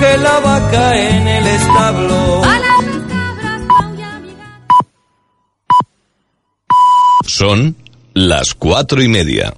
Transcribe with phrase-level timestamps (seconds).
[0.00, 2.42] Que la vaca en el establo.
[7.26, 7.76] Son
[8.14, 9.54] las cuatro y media.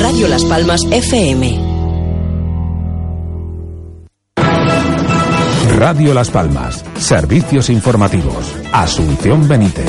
[0.00, 1.60] Radio Las Palmas FM.
[5.76, 6.84] Radio Las Palmas.
[6.96, 8.57] Servicios informativos.
[8.72, 9.86] Asunción Benítez.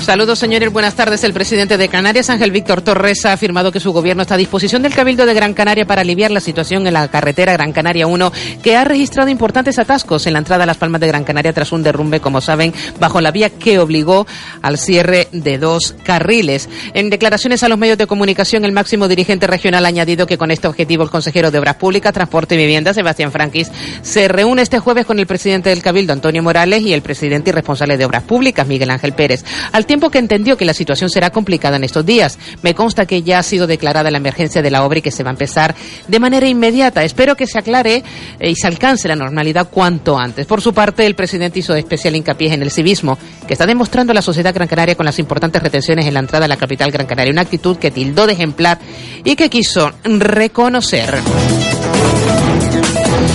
[0.00, 0.72] Saludos, señores.
[0.72, 1.22] Buenas tardes.
[1.24, 4.82] El presidente de Canarias, Ángel Víctor Torres, ha afirmado que su gobierno está a disposición
[4.82, 8.32] del Cabildo de Gran Canaria para aliviar la situación en la carretera Gran Canaria 1,
[8.62, 11.70] que ha registrado importantes atascos en la entrada a Las Palmas de Gran Canaria tras
[11.70, 14.26] un derrumbe, como saben, bajo la vía que obligó
[14.62, 16.68] al cierre de dos carriles.
[16.94, 20.50] En declaraciones a los medios de comunicación, el máximo dirigente regional ha añadido que con
[20.50, 23.70] este objetivo el consejero de Obras Públicas, Transporte y Vivienda, Sebastián Franquis,
[24.02, 27.52] se reúne este jueves con el presidente del Cabildo, Antonio Morales, y el presidente y
[27.52, 29.44] responsable de Obras Públicas, Miguel Ángel Pérez.
[29.70, 32.38] Al tiempo que entendió que la situación será complicada en estos días.
[32.62, 35.22] Me consta que ya ha sido declarada la emergencia de la obra y que se
[35.22, 35.74] va a empezar
[36.08, 37.04] de manera inmediata.
[37.04, 38.02] Espero que se aclare
[38.38, 40.46] eh, y se alcance la normalidad cuanto antes.
[40.46, 44.22] Por su parte, el presidente hizo especial hincapié en el civismo que está demostrando la
[44.22, 47.32] sociedad gran canaria con las importantes retenciones en la entrada a la capital gran canaria.
[47.32, 48.78] Una actitud que tildó de ejemplar
[49.24, 51.20] y que quiso reconocer.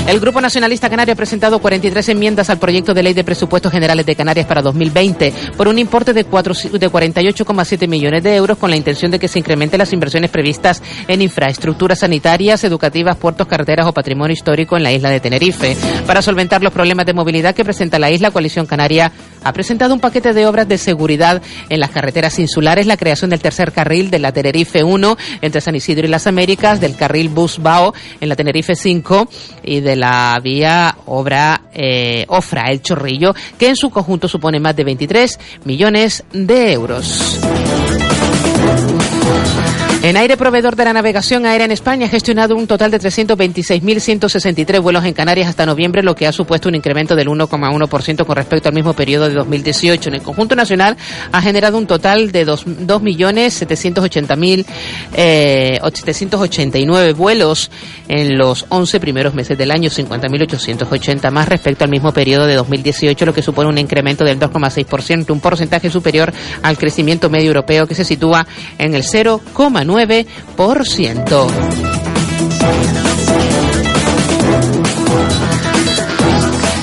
[0.07, 4.05] El Grupo Nacionalista Canario ha presentado 43 enmiendas al proyecto de ley de presupuestos generales
[4.05, 8.75] de Canarias para 2020 por un importe de, de 48,7 millones de euros con la
[8.75, 13.93] intención de que se incrementen las inversiones previstas en infraestructuras sanitarias, educativas, puertos, carreteras o
[13.93, 15.75] patrimonio histórico en la isla de Tenerife.
[16.05, 19.11] Para solventar los problemas de movilidad que presenta la isla, Coalición Canaria
[19.45, 23.39] ha presentado un paquete de obras de seguridad en las carreteras insulares, la creación del
[23.39, 27.93] tercer carril de la Tenerife 1 entre San Isidro y las Américas, del carril Bus-Bao
[28.19, 29.29] en la Tenerife 5
[29.63, 34.75] y de la vía obra eh, Ofra, el Chorrillo, que en su conjunto supone más
[34.75, 37.39] de 23 millones de euros.
[40.05, 44.79] En aire proveedor de la navegación aérea en España ha gestionado un total de 326.163
[44.79, 48.69] vuelos en Canarias hasta noviembre, lo que ha supuesto un incremento del 1,1% con respecto
[48.69, 50.09] al mismo periodo de 2018.
[50.09, 50.95] En el conjunto nacional
[51.31, 54.65] ha generado un total de 2.780.000
[55.15, 57.71] eh, 789 vuelos
[58.07, 63.25] en los 11 primeros meses del año, 50.880 más respecto al mismo periodo de 2018,
[63.25, 67.95] lo que supone un incremento del 2,6%, un porcentaje superior al crecimiento medio europeo que
[67.95, 68.45] se sitúa
[68.77, 69.94] en el 0,9%.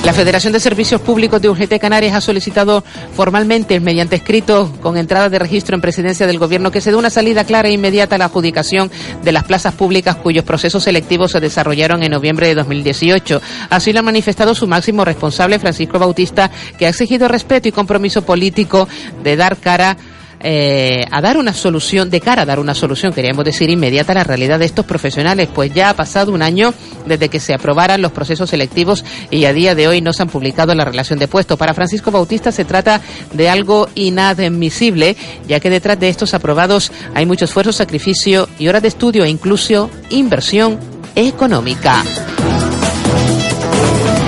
[0.03, 2.83] La Federación de Servicios Públicos de UGT Canarias ha solicitado
[3.15, 7.09] formalmente, mediante escrito con entrada de registro en presidencia del Gobierno, que se dé una
[7.09, 8.91] salida clara e inmediata a la adjudicación
[9.23, 13.41] de las plazas públicas cuyos procesos selectivos se desarrollaron en noviembre de 2018.
[13.69, 18.23] Así lo ha manifestado su máximo responsable, Francisco Bautista, que ha exigido respeto y compromiso
[18.23, 18.89] político
[19.23, 19.97] de dar cara
[20.43, 24.15] eh, a dar una solución, de cara a dar una solución, queríamos decir, inmediata a
[24.15, 26.73] la realidad de estos profesionales, pues ya ha pasado un año
[27.05, 30.29] desde que se aprobaran los procesos selectivos y a día de hoy no se han
[30.29, 31.57] publicado la relación de puesto.
[31.57, 35.15] Para Francisco Bautista se trata de algo inadmisible,
[35.47, 39.29] ya que detrás de estos aprobados hay mucho esfuerzo, sacrificio y horas de estudio e
[39.29, 40.77] incluso inversión
[41.15, 42.03] económica.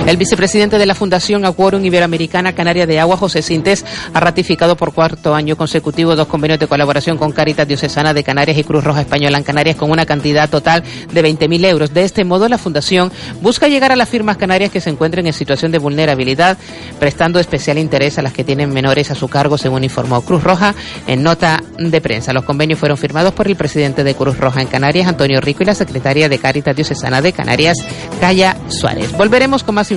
[0.05, 3.83] El vicepresidente de la Fundación Acuorum Iberoamericana Canaria de Agua, José Sintes,
[4.13, 8.55] ha ratificado por cuarto año consecutivo dos convenios de colaboración con Caritas Diocesana de Canarias
[8.59, 11.91] y Cruz Roja Española en Canarias con una cantidad total de 20.000 euros.
[11.91, 13.11] De este modo, la Fundación
[13.41, 16.55] busca llegar a las firmas canarias que se encuentren en situación de vulnerabilidad,
[16.99, 20.75] prestando especial interés a las que tienen menores a su cargo, según informó Cruz Roja
[21.07, 22.31] en nota de prensa.
[22.31, 25.66] Los convenios fueron firmados por el presidente de Cruz Roja en Canarias, Antonio Rico, y
[25.66, 27.79] la secretaria de Caritas Diocesana de Canarias,
[28.22, 29.11] Calla Suárez.
[29.17, 29.95] Volveremos con más información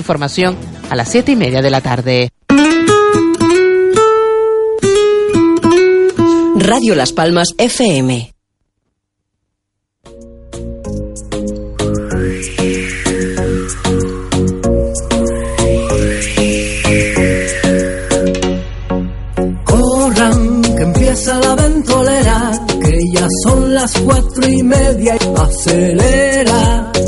[0.89, 2.29] a las siete y media de la tarde.
[6.55, 8.33] Radio Las Palmas FM.
[19.65, 22.51] Corran, que empieza la ventolera,
[22.81, 25.17] que ya son las cuatro y media.
[25.37, 26.98] Acelera, apuren,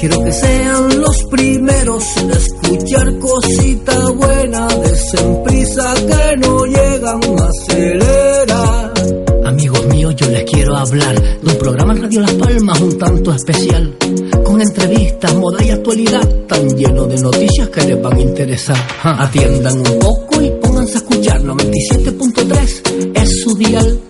[0.00, 4.66] quiero que sean los primeros en escuchar cosita buena.
[4.66, 8.92] Desen prisa que no llegan, acelera.
[9.44, 13.34] Amigos míos, yo les quiero hablar de un programa en Radio Las Palmas un tanto
[13.34, 13.94] especial,
[14.42, 18.78] con entrevistas, moda y actualidad, tan lleno de noticias que les van a interesar.
[19.02, 20.50] Atiendan un poco y
[20.80, 24.00] pónganse a escuchar 97.3 es su dial.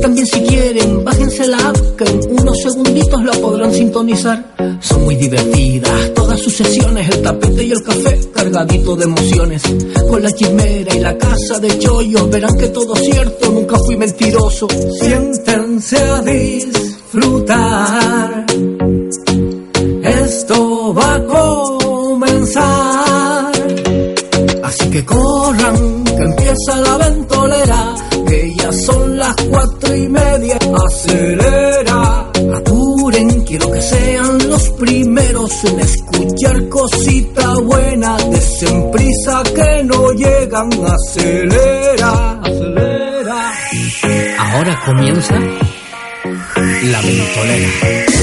[0.00, 4.54] También si quieren, bájense la app que en unos segunditos la podrán sintonizar.
[4.80, 9.62] Son muy divertidas todas sus sesiones, el tapete y el café cargadito de emociones.
[10.08, 14.68] Con la chimera y la casa de chollos, verán que todo cierto, nunca fui mentiroso.
[15.00, 17.66] Siéntense a disfrutar.
[20.04, 22.92] Esto va a comenzar.
[24.62, 25.91] Así que corran,
[26.24, 27.94] empieza la ventolera,
[28.26, 30.58] que ya son las cuatro y media.
[30.86, 38.16] Acelera, apuren, quiero que sean los primeros en escuchar cosita buena.
[38.30, 43.52] Desen prisa que no llegan, acelera, acelera.
[44.38, 45.34] Ahora comienza
[46.82, 48.22] la ventolera.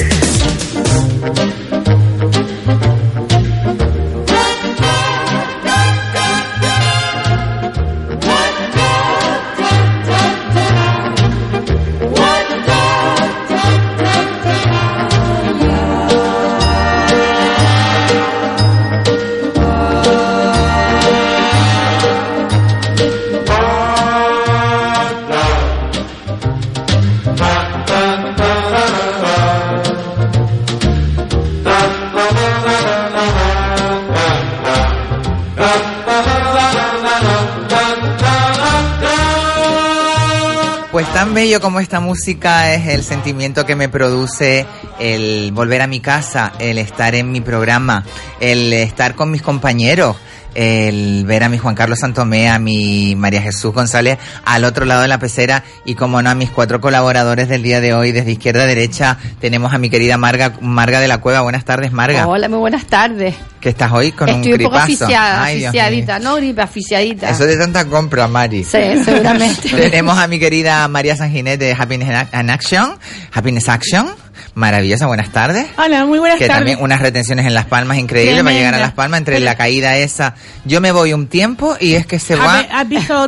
[41.29, 44.65] Tan bello como esta música es el sentimiento que me produce
[44.97, 48.03] el volver a mi casa, el estar en mi programa,
[48.39, 50.15] el estar con mis compañeros,
[50.59, 55.03] el ver a mi Juan Carlos Santomé, a mi María Jesús González al otro lado
[55.03, 58.31] de la pecera y como no a mis cuatro colaboradores del día de hoy desde
[58.33, 61.39] izquierda a derecha tenemos a mi querida Marga, Marga de la Cueva.
[61.41, 62.27] Buenas tardes, Marga.
[62.27, 63.35] Hola, muy buenas tardes.
[63.61, 65.05] Que estás hoy con Estoy un un poco gripazo.
[65.05, 67.29] asfixiada, Ay, Dios asfixiadita, no gripe, asfixiadita.
[67.29, 68.65] Eso de tanta compra, Mari.
[68.65, 69.69] Sí, seguramente.
[69.89, 72.95] Tenemos a mi querida María Sanginet de Happiness in Action.
[73.33, 74.07] Happiness Action.
[74.53, 75.67] Maravillosa, buenas tardes.
[75.77, 76.59] Hola, muy buenas que tardes.
[76.59, 79.97] también unas retenciones en Las Palmas increíbles para llegar a Las Palmas entre la caída
[79.97, 80.35] esa.
[80.65, 82.65] Yo me voy un tiempo y es que se va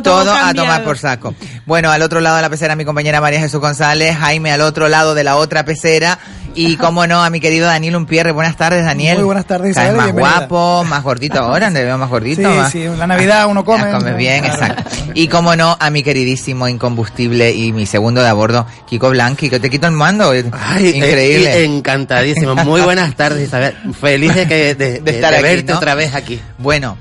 [0.02, 1.34] todo a tomar por saco.
[1.66, 4.88] Bueno, al otro lado de la pecera mi compañera María Jesús González, Jaime al otro
[4.88, 6.18] lado de la otra pecera
[6.54, 8.32] y cómo no a mi querido Daniel Unpierre.
[8.32, 9.16] Buenas tardes, Daniel.
[9.16, 10.38] Muy buenas tardes, Isabel, más bienvenida.
[10.46, 12.42] guapo, más gordito ahora, te veo más gordito.
[12.42, 13.90] Sí, más- sí, la Navidad uno come.
[13.90, 14.16] Come ¿no?
[14.16, 14.54] bien, Claro.
[14.64, 14.90] exacto.
[15.14, 19.50] Y como no, a mi queridísimo incombustible y mi segundo de a bordo, Kiko Blanqui,
[19.50, 20.30] que te quito el mando.
[20.30, 21.60] Ay, Increíble.
[21.60, 22.54] eh, encantadísimo.
[22.56, 23.74] Muy buenas tardes, Isabel.
[23.98, 25.78] Feliz de, que, de, de- estar de aquí, verte ¿no?
[25.78, 26.40] otra vez aquí.
[26.58, 26.96] Bueno.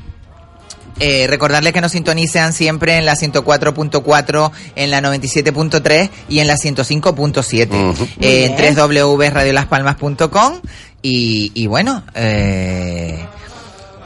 [1.03, 6.57] Eh, recordarles que nos sintonizan siempre en la 104.4, en la 97.3 y en la
[6.57, 8.07] 105.7.
[8.19, 10.53] eh, en www.radiolaspalmas.com
[11.01, 13.17] y, y bueno, eh,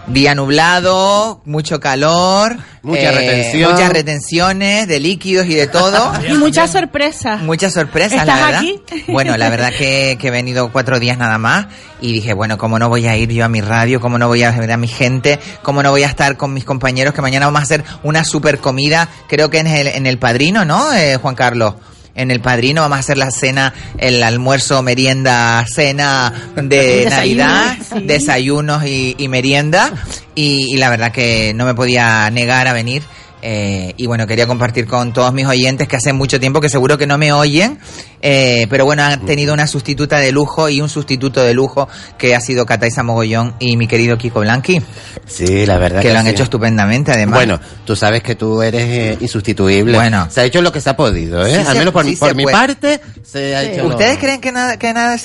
[0.08, 3.72] día nublado, mucho calor, Mucha eh, retención.
[3.72, 6.12] muchas retenciones de líquidos y de todo.
[6.30, 7.42] Y muchas sorpresas.
[7.42, 8.60] Muchas sorpresas, ¿Estás la verdad.
[8.60, 8.82] aquí?
[9.12, 11.68] Bueno, la verdad que, que he venido cuatro días nada más
[12.02, 14.00] y dije, bueno, ¿cómo no voy a ir yo a mi radio?
[14.00, 15.40] ¿Cómo no voy a ver a mi gente?
[15.64, 17.14] ¿Cómo no voy a estar con mis compañeros?
[17.14, 20.66] Que mañana vamos a hacer una super comida, creo que en el, en el Padrino,
[20.66, 21.76] ¿no, eh, Juan Carlos?
[22.16, 28.02] En el Padrino vamos a hacer la cena, el almuerzo, merienda, cena de Navidad, sí.
[28.06, 29.92] desayunos y, y merienda.
[30.34, 33.04] Y, y la verdad que no me podía negar a venir.
[33.48, 36.98] Eh, y bueno, quería compartir con todos mis oyentes que hace mucho tiempo que seguro
[36.98, 37.78] que no me oyen,
[38.24, 41.88] eh, pero bueno, han tenido una sustituta de lujo y un sustituto de lujo
[42.18, 44.82] que ha sido Cataisa Mogollón y mi querido Kiko Blanqui,
[45.28, 46.32] Sí, la verdad que lo han sí.
[46.32, 47.38] hecho estupendamente además.
[47.38, 49.96] Bueno, tú sabes que tú eres eh, insustituible.
[49.96, 50.28] Bueno.
[50.32, 51.52] Se ha hecho lo que se ha podido, ¿eh?
[51.52, 52.56] Sí Al se- menos por, sí por mi puede.
[52.56, 53.68] parte, se ha Sí.
[53.68, 53.84] hecho...
[53.84, 55.16] lo- ¿Ustedes creen que nada, que nada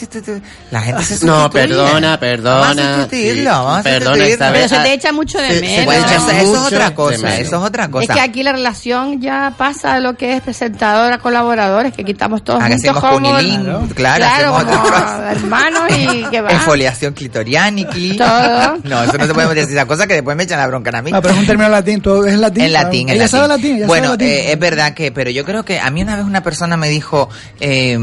[0.71, 1.69] La gente se No, sustituye.
[1.69, 2.61] perdona, perdona.
[2.61, 4.53] Vamos a sustituirlo, sí, vamos a perdona.
[4.53, 5.85] Pero se te echa mucho de menos.
[5.87, 8.10] Bueno, eso, eso es otra cosa, eso es otra cosa.
[8.11, 12.43] Es que aquí la relación ya pasa a lo que es presentadora, colaboradores, que quitamos
[12.45, 13.31] todos Ah, que juntos hacemos como...
[13.37, 16.51] claro, Claro, hacemos como hermanos y que va.
[16.53, 18.17] Exfoliación clitoriániqui.
[18.17, 18.79] Todo.
[18.85, 21.03] No, eso no se puede decir esa cosa que después me echan la bronca a
[21.03, 21.11] mí.
[21.15, 22.65] Ah, pero es un término latín, todo es latín.
[22.65, 23.29] En latín, en Ella latín.
[23.31, 24.29] sabe latín, ella bueno, sabe latín.
[24.49, 26.89] eh, es verdad que, pero yo creo que a mí una vez una persona me
[26.89, 27.29] dijo,
[27.61, 27.97] eh,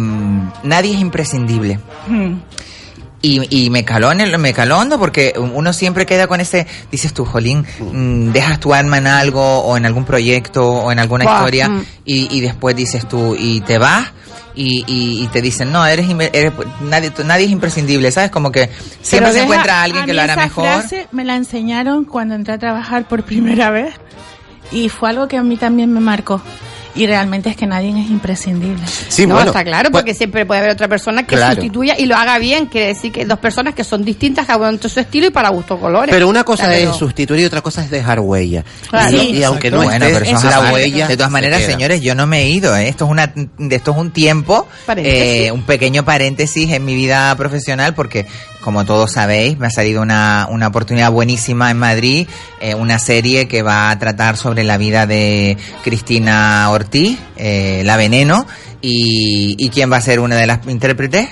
[0.64, 1.80] nadie es imprescindible.
[2.08, 2.36] Hmm.
[3.22, 6.68] Y, y me caló en el, me caló hondo porque uno siempre queda con ese,
[6.92, 11.00] dices tú, Jolín, mm, dejas tu alma en algo o en algún proyecto o en
[11.00, 11.86] alguna historia mm.
[12.06, 14.12] y, y después dices tú, y te vas
[14.54, 18.30] y, y, y te dicen, no, eres, eres- nadie, tú- nadie es imprescindible, ¿sabes?
[18.30, 18.70] Como que
[19.02, 20.64] siempre se encuentra alguien a que lo hará esa mejor.
[20.66, 23.96] frase me la enseñaron cuando entré a trabajar por primera vez
[24.72, 26.40] y fue algo que a mí también me marcó.
[26.98, 28.84] Y realmente es que nadie es imprescindible.
[29.10, 31.56] Sí, no, bueno, está claro, pues- porque siempre puede haber otra persona que Claro.
[31.56, 32.66] sustituya y lo haga bien.
[32.66, 35.80] Quiere decir que dos personas que son distintas, cada uno su estilo y para gusto
[35.80, 36.14] colores.
[36.14, 38.64] Pero una cosa es sustituir y otra cosa es dejar huella.
[38.90, 39.16] Claro.
[39.16, 41.08] y, Sí, y aunque no bueno, pero eso es la huella.
[41.08, 42.76] De todas maneras, señores, yo no me he ido.
[42.76, 42.88] ¿eh?
[42.90, 43.34] Esto es una,
[43.70, 45.22] esto es un tiempo, Paréntesis.
[45.48, 48.26] eh, un pequeño paréntesis en mi vida profesional, porque
[48.62, 52.28] como todos sabéis, me ha salido una, una oportunidad buenísima en Madrid,
[52.60, 56.87] eh, una serie que va a tratar sobre la vida de Cristina Ortiz,
[57.38, 58.46] eh, La Veneno,
[58.82, 61.30] y, y quién va a ser una de las intérpretes.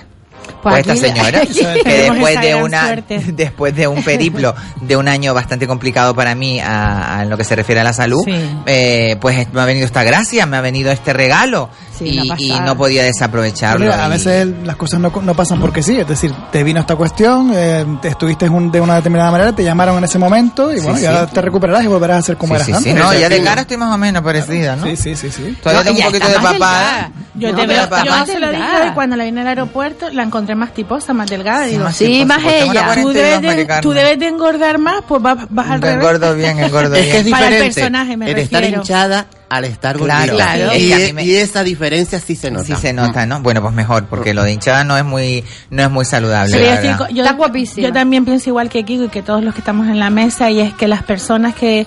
[0.72, 1.42] Pues esta señora,
[1.84, 3.20] que después de una suerte.
[3.34, 7.38] después de un periplo de un año bastante complicado para mí a, a en lo
[7.38, 8.34] que se refiere a la salud, Sí.
[8.66, 12.60] eh, pues me ha venido esta gracia, me ha venido este regalo Sí, y, y
[12.60, 13.94] no podía desaprovecharlo.
[13.94, 16.96] a y- veces las cosas no, no pasan porque sí, es decir, te vino esta
[16.96, 20.78] cuestión, eh, te estuviste un- de una determinada manera, te llamaron en ese momento y
[20.78, 21.04] Sí, bueno, sí.
[21.04, 23.04] ya te recuperarás y volverás a ser como Sí, eras sí, sí, antes.
[23.06, 24.86] no, ya de cara estoy más o menos parecida, ¿no?
[24.86, 25.58] Sí, sí, sí, sí.
[25.64, 27.12] Todavía No, tengo un poquito de delgada.
[27.36, 28.04] Yo, No, te veo, papada.
[28.06, 31.66] yo se lo dije cuando la vine al aeropuerto, la encontré más tiposa, más delgada.
[31.66, 32.96] Digo, más Sí, tiposa, más una ella.
[33.02, 33.82] tú, debes de, Mari Carmen.
[33.84, 35.98] tú debes de engordar más, pues vas, vas al revés.
[35.98, 37.32] Engordo bien, engordo Es que es bien.
[37.36, 40.54] Para el diferente personaje, me el estar hinchada al estar Claro, gordita.
[40.54, 40.76] claro.
[40.76, 42.66] Y, Es que a mí me- y esa diferencia sí se nota.
[42.66, 43.42] Sí se nota, ¿no?
[43.42, 46.52] Bueno, pues mejor, porque lo de hinchada no es muy, no es muy saludable.
[46.54, 47.88] Sí, la yo, Está guapísima.
[47.88, 50.50] yo también pienso igual que Kiko y que todos los que estamos en la mesa,
[50.50, 51.86] y es que las personas que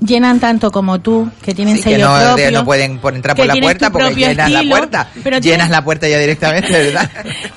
[0.00, 3.14] llenan tanto como tú, que tienen Sí, que sello no, de- propio, no pueden por
[3.14, 5.08] entrar que por la puerta porque llenas la estilo, puerta.
[5.22, 7.10] pero llenas tienes- la puerta ya directamente, ¿verdad?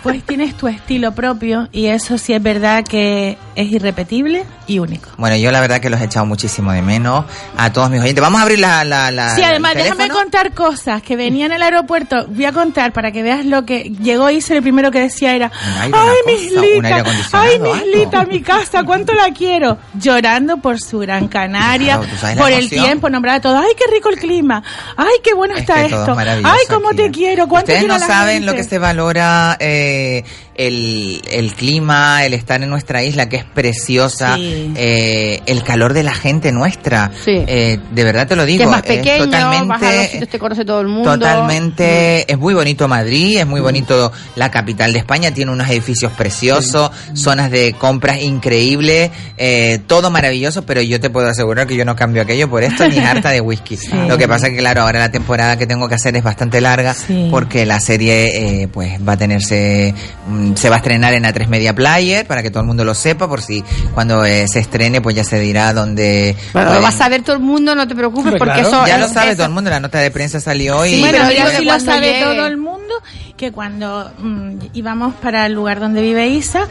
[0.03, 5.09] pues tienes tu estilo propio y eso sí es verdad que es irrepetible y único.
[5.17, 7.25] Bueno, yo la verdad que los he echado muchísimo de menos
[7.57, 8.21] a todos mis oyentes.
[8.21, 8.83] Vamos a abrir la...
[8.83, 12.25] la, la Sí, además, déjame contar cosas que venía en el aeropuerto.
[12.29, 15.51] Voy a contar para que veas lo que llegó y lo primero que decía era,
[15.79, 17.73] ay, una mis cosa, un aire Lita, acondicionado, ay, algo".
[17.75, 19.77] mis Lita, mi casa, cuánto la quiero.
[19.93, 24.09] Llorando por su Gran Canaria, Claro, por el tiempo, nombrar a todos, ay, qué rico
[24.09, 24.63] el clima,
[24.97, 27.11] ay, qué bueno Es está esto, es ay, cómo aquí, te ¿eh?
[27.11, 28.45] quiero, cuánto Ustedes quiero no saben gente.
[28.47, 30.23] lo que se valora eh,
[30.55, 34.71] el, el clima, el estar en nuestra isla, que es preciosa, Sí.
[34.75, 37.11] eh, el calor de la gente nuestra.
[37.25, 37.31] Sí.
[37.47, 38.59] Eh, de verdad te lo digo.
[38.59, 41.11] que es más pequeño, totalmente, vas a los sitios, te conoce todo el mundo.
[41.11, 46.11] Totalmente, es muy bonito Madrid, es muy bonito la capital de España, tiene unos edificios
[46.13, 51.85] preciosos, zonas de compras increíbles, eh, todo maravilloso, pero yo te puedo asegurar que yo
[51.85, 53.77] no cambio aquello por esto ni harta de whisky.
[54.07, 56.93] Lo que pasa que claro, ahora la temporada que tengo que hacer es bastante larga
[56.93, 57.27] Sí.
[57.31, 59.93] porque la serie eh, pues va a tenerse,
[60.27, 62.93] mm, se va a estrenar en A3 Media Player para que todo el mundo lo
[62.95, 63.63] sepa, por si
[63.93, 66.35] cuando eh, se estrene pues ya se dirá dónde...
[66.53, 68.67] Bueno, pueden- lo vas a ver todo el mundo, no te preocupes, porque claro.
[68.67, 70.95] eso ya es- lo sabe eso- todo el mundo, la nota de prensa salió hoy.
[70.95, 72.92] Sí, bueno, pero que si lo sabe llegue- todo el mundo,
[73.37, 76.67] que cuando mm, íbamos para el lugar donde vive Isa,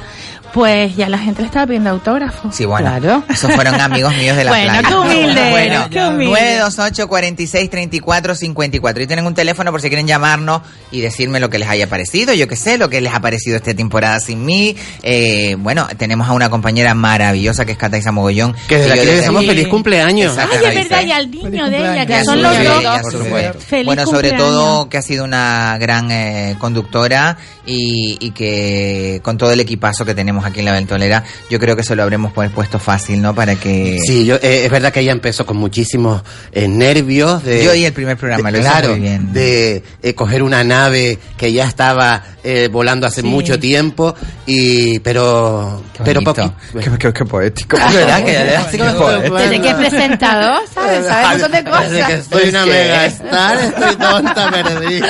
[0.53, 2.55] pues ya la gente le estaba pidiendo autógrafos.
[2.55, 3.25] Sí, bueno, Claro.
[3.31, 4.89] esos fueron amigos míos de la Bueno, playa.
[4.89, 6.25] qué humilde Bueno, qué humilde.
[6.59, 9.03] 928 46 34 54.
[9.03, 10.61] Y tienen un teléfono por si quieren llamarnos
[10.91, 12.35] y decirme lo que les haya parecido.
[12.35, 14.77] Yo qué sé, lo que les ha parecido esta temporada sin mí.
[15.03, 18.55] Eh, bueno, tenemos a una compañera maravillosa que es Cataisa Mogollón.
[18.69, 20.37] Que desde aquí le deseamos feliz cumpleaños.
[20.37, 23.65] Ay, es verdad, y al niño Feliz de ella, que son los dos.
[23.65, 24.39] Feliz Bueno, sobre cumpleaños.
[24.55, 30.05] todo que ha sido una gran eh, conductora y, y que con todo el equipazo
[30.05, 33.21] que tenemos aquí en la Ventolera, yo creo que se lo habremos pu- puesto fácil,
[33.23, 33.35] ¿no?
[33.35, 33.99] Para que...
[34.07, 37.43] Sí, yo, eh, es verdad que ella empezó con muchísimos eh, nervios.
[37.45, 39.33] De, Yo oí el primer programa, de- lo claro, muy bien.
[39.33, 43.27] de eh, coger una nave que ya estaba eh, volando hace Sí.
[43.27, 44.15] mucho tiempo,
[44.47, 46.43] y pero Qué pero bonito.
[46.73, 47.77] poqui- Qué, qué- qué poético.
[47.93, 48.25] ¿Verdad?
[48.25, 49.37] Que ya le Así como- poético.
[49.37, 51.07] Desde que es presentador, ¿sabes?
[51.13, 52.27] Sabe un montón de Desde que cosas.
[52.31, 55.07] soy una mega star, estoy tonta perdida.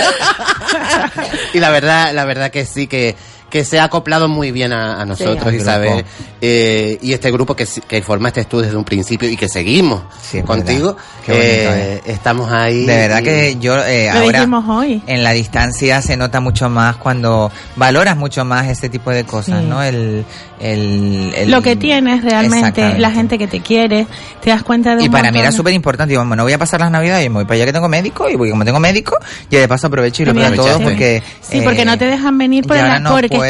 [1.55, 3.15] y la verdad, la verdad que sí que
[3.53, 5.57] que se ha acoplado muy bien a, a nosotros, Sí.
[5.59, 6.07] Isabel,
[6.41, 10.41] eh, y este grupo que, que formaste tú desde un principio y que seguimos Sí,
[10.41, 10.97] contigo.
[11.27, 12.87] Qué bonito, eh, Estamos ahí.
[12.87, 15.03] De verdad y- que yo eh, Lo ahora hoy.
[15.07, 19.61] en la distancia se nota mucho más cuando valoras mucho más este tipo de cosas,
[19.61, 19.67] Sí.
[19.69, 19.83] ¿no?
[19.83, 20.25] El,
[20.59, 24.07] el, el- Lo que tienes realmente, la gente que te quiere,
[24.41, 26.59] te das cuenta de Y un para mí era súper importante, digo, bueno, voy a
[26.59, 28.81] pasar las navidades y me voy para allá que tengo médico y voy como tengo
[28.81, 29.19] médico
[29.51, 30.83] y de paso aprovecho y lo veo a todos sí.
[30.85, 31.23] porque...
[31.43, 32.99] Sí, porque eh, no te dejan venir por y la-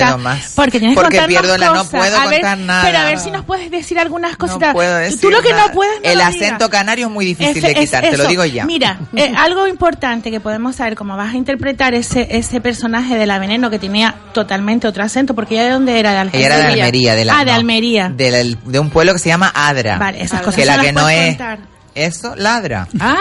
[0.01, 0.53] ahora no puedo más.
[0.55, 2.83] porque tienes que contar pierdo la- no puedo a ver, contar nada.
[2.85, 4.69] Pero a ver si nos puedes decir algunas cositas.
[4.69, 5.67] No puedo decir Tú lo que nada.
[5.69, 8.45] no puedes El acento canario es muy difícil Ese- de quitar, es te lo digo
[8.45, 8.65] ya.
[8.65, 13.27] Mira, eh, algo importante que podemos saber cómo vas a interpretar ese ese personaje de
[13.27, 16.31] la veneno que tenía totalmente otro acento, porque ella de dónde era, de.
[16.33, 18.09] Ella era de Almería, de la, Ah, de Almería.
[18.09, 19.99] de, la- de un pueblo que se llama Adra.
[19.99, 21.59] Vale, esas cosas que la que no puedes es contar.
[21.95, 22.89] Eso, ladra.
[22.99, 23.19] Ah,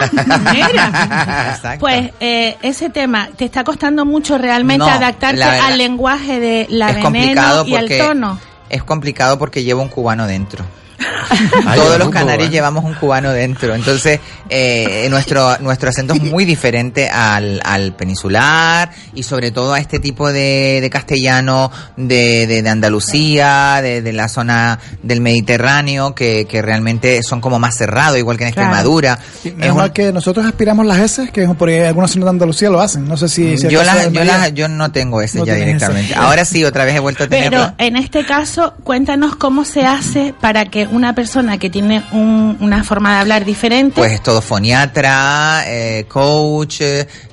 [0.52, 1.76] mira.
[1.78, 6.90] Pues eh, ese tema, ¿te está costando mucho realmente No, adaptarte al lenguaje de la
[6.90, 8.38] es veneno complicado y al tono?
[8.68, 10.64] es complicado porque llevo un cubano dentro.
[11.74, 13.74] Todos los canarios llevamos un cubano dentro.
[13.74, 19.78] Entonces, eh, nuestro, nuestro acento es muy diferente al, al peninsular y sobre todo a
[19.80, 26.14] este tipo de, de castellano de, de, de Andalucía, de, de la zona del Mediterráneo,
[26.14, 28.68] que, que realmente son como más cerrados, igual que en Claro.
[28.68, 29.18] Extremadura.
[29.44, 32.30] Es Es un- mal que nosotros aspiramos las S, que es porque algunos signos de
[32.30, 33.06] Andalucía lo hacen.
[33.08, 33.56] No sé si.
[33.56, 35.64] si yo, las- yo, las- yo no tengo ese No ya ese.
[35.64, 36.14] directamente.
[36.14, 37.74] Ahora sí, otra vez he vuelto a Pero tenerlo.
[37.78, 42.84] en este caso, cuéntanos cómo se hace para que una persona que tiene un- una
[42.84, 46.80] forma de hablar diferente, Pues todo foniatra, eh, coach,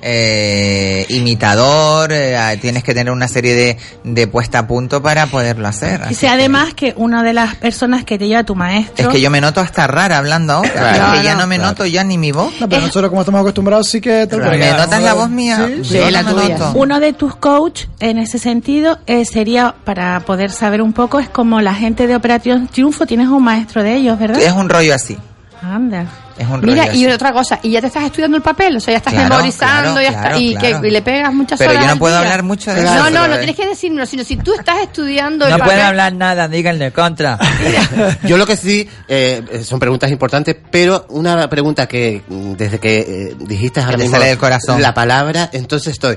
[0.02, 5.68] eh, imitador, eh, tienes que tener una serie de, de puesta a punto para poderlo
[5.68, 6.00] hacer.
[6.10, 9.08] y sea además que una de las personas que te lleva tu maestro...
[9.08, 10.70] Es que yo me noto hasta rara hablando ahora.
[10.70, 11.12] Claro.
[11.14, 11.70] es que ya no me Claro.
[11.72, 12.52] noto ya ni mi voz.
[12.60, 14.26] No, pero nosotros como estamos acostumbrados sí que...
[14.28, 14.50] Claro.
[14.50, 15.68] ¿Me notas la voz mía?
[15.82, 16.58] Sí, Sí, la no tuya.
[16.58, 16.72] noto.
[16.78, 21.28] Uno de tus coach en ese sentido eh, sería, para poder saber un poco, es
[21.28, 24.40] como la gente de Operación Triunfo, tienes un maestro de ellos, ¿verdad?
[24.40, 25.16] Es un rollo así.
[25.62, 26.06] Anda.
[26.38, 27.12] Es un Mira, rollo y así.
[27.12, 29.92] otra cosa, y ya te estás estudiando el papel, o sea, ya estás Claro, memorizando
[29.92, 30.80] claro, ya claro, está, y, claro.
[30.80, 32.22] que, y le pegas muchas Pero horas yo no puedo día.
[32.22, 33.38] hablar mucho de No, eso, no, no eh.
[33.38, 37.38] tienes que decirlo, sino si tú estás estudiando el No pueden hablar nada, díganle contra.
[38.24, 43.36] Yo lo que sí, eh, son preguntas importantes, pero una pregunta que desde que eh,
[43.38, 44.80] dijiste ahora Que mismo sale del corazón.
[44.80, 46.16] la palabra, entonces estoy.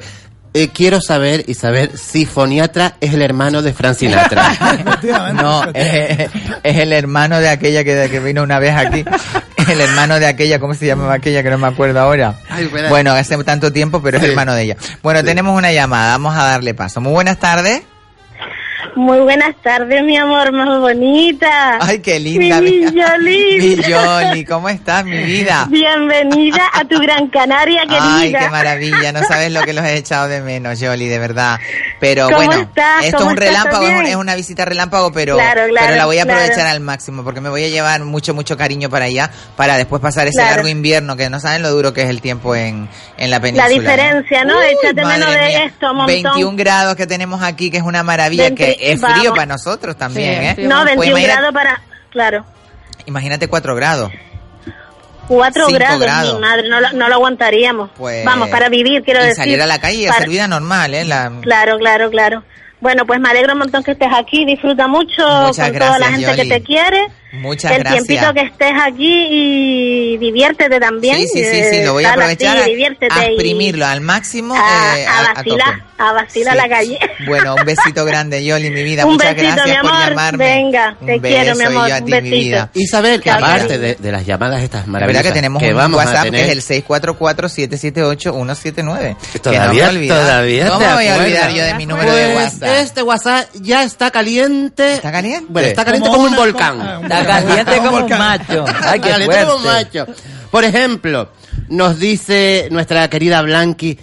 [0.53, 4.51] Eh, quiero saber y saber si Foniatra es el hermano de Frank Sinatra.
[5.33, 6.29] No, es,
[6.63, 9.03] es el hermano de aquella que, que vino una vez aquí.
[9.69, 11.43] El hermano de aquella, ¿cómo se llamaba aquella?
[11.43, 12.39] Que no me acuerdo ahora.
[12.50, 12.69] Ay.
[12.89, 14.77] Bueno, hace tanto tiempo, pero es hermano de ella.
[15.01, 17.01] Bueno, tenemos una llamada, vamos a darle paso.
[17.01, 17.81] Muy buenas tardes.
[18.95, 21.79] Muy buenas tardes, mi amor, más bonita.
[21.81, 22.62] Ay, qué linda.
[22.62, 23.57] Mi Yoli.
[23.59, 25.65] mi Yoli, ¿cómo estás, mi vida?
[25.67, 28.17] Bienvenida a tu Gran Canaria, querida.
[28.19, 29.12] Ay, qué maravilla.
[29.12, 31.59] No sabes lo que los he echado de menos, Yoli, de verdad.
[32.00, 33.05] Pero ¿Cómo bueno, estás?
[33.05, 35.97] esto es ¿Cómo un relámpago, es, un- es una visita relámpago, pero, Claro, claro, pero
[35.97, 36.39] la voy a claro.
[36.41, 40.03] aprovechar al máximo porque me voy a llevar mucho, mucho cariño para allá para después
[40.03, 43.31] pasar ese largo invierno que no saben lo duro que es el tiempo en, en
[43.31, 43.69] la La península.
[43.69, 44.59] diferencia, ¿no?
[44.59, 45.63] Uy, Échate menos de mía.
[45.65, 46.05] esto, montón.
[46.05, 49.29] 21 grados que tenemos aquí, que es una maravilla, 20 que es frío vamos.
[49.31, 50.67] para nosotros también, Sí, ¿eh?
[50.67, 51.81] No, Pues 21 imagínate- grados para...
[52.11, 52.46] Claro.
[53.05, 54.11] Imagínate 4 grados.
[55.27, 56.33] 4 Cinco grados, grados.
[56.35, 57.89] mi madre, no, lo- no lo aguantaríamos.
[57.98, 59.35] Pues, Vamos, para vivir, quiero y decir.
[59.37, 61.05] salir a la calle y para- hacer vida normal, ¿eh?
[61.05, 62.43] La- Claro, claro, claro.
[62.81, 66.09] Bueno, pues me alegro un montón que estés aquí, disfruta mucho Muchas con toda la
[66.09, 66.50] gracias, gente Yoli.
[66.50, 67.07] que te quiere.
[67.33, 68.03] Muchas el gracias.
[68.05, 71.17] tiempito que estés aquí y diviértete también.
[71.17, 74.01] Sí, sí, sí, sí, eh, lo voy a aprovechar a, diviértete a y exprimirlo al
[74.01, 74.53] máximo.
[74.55, 76.61] a, eh, a a- vacilar, a vacilar Sí.
[76.61, 77.00] la calle.
[77.25, 79.05] Bueno, un besito grande, Yoli, mi vida.
[79.07, 80.09] Un Muchas besito, gracias mi por amor.
[80.09, 80.46] llamarme.
[80.46, 82.35] Venga, Un te quiero, mi amor, yo a un ti, mi besito.
[82.37, 82.69] vida.
[82.75, 85.69] Isabel, que Chao, aparte de, de las llamadas estas La verdad maravillosas que tenemos que
[85.72, 89.15] un vamos a WhatsApp tener, que es el 644-778-179.
[89.33, 92.53] Que Todavía- no me todavía ¿Cómo voy a olvidar yo de mi número de Pues,
[92.53, 92.69] WhatsApp?
[92.79, 94.93] Este WhatsApp ya está caliente.
[94.96, 95.46] ¿Está caliente?
[95.50, 97.07] Bueno, está caliente como, un volcán.
[97.25, 98.66] Caliente como un macho.
[98.83, 100.05] Ay, qué Caliente como un macho.
[100.51, 101.29] Por ejemplo,
[101.70, 103.98] nos dice nuestra querida Blanqui,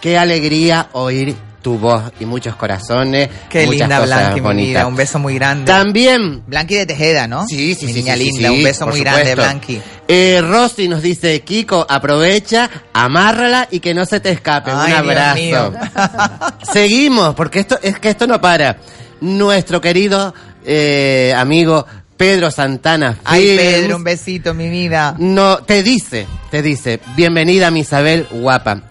[0.00, 3.30] qué alegría oír tu voz y muchos corazones.
[3.48, 4.86] Qué muchas linda cosas Blanqui, mi vida.
[4.86, 5.64] Un beso muy grande.
[5.64, 6.42] También.
[6.46, 7.46] Blanqui de Tejeda, ¿no?
[7.46, 7.98] Sí, sí, Mi sí.
[8.00, 8.48] niña sí, linda.
[8.50, 9.34] sí, un beso muy grande.
[9.34, 9.80] Blanqui.
[10.06, 14.70] Eh, Rosy nos dice, Kiko, aprovecha, amárrala y que no se te escape.
[14.72, 15.36] Ay, Un Dios abrazo.
[15.36, 15.72] mío.
[16.72, 18.76] Seguimos, porque esto es que esto no para.
[19.22, 20.34] Nuestro querido
[20.66, 23.18] eh, amigo Pedro Santana.
[23.24, 25.16] Ay, Films, Pedro, un besito, mi vida.
[25.18, 28.82] No, te dice, te dice, bienvenida mi Isabel guapa.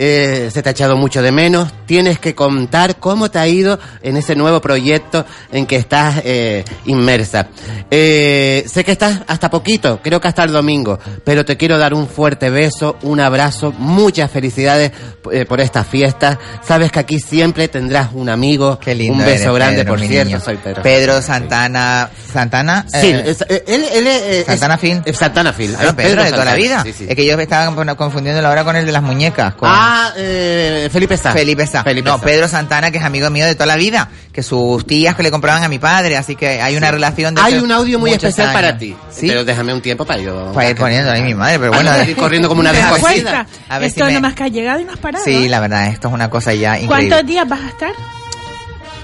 [0.00, 1.72] Eh, se te ha echado mucho de menos.
[1.84, 6.64] Tienes que contar cómo te ha ido en ese nuevo proyecto en que estás eh,
[6.86, 7.48] inmersa.
[7.90, 11.94] Eh, sé que estás hasta poquito, creo que hasta el domingo, pero te quiero dar
[11.94, 14.92] un fuerte beso, un abrazo, muchas felicidades
[15.32, 16.38] eh, por estas fiestas.
[16.62, 20.00] Sabes que aquí siempre tendrás un amigo, Qué lindo un beso eres, grande, Pedro, por
[20.06, 20.24] cierto.
[20.26, 20.40] niño.
[20.40, 20.82] Soy Pedro.
[20.82, 22.08] Pedro Santana.
[22.32, 22.86] ¿Santana?
[22.88, 25.50] Sí, Eh, es- eh, él, él es- Santana es Santana
[25.88, 26.82] es Pedro, de toda la vida.
[26.84, 27.06] sí, sí.
[27.08, 29.54] Es que yo estaba confundiéndolo ahora con el de las muñecas.
[29.54, 31.32] con- Ah, eh, Felipe Sá.
[31.32, 31.66] Felipe.
[31.66, 32.20] Felipe no.
[32.20, 35.30] Pedro Santana, que es amigo mío de toda la vida, que sus tías que le
[35.30, 38.52] compraban a mi padre, así que hay una relación de Hay un audio muy especial
[38.52, 38.96] para ti.
[39.10, 39.26] ¿Sí?
[39.28, 40.52] Pero déjame un tiempo para yo.
[40.52, 41.90] Para ir poniendo ahí mi madre, pero bueno.
[41.90, 43.46] Ah, no, ir corriendo como una ¿Te das descosida.
[43.68, 45.24] A ver si Esto me- nomás que has llegado y no has parado.
[45.24, 47.08] Sí, la verdad, esto es una cosa ya increíble.
[47.08, 47.92] ¿Cuántos días vas a estar?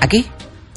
[0.00, 0.26] ¿Aquí?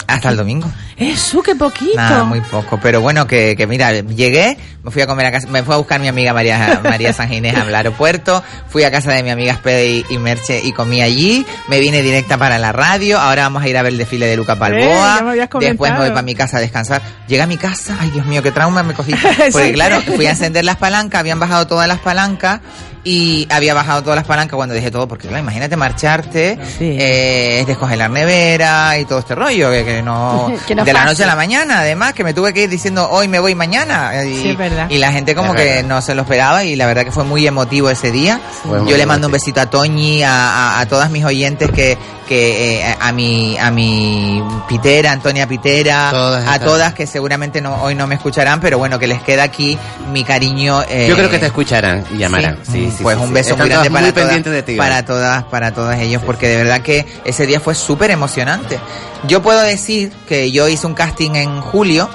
[0.08, 0.72] Hasta el domingo.
[0.98, 1.96] Eso, qué poquito.
[1.96, 2.80] Nada, muy poco.
[2.82, 5.78] Pero bueno, que, que mira, llegué, me fui a comer a casa, me fui a
[5.78, 9.30] buscar a mi amiga María, María San Ginés al aeropuerto, fui a casa de mi
[9.30, 13.62] amiga Spede y, Merche y comí allí, me vine directa para la radio, ahora vamos
[13.62, 16.24] a ir a ver el desfile de Luca Eh, Palboa, habías después me voy para
[16.24, 17.02] mi casa a descansar.
[17.28, 19.14] Llegué a mi casa, ay Dios mío, qué trauma me cogí.
[19.52, 22.62] Porque claro, fui a encender las palancas, habían bajado todas las palancas
[23.04, 28.10] y había bajado todas las palancas cuando dejé todo, porque claro, imagínate marcharte, eh, descongelar
[28.10, 30.52] nevera y todo este rollo, que, que no...
[30.68, 33.08] Que no de la noche a la mañana, además, que me tuve que ir diciendo
[33.10, 34.12] hoy me voy mañana.
[34.26, 34.88] Y, Sí, es verdad.
[34.90, 35.88] y la gente como Es que verdad.
[35.90, 38.40] no se lo esperaba y la verdad que fue muy emotivo ese día.
[38.66, 41.98] Yo le mando un besito a Toñi, a, a- a todas mis oyentes que,
[42.28, 47.76] que eh, a mi a mi Pitera, Antonia Pitera, Todas a todas que seguramente no,
[47.84, 49.78] hoy no me escucharán, pero bueno, que les queda aquí
[50.12, 50.82] mi cariño.
[50.90, 52.58] eh, Yo creo que te escucharán y llamarán.
[52.64, 54.76] Sí, Sí, sí, pues sí, un beso muy grande todas para muy todas, de ti,
[54.76, 58.80] para todas, para todas ellos, porque de verdad que ese día fue súper emocionante.
[59.26, 62.10] Yo puedo decir que yo hice un casting en julio.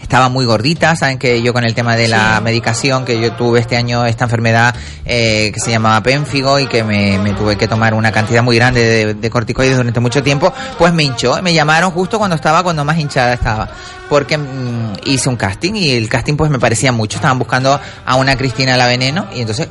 [0.00, 3.60] Estaba muy gordita, saben que yo con el tema de la medicación, que yo tuve
[3.60, 7.66] este año esta enfermedad eh, que se llamaba pénfigo y que me, me tuve que
[7.66, 11.40] tomar una cantidad muy grande de, de corticoides durante mucho tiempo, pues me hinchó.
[11.42, 13.68] Me llamaron justo cuando estaba, cuando más hinchada estaba,
[14.08, 17.16] porque mm, hice un casting y el casting pues me parecía mucho.
[17.16, 19.68] Estaban buscando a una Cristina La Veneno y entonces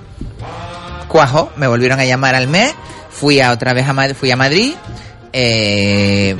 [1.13, 2.73] cuajo, me volvieron a llamar al mes,
[3.12, 4.73] fui a otra vez a Madrid, fui a Madrid,
[5.36, 6.36] eh,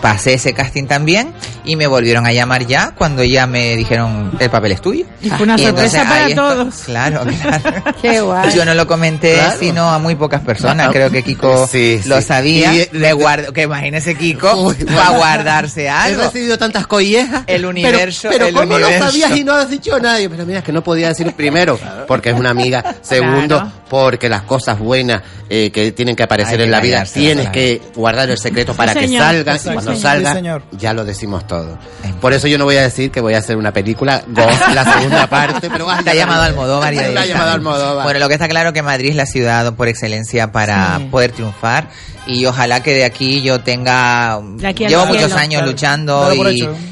[0.00, 1.32] pasé ese casting también
[1.64, 5.04] y me volvieron a llamar ya cuando ya me dijeron el papel es tuyo.
[5.22, 6.74] Y fue una Y sorpresa para ahí esto- todos.
[6.86, 7.84] Claro, claro.
[8.02, 8.50] Qué guay.
[8.54, 9.56] Yo no lo comenté Claro.
[9.60, 12.08] sino a muy pocas personas, creo que Kiko Sí, sí.
[12.08, 12.72] lo sabía.
[12.74, 16.22] Y- me guardo, que imagínese Kiko Uy, para guardarse He algo.
[16.22, 17.42] recibido tantas collejas.
[17.46, 19.04] El universo, Pero, el pero ¿cómo universo.
[19.04, 20.30] lo sabías y no has dicho a nadie?
[20.30, 22.96] Pero mira, es que no podía decir primero, porque es una amiga.
[23.02, 23.72] Segundo, Claro.
[23.90, 27.48] porque las cosas buenas eh, que tienen que aparecer Hay que en la vida, tienes
[27.50, 29.22] que guardar el secreto para que señor.
[29.24, 29.56] salgan.
[29.56, 29.70] Exacto.
[29.70, 30.62] Y cuando señor.
[30.72, 31.78] ya lo decimos todo.
[32.20, 34.84] Por eso yo no voy a decir que voy a hacer una película, Ghost, la
[34.84, 37.32] segunda parte, pero Te ha llamado Almodóvar y Te ha directamente.
[37.32, 38.04] llamado Almodóvar.
[38.04, 41.04] Bueno, lo que está claro que Madrid es la ciudad por excelencia para Sí.
[41.10, 41.88] poder triunfar
[42.28, 45.06] y ojalá que de aquí yo tenga aquí llevo cielo.
[45.06, 45.66] muchos años Claro.
[45.72, 46.32] luchando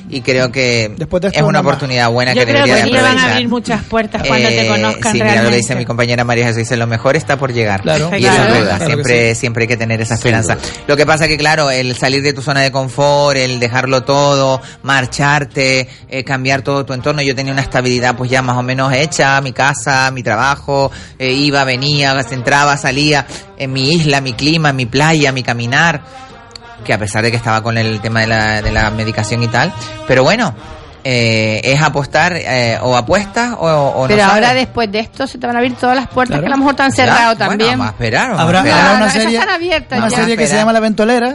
[0.08, 1.68] y, creo que Después de esto, es una más.
[1.72, 3.32] oportunidad buena Yo que creo debería que de te van a aprovechar.
[3.32, 6.44] abrir muchas puertas cuando te Eh, conozcan sí, mira lo que dice mi compañera María
[6.44, 7.82] Jesús, dice lo mejor está por llegar.
[7.82, 8.10] Claro.
[8.16, 8.78] Y Claro.
[8.78, 10.54] que siempre, siempre hay que tener esa esperanza.
[10.54, 10.64] duda.
[10.86, 14.60] Lo que pasa que claro, el salir de tu zona de confort, el dejarlo todo,
[14.82, 18.92] marcharte, eh, cambiar todo tu entorno, yo tenía una estabilidad pues ya más o menos
[18.92, 23.26] hecha, mi casa, mi trabajo, eh, iba, venía, entraba, salía,
[23.58, 26.00] en mi isla, mi clima, mi playa, mi caminar,
[26.84, 29.48] que a pesar de que estaba con el tema de la, de la medicación y
[29.48, 29.72] tal,
[30.06, 30.54] pero bueno,
[31.08, 34.62] eh, es apostar eh, o apuestas o, o no Pero ahora sabes.
[34.66, 36.42] después de esto se te van a abrir todas las puertas Claro.
[36.42, 37.70] que a lo mejor te Ya, cerrado bueno, también.
[37.70, 38.78] vamos a esperar, vamos a Habrá, esperar.
[38.80, 40.16] habrá No, una serie, están abiertas una ya.
[40.16, 41.32] serie que se llama La Ventolera.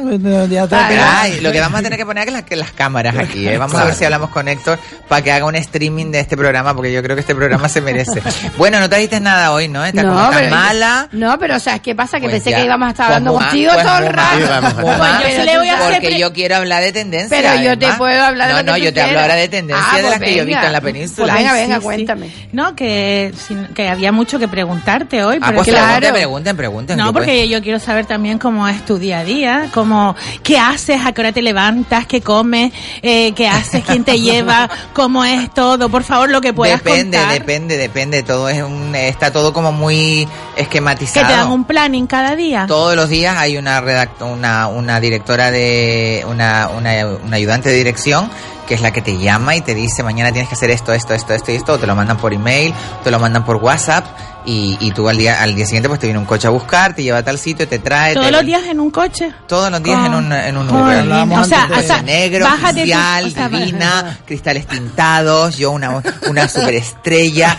[0.50, 2.72] ya te- Ah, Ay, lo que vamos a tener que poner es las, que las
[2.74, 3.48] cámaras aquí.
[3.48, 3.58] ¿eh?
[3.58, 6.74] Vamos a ver si hablamos con Héctor para que haga un streaming de este programa,
[6.76, 8.22] porque yo creo que este programa se merece.
[8.58, 9.86] Bueno, no trajiste nada hoy, ¿no?
[9.86, 11.08] Estás como tan pero, mala.
[11.14, 12.18] No, pero o sea, ¿qué pasa?
[12.20, 12.58] Que Pues pensé ya.
[12.58, 14.76] que íbamos a estar Pues hablando muy contigo mal, todo el pues rato.
[14.82, 17.38] Pues Porque yo quiero hablar de tendencia.
[17.42, 19.96] Pero yo te puedo hablar de No, no, yo te hablo ahora de tendencia Ah,
[19.98, 20.68] de las pues que yo he visto venga.
[20.68, 21.34] en la península.
[21.34, 21.86] Pues venga, venga, Sí, sí.
[21.86, 22.32] cuéntame.
[22.52, 23.34] No, que,
[23.76, 25.38] que había mucho que preguntarte hoy.
[25.42, 26.98] Ah, pero pues es que- pregunten, pregunten.
[26.98, 30.16] No, que porque pues- yo quiero saber también cómo es tu día a día, cómo,
[30.44, 32.72] qué haces, a qué hora te levantas, qué comes,
[33.02, 35.90] eh, qué haces, quién te lleva, cómo es todo.
[35.90, 37.34] Por favor, lo que puedas Depende, contar.
[37.40, 38.24] depende, depende.
[38.24, 41.28] Todo es un, está todo como muy Que esquematizado.
[41.28, 42.66] te dan un planning cada día.
[42.68, 43.82] Todos los días hay una
[44.22, 46.92] una, una directora de, una, una,
[47.24, 48.30] una ayudante de dirección
[48.72, 51.14] que es la que te llama y te dice mañana tienes que hacer esto, esto,
[51.14, 54.06] esto, esto y esto, o te lo mandan por email, te lo mandan por WhatsApp
[54.46, 56.96] y, y tú al día, al día siguiente pues te viene un coche a buscar,
[56.96, 58.14] te lleva a tal sitio, te trae.
[58.14, 59.32] Todos te- los días en un coche.
[59.48, 60.70] Todos los días en un, en un.
[60.70, 61.08] Uber.
[61.40, 66.48] O sea, de- o sea, negro, oficial, o sea, divina, cristales tintados, yo una, una
[66.48, 67.58] superestrella.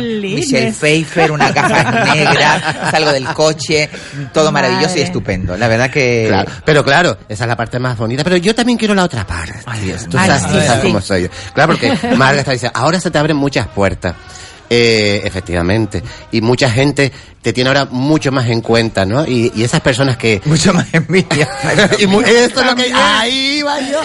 [0.00, 3.88] Michelle Pfeiffer, una caja negra, salgo del coche,
[4.32, 5.56] todo maravilloso y estupendo.
[5.56, 6.26] La verdad que...
[6.28, 8.24] Claro, pero claro, esa es la parte más bonita.
[8.24, 9.54] Pero yo también quiero la otra parte.
[9.66, 10.86] Ay, Dios Tú sabes, tú sí, sabes sí.
[10.88, 11.28] cómo soy yo.
[11.54, 14.14] Claro, porque Marga está diciendo, ahora se te abren muchas puertas.
[14.74, 16.02] Eh, efectivamente.
[16.30, 19.26] Y mucha gente te tiene ahora mucho más en cuenta, ¿no?
[19.26, 20.40] Y, y esas personas que...
[20.46, 21.48] Mucho más envidia.
[21.98, 22.90] y mu- eso es lo que...
[22.94, 24.00] Ahí va yo.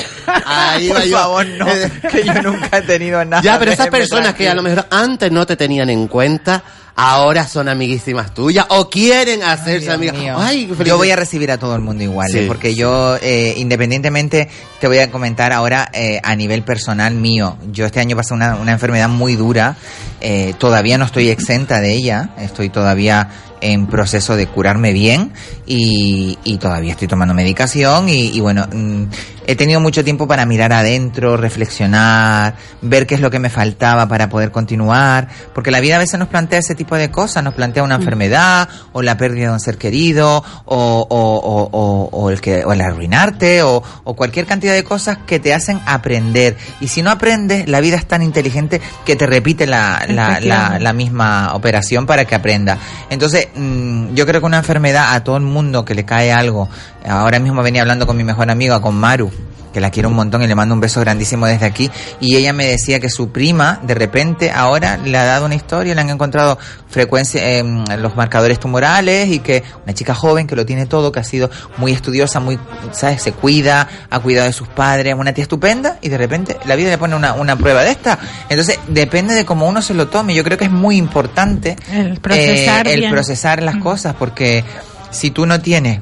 [0.45, 1.17] Ahí va Por yo.
[1.17, 3.41] favor, no, Eh, que yo nunca he tenido nada.
[3.43, 6.63] ya, pero esas personas que a lo mejor antes no te tenían en cuenta,
[6.99, 10.15] ahora son amiguísimas tuyas o quieren hacerse amigas.
[10.35, 12.39] Ay, yo voy a recibir a todo el mundo igual, Sí.
[12.39, 12.45] ¿eh?
[12.47, 14.49] porque yo, eh, independientemente,
[14.81, 17.57] te voy a comentar ahora eh, a nivel personal mío.
[17.71, 19.77] Yo este año pasé una, una enfermedad muy dura,
[20.19, 23.29] eh, todavía no estoy exenta de ella, estoy todavía
[23.61, 25.33] en proceso de curarme bien
[25.65, 29.03] y, y todavía estoy tomando medicación y, y bueno, mm,
[29.47, 34.07] he tenido mucho tiempo para mirar adentro, reflexionar, ver qué es lo que me faltaba
[34.07, 37.53] para poder continuar, porque la vida a veces nos plantea ese tipo de cosas, nos
[37.53, 42.29] plantea una enfermedad o la pérdida de un ser querido o, o, o, o- o
[42.29, 46.57] el que o el arruinarte o, o cualquier cantidad de cosas que te hacen aprender.
[46.81, 50.79] Y si no aprendes la vida es tan inteligente que te repite la, la, la,
[50.79, 52.77] la misma operación para que aprenda.
[53.09, 56.69] Entonces, mm, yo creo que una enfermedad a todo el mundo que le cae algo,
[57.07, 59.31] ahora mismo venía hablando con mi mejor amiga, con Maru,
[59.77, 61.91] que la quiero un montón y le mando un beso grandísimo desde aquí.
[62.19, 65.93] Y ella me decía que su prima, de repente, ahora le ha dado una historia,
[65.93, 66.57] le han encontrado
[66.89, 71.19] frecuencia en los marcadores tumorales y que una chica joven que lo tiene todo, que
[71.19, 72.57] ha sido muy estudiosa, muy,
[72.91, 73.21] ¿sabes?
[73.21, 76.89] Se cuida, ha cuidado de sus padres, una tía estupenda y de repente la vida
[76.89, 78.17] le pone una, una prueba de esta.
[78.49, 80.33] Entonces, depende de cómo uno se lo tome.
[80.33, 84.63] Yo creo que es muy importante El procesar eh, el procesar las cosas porque
[85.11, 86.01] si tú no tienes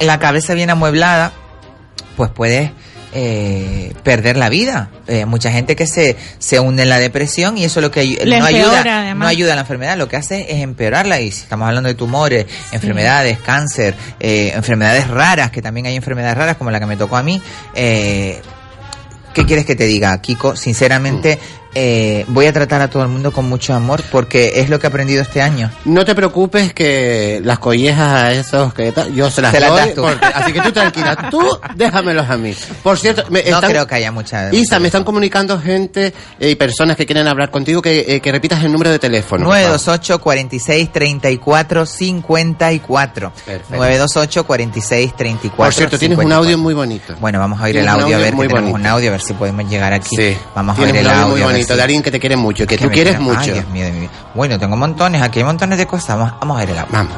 [0.00, 1.32] la cabeza bien amueblada,
[2.16, 2.70] pues puedes
[3.14, 4.90] eh, perder la vida.
[5.06, 8.12] Eh, mucha gente que se, se hunde en la depresión y eso lo que no
[8.12, 9.24] empeora, ayuda, además.
[9.24, 11.20] no ayuda a la enfermedad, lo que hace es empeorarla.
[11.20, 16.36] Y si estamos hablando de tumores, enfermedades, cáncer, eh, enfermedades raras, que también hay enfermedades
[16.36, 17.40] raras como la que me tocó a mí,
[17.74, 18.40] eh,
[19.34, 20.56] ¿Qué quieres que te diga, Kiko?
[20.56, 21.38] Sinceramente,
[21.74, 24.86] eh, voy a tratar a todo el mundo con mucho amor porque es lo que
[24.86, 25.70] he aprendido este año.
[25.84, 30.26] No te preocupes que las collejas a esos que yo se las Se doy, porque-
[30.26, 31.40] así que tú tranquila, tú
[31.76, 32.54] déjamelos a mí.
[32.82, 34.52] Por cierto, me No están- creo que haya mucha...
[34.52, 38.30] Isa, me están comunicando gente eh, y personas que quieren hablar contigo que, eh, que
[38.32, 39.44] repitas el número de teléfono.
[39.46, 39.68] por favor.
[39.70, 43.32] 928 46 34 54.
[43.70, 46.36] 928 46 34 Por cierto, tienes un 54.
[46.44, 47.14] audio muy bonito.
[47.20, 48.74] Bueno, vamos a oír el audio, a ver que tenemos bonito.
[48.76, 50.16] un audio, a ver si podemos llegar aquí.
[50.16, 50.36] Sí.
[50.54, 52.84] Vamos a oír el audio a si- de alguien que te quiere mucho, que que
[52.84, 53.40] tú quieres mucho.
[53.40, 53.86] Ay, Dios mío.
[54.34, 56.16] Bueno, tengo montones, aquí hay montones de cosas.
[56.18, 56.92] Vamos, vamos a ver el audio.
[56.92, 57.16] Vamos.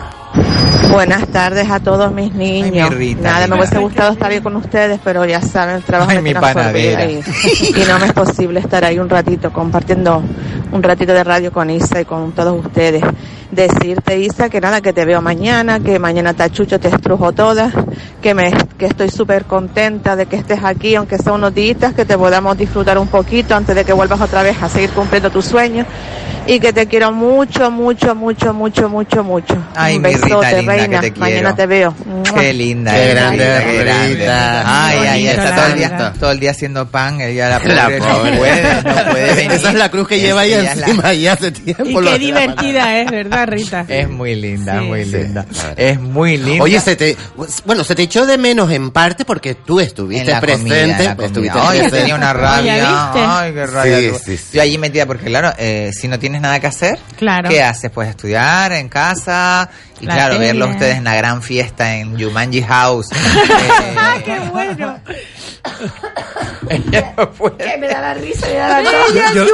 [0.90, 2.90] Buenas tardes a todos mis niños.
[2.90, 6.10] mi Rita, Nada, me hubiese gustado estar ahí con ustedes, pero ya saben, el trabajo
[6.10, 10.22] Ay, me mi tiene y, y no me es posible estar ahí un ratito compartiendo
[10.74, 13.02] un ratito de radio con Isa y con todos ustedes.
[13.50, 17.72] Decirte, Isa, que nada, que te veo mañana, que mañana Tachucho te estrujo todas,
[18.20, 22.04] que me que estoy súper contenta de que estés aquí, aunque sea unos días, que
[22.04, 25.44] te podamos disfrutar un poquito antes de que vuelvas otra vez a seguir cumpliendo tus
[25.44, 25.86] sueños
[26.46, 29.56] y que te quiero mucho, mucho, mucho, mucho, mucho, mucho.
[29.74, 31.00] Ay, un mi besote, linda, que reina.
[31.00, 31.20] te quiero.
[31.20, 31.94] Mañana te veo.
[32.38, 32.92] Qué linda.
[32.94, 34.28] Qué grande, Rita, qué grande.
[34.28, 37.20] Ay, ay, está la todo el, día, todo el día haciendo pan.
[37.20, 38.30] Ella la La pobre, pobre.
[38.32, 39.52] no puede, no puede venir.
[39.54, 41.84] Esa es la cruz que lleva ahí Ella la- encima ya hace tiempo.
[41.84, 43.84] Y qué la divertida es, ¿verdad, Rita?
[43.88, 44.84] Es muy linda, Sí.
[44.86, 45.46] muy Sí, linda.
[45.50, 45.72] la.
[45.76, 46.64] Es muy linda.
[46.64, 47.16] Oye, se te,
[47.64, 50.68] bueno, se te echó de menos en parte porque tú estuviste en la presente.
[50.68, 51.26] comida, en la comida.
[51.26, 51.98] estuviste Ay, presente.
[52.00, 53.38] tenía una Oye, rabia.
[53.40, 53.98] Ay, qué rabia.
[54.00, 54.18] Sí, tuve.
[54.18, 54.44] sí, sí.
[54.56, 57.48] Yo allí metida, porque claro, eh, si no tienes nada que hacer, Claro.
[57.48, 57.90] ¿qué haces?
[57.90, 59.68] Pues estudiar en casa
[60.00, 60.46] y La claro, tele.
[60.46, 63.08] verlos ustedes en la gran fiesta en Jumanji House.
[63.96, 64.98] ¡Ah, Eh, qué bueno!
[66.68, 69.14] Que me da la risa, me da la tos.
[69.34, 69.46] Yo-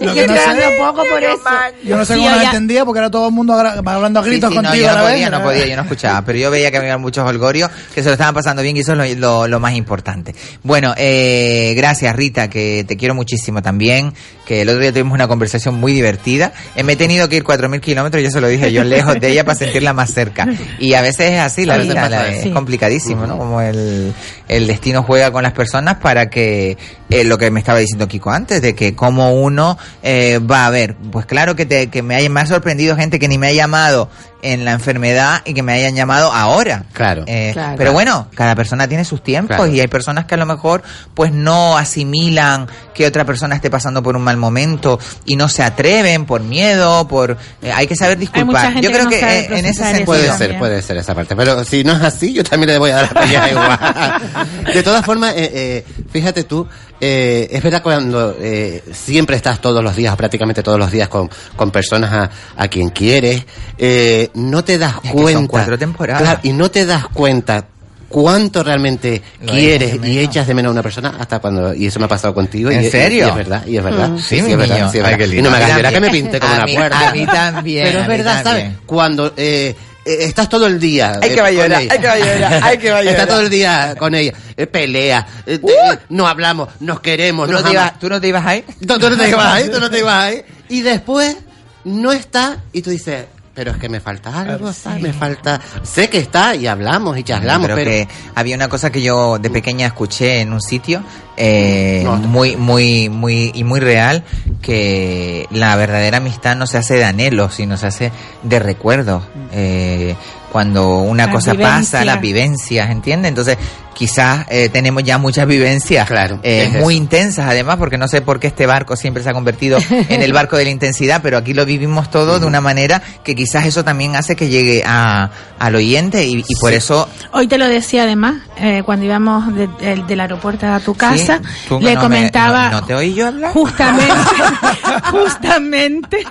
[0.00, 1.40] Y lo que que no sé- dando poco por eso.
[1.84, 4.20] Yo no sé Sí, cómo o nos ya- entendía porque era todo el mundo hablando
[4.20, 5.12] a Sí, gritos sí, no, contigo yo a la no vez.
[5.14, 8.08] podía, no podía, yo no escuchaba, pero yo veía que había muchos holgorios que se
[8.08, 10.34] lo estaban pasando bien y eso es lo, lo- lo más importante.
[10.62, 14.12] Bueno, eh, gracias Rita, que te quiero muchísimo también,
[14.46, 16.52] que el otro día tuvimos una conversación muy divertida.
[16.74, 19.30] Eh, me he tenido que ir 4.000 kilómetros, yo se lo dije yo, lejos de
[19.30, 20.46] ella para sentirla más cerca.
[20.78, 22.50] Y a veces es así, la vida, pasa la- es Sí.
[22.50, 23.36] complicadísimo, ¿no?
[23.38, 24.12] Como el,
[24.48, 26.76] el destino juega con las personas para que,
[27.10, 30.70] eh, lo que me estaba diciendo Kiko antes, de que como uno eh, va a
[30.70, 33.48] ver, pues claro que, te, que me, haya, me ha sorprendido gente que ni me
[33.48, 34.08] ha llamado
[34.46, 36.84] en la enfermedad y que me hayan llamado ahora.
[36.92, 37.24] Claro.
[37.26, 37.74] Eh, Claro.
[37.76, 39.72] Pero bueno, cada persona tiene sus tiempos Claro.
[39.72, 40.82] y hay personas que a lo mejor
[41.14, 45.62] pues no asimilan que otra persona esté pasando por un mal momento y no se
[45.62, 48.74] atreven por miedo, por eh, hay que saber disculpar.
[48.74, 51.34] Yo que creo no que eh, en ese sentido Puede ser, puede ser esa parte.
[51.36, 54.74] Pero si no es así, yo también le voy a dar la pelea igual.
[54.74, 55.84] De todas formas, eh, eh,
[56.20, 56.66] fíjate tú,
[57.00, 61.08] eh, es verdad cuando eh, siempre estás todos los días, o prácticamente todos los días,
[61.08, 62.30] con, con personas a,
[62.62, 63.44] a quien quieres,
[63.78, 65.48] eh, no te das Es que son cuenta.
[65.48, 66.22] cuatro temporadas.
[66.22, 67.66] Claro, y no te das cuenta
[68.08, 71.98] cuánto realmente Lo quieres y echas de menos a una persona hasta cuando y eso
[71.98, 73.26] me ha pasado contigo ¿En y, serio?
[73.26, 74.18] y es verdad y es verdad Mm.
[74.18, 74.90] sí, Sí, sí, mi es verdad, niño.
[74.92, 75.34] sí, es Ay, verdad.
[75.34, 77.26] y no me A mí hagas llorar que me pinté como una puerta a mí
[77.26, 79.74] también, pero es verdad sabes cuando eh,
[80.06, 81.92] estás todo el día Ay, eh, que va a con llorar, ella.
[81.92, 83.06] ay, que va a llorar, ay, que llorar.
[83.06, 87.52] estás todo el día con ella eh, pelea eh, eh, no hablamos nos queremos ¿Tú
[87.52, 88.64] nos no, te ibas, ¿Tú no te ibas ahí?
[88.86, 90.44] Tú, tú no te ibas ahí, tú no te ibas ahí.
[90.68, 91.36] Y después
[91.84, 95.02] no está y tú dices, pero es que me falta algo, ¿sabes?
[95.02, 95.58] Me falta...
[95.82, 97.90] Sé que está y hablamos y charlamos, pero, pero...
[97.90, 101.02] que había una cosa que yo de pequeña escuché en un sitio
[101.38, 102.16] eh, No.
[102.16, 104.24] muy muy muy y muy real
[104.60, 110.14] que la verdadera amistad no se hace de anhelos sino se hace de recuerdos Eh,
[110.56, 111.90] cuando una Las cosa vivencias.
[111.90, 113.28] pasa las vivencias ¿entiendes?
[113.28, 113.58] entonces
[113.94, 117.02] quizás eh, tenemos ya muchas vivencias Claro, eh, es muy eso.
[117.02, 120.32] intensas además porque no sé por qué este barco siempre se ha convertido en el
[120.32, 123.84] barco de la intensidad pero aquí lo vivimos todo de una manera que quizás eso
[123.84, 126.76] también hace que llegue a, al oyente y, y por Sí.
[126.76, 130.94] eso Hoy te lo decía además, eh, cuando íbamos de- del- del aeropuerto a tu
[130.94, 133.52] casa, Sí, tú le no me- comentaba no, no te oí yo hablar.
[133.52, 134.14] justamente,
[135.10, 136.24] justamente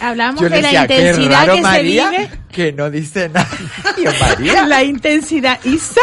[0.00, 2.30] hablamos Yo de la decía, intensidad raro, que María, se vive.
[2.52, 3.48] que no dice nada.
[4.02, 4.62] Yo, María.
[4.66, 6.00] La intensidad, Isa,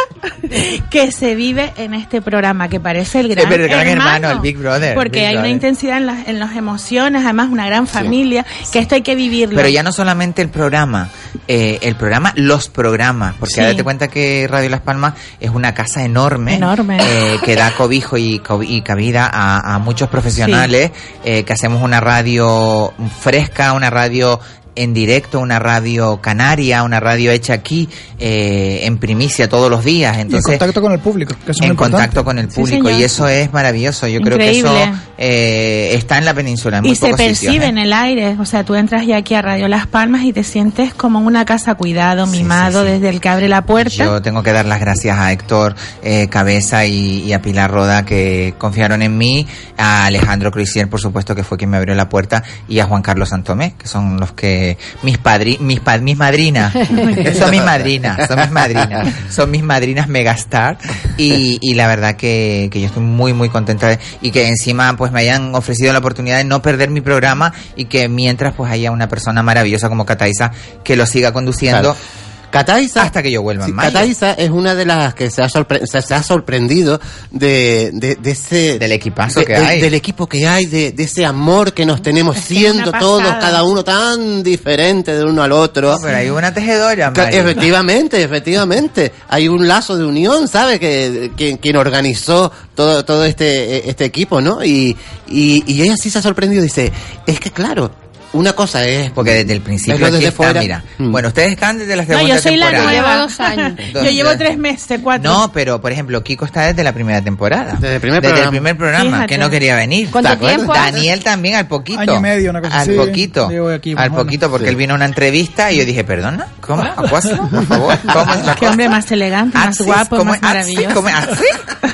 [0.89, 4.39] que se vive en este programa, que parece el gran, pero el gran hermano, el
[4.39, 7.87] Big Brother, Porque Big hay una intensidad en las, en las emociones, además una gran
[7.87, 9.55] familia, que esto hay que vivirlo.
[9.55, 11.09] Pero ya no solamente el programa,
[11.47, 13.61] eh, el programa, los programas, porque Sí.
[13.61, 16.97] date cuenta que Radio Las Palmas es una casa enorme, Enorme.
[17.01, 20.91] eh, que da cobijo y, y cabida a, a muchos profesionales,
[21.23, 24.39] eh, que hacemos una radio fresca, una radio
[24.75, 30.13] en directo, una radio canaria, una radio hecha aquí, eh, en primicia todos los días.
[30.17, 33.27] Y en Entonces, contacto con el público, que en contacto con el público y eso
[33.27, 34.07] es maravilloso.
[34.07, 34.75] Yo creo que eso
[35.17, 37.69] eh, está en la península, en muy y se sitios, percibe ¿eh?
[37.69, 40.43] en el aire, o sea, tú entras ya aquí a Radio Las Palmas y te
[40.43, 43.95] sientes como en una casa cuidado, mimado, desde el que abre la puerta.
[43.95, 48.03] Yo tengo que dar las gracias a Héctor eh, Cabeza y, y a Pilar Roda
[48.03, 52.09] que confiaron en mí, a Alejandro Cruisier, por supuesto, que fue quien me abrió la
[52.09, 54.64] puerta, y a Juan Carlos Santomé, que son los que
[55.03, 56.73] mis padri mis, pa- mis madrinas,
[57.39, 60.77] son mis madrinas, son mis madrinas, son mis madrinas megastar.
[61.17, 65.11] Y, y la verdad que, que yo estoy muy muy contenta y que encima pues
[65.11, 68.91] me hayan ofrecido la oportunidad de no perder mi programa y que mientras pues haya
[68.91, 70.51] una persona maravillosa como Cataiza
[70.83, 72.24] que lo siga conduciendo Claro.
[72.59, 73.91] Cataiza, hasta que yo vuelva sí, en mayo.
[73.91, 76.99] Cataiza es una de las que se ha, sorpre- se, se ha sorprendido
[77.31, 78.79] de, de, de ese...
[78.79, 79.81] Del equipazo de- que hay.
[79.81, 83.63] Del equipo que hay, de, de ese amor que nos tenemos Es siendo todos, cada
[83.63, 85.97] uno tan diferente de uno al otro.
[86.01, 87.37] Pero hay una tejedora, Ca- Mari.
[87.37, 89.11] Efectivamente, efectivamente.
[89.27, 90.79] Hay un lazo de unión, ¿sabe?
[90.79, 94.63] Que, que- quien organizó todo, todo este, este equipo, ¿no?
[94.63, 94.95] Y,
[95.27, 96.63] y, y ella sí se ha sorprendido.
[96.63, 96.91] Dice,
[97.25, 97.91] es que claro,
[98.35, 99.11] una cosa es...
[99.11, 100.61] Porque desde el principio aquí desde está, fuera.
[100.61, 100.83] mira.
[100.97, 101.11] Mm.
[101.11, 102.91] Bueno, ustedes están desde la no, segunda yo soy la temporada.
[102.91, 103.07] nueva.
[103.07, 103.73] Lleva dos años.
[103.93, 105.31] Yo llevo tres meses, cuatro.
[105.31, 107.73] No, pero por ejemplo, Kiko está desde la primera temporada.
[107.79, 108.45] Desde el primer Desde programa.
[108.45, 109.27] el primer programa, Fíjate.
[109.27, 110.09] que no quería venir.
[110.11, 110.73] ¿Cuánto tiempo?
[110.73, 111.99] Daniel también al poquito.
[111.99, 113.49] Año y medio, una cosa Al poquito.
[113.73, 114.69] Aquí, al poquito, porque Sí.
[114.71, 116.47] él vino a una entrevista y yo dije, ¿perdona?
[116.61, 116.81] ¿Cómo?
[116.83, 117.35] ¿Acuaso?
[117.49, 117.97] Por favor.
[118.13, 120.43] ¿Cómo es la Qué hombre más elegante, más Así, guapo, ¿cómo más es?
[120.43, 120.95] Así, maravilloso.
[120.95, 121.15] ¿cómo es?
[121.15, 121.43] ¿Así?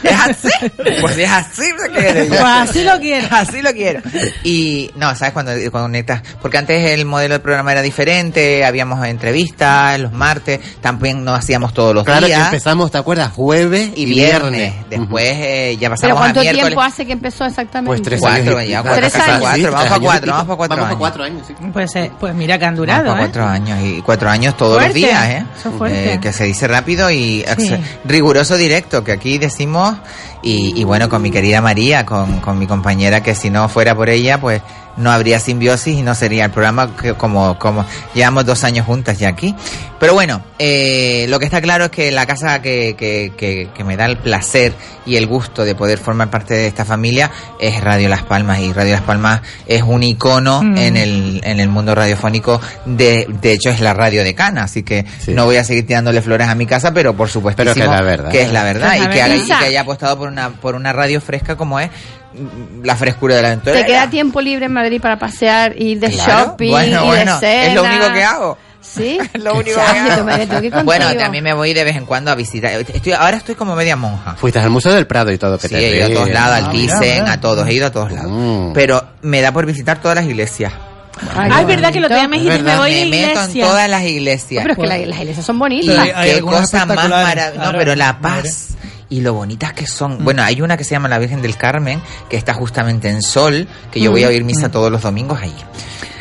[0.04, 0.71] ¿Es así?
[1.01, 2.27] Pues es así lo quiero.
[2.27, 3.27] Pues así lo quiero.
[3.32, 4.01] Así lo quiero.
[4.43, 6.21] Y no, ¿sabes cuando, cuando conectas?
[6.41, 11.74] Porque antes el modelo del programa era diferente, habíamos entrevistas los martes, también no hacíamos
[11.74, 12.46] todos los Claro que días.
[12.46, 13.32] empezamos, ¿te acuerdas?
[13.32, 14.74] Jueves y viernes.
[14.89, 16.65] Después eh, ya ¿Pero pasamos a cuánto miércoles.
[16.67, 17.88] tiempo hace que empezó exactamente?
[17.88, 18.70] Pues tres Cuatro, años.
[18.70, 19.41] ya, claro, Tres casi años.
[19.41, 21.00] cuatro, vamos y cuatro, vamos pa' cuatro Vamos años.
[21.00, 21.56] cuatro años, sí.
[21.74, 23.17] Pues, eh, pues mira que han Vamos durado, pa' ¿eh?
[23.20, 25.46] cuatro años y cuatro años todos Fuerte, los días, ¿eh?
[25.89, 27.76] Eh, que se dice rápido y Sí.
[28.06, 29.96] riguroso directo, que aquí decimos,
[30.44, 33.96] y, y bueno, con mi querida María, con, con mi compañera, que si no fuera
[33.96, 34.62] por ella, pues
[34.97, 39.19] no habría simbiosis y no sería el programa que como, como llevamos dos años juntas
[39.19, 39.56] ya aquí.
[39.99, 43.84] Pero bueno, eh, lo que está claro es que la casa que, que, que, que
[43.84, 44.73] me da el placer
[45.06, 48.73] y el gusto de poder formar parte de esta familia es Radio Las Palmas y
[48.73, 50.77] Radio Las Palmas es un icono Mm.
[50.77, 54.84] en el en el mundo radiofónico de de hecho es la radio de Cana así
[54.84, 55.34] que Sí.
[55.34, 58.01] no voy a seguir tirándole flores a mi casa pero por supuesto que es la
[58.01, 58.30] verdad.
[58.32, 59.60] que es la verdad Que es y que, haga- y verdad.
[59.60, 61.89] que haya apostado por una por una radio fresca como es
[62.84, 66.10] la frescura de la aventura ¿Te queda tiempo libre en Madrid para pasear, ir de
[66.12, 66.46] Claro.
[66.48, 67.65] shopping, bueno ir bueno de cena?
[67.65, 69.20] es lo único que hago ¿Sí?
[69.34, 72.36] es lo único Ay, que hago bueno también me voy de vez en cuando a
[72.36, 75.67] visitar estoy ahora estoy como media monja Fuiste al Museo del Prado y todo, que
[75.67, 77.91] Sí, te he ido a todos lados, al Ah, Thyssen, a todos, he ido a
[77.91, 78.32] todos lados.
[78.32, 78.74] Mm.
[78.74, 80.74] Pero me da por visitar todas las iglesias.
[81.36, 83.88] Ah, es verdad que lo tenía me dijiste, me voy de me meto en todas
[83.89, 84.63] las iglesias.
[84.63, 86.08] Pero es que la- las iglesias son Y bonitas.
[86.24, 87.72] qué cosa más maravillosa.
[87.72, 88.50] No, pero la madre.
[89.12, 90.24] Y lo bonitas que son.
[90.24, 93.67] Bueno, hay una que se llama la Virgen del Carmen, que está justamente en Sol,
[93.91, 95.54] que yo voy a oír misa todos los domingos allí.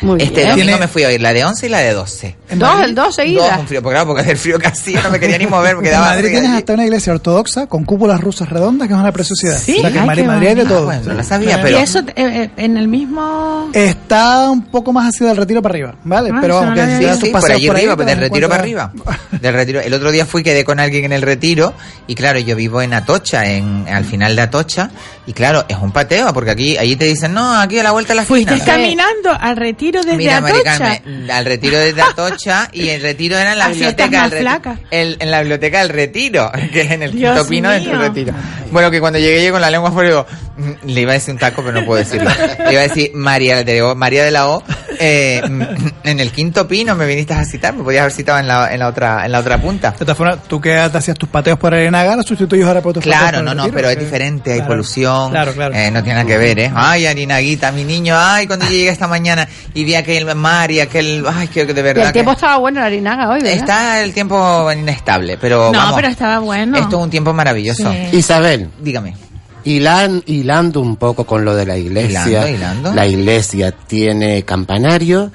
[0.03, 0.49] Muy Este bien.
[0.49, 2.35] domingo Tiene- me fui a oír la de 11 y la de 12.
[2.49, 3.59] En Dos, Madrid- dos Dos, seguidas.
[3.59, 5.81] un frío, porque claro, porque del frío que hacía no me quería ni mover, me
[5.81, 6.57] En quedaba Madrid así tienes allí.
[6.59, 9.57] hasta una iglesia ortodoxa con cúpulas rusas redondas que es una preciosidad.
[9.59, 10.85] Sí, O sea que en ay, Madrid, Madrid hay de todo.
[10.85, 13.69] Bueno, no la sabía, pero- Y eso eh, eh, en el mismo...
[13.73, 16.31] Está un poco más hacia del retiro para arriba, ¿vale?
[16.33, 18.91] Ah, pero vamos, no que Sí, sí, por allí arriba, del retiro para arriba.
[19.39, 19.81] Del retiro.
[19.81, 21.73] El otro día fui, quedé con alguien en el retiro
[22.07, 24.89] y claro, yo vivo en Atocha, en al final de Atocha
[25.27, 28.13] y claro, es un pateo porque aquí allí te dicen, "No, aquí a la vuelta
[28.13, 28.73] de la Fuiste esquina".
[28.75, 30.63] caminando al retiro desde Mira, Atocha.
[30.63, 34.47] Carmen, al retiro de Atocha y el retiro era en la Así biblioteca del
[34.91, 37.99] el- en la biblioteca del retiro, que es en el Dios quinto pino dentro del
[37.99, 38.07] mío.
[38.09, 38.33] retiro.
[38.71, 40.25] Bueno, que cuando llegué llegué con la lengua fuera
[40.57, 42.29] mm, le iba a decir un taco, pero no puedo decirlo.
[42.65, 44.63] Le iba a decir María de, O- María de la O,
[45.01, 45.41] eh,
[46.03, 48.79] en el quinto pino me viniste a citar, me podías haber citado en la, en
[48.79, 49.91] la otra, en la otra punta.
[49.91, 52.93] De todas formas, tú que te hacías tus pateos por Arenaga, lo sustituyes ahora por
[52.93, 55.73] tus pateos Claro, no, no, Retiro, pero es diferente, hay Claro, polución, Claro, claro.
[55.75, 56.71] eh, no tiene nada que ver, ¿eh?
[56.75, 60.79] Ay, Arinaguita, mi niño, ay, cuando yo llegué esta mañana y vi aquel mar y
[60.79, 62.07] aquel, ay, que de Y verdad.
[62.07, 63.57] el tiempo que- estaba bueno en la harinaga hoy, ¿verdad?
[63.57, 66.77] Está el tiempo inestable, pero No, vamos, pero estaba bueno.
[66.77, 67.91] esto es un tiempo maravilloso.
[67.91, 68.17] Sí.
[68.17, 69.15] Isabel, Dígame.
[69.63, 72.25] Hilan- hilando un poco con lo de la iglesia.
[72.27, 72.93] Hilando, hilando.
[72.93, 75.31] La iglesia tiene campanario.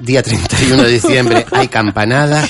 [0.00, 2.46] Día 31 de diciembre hay campanada.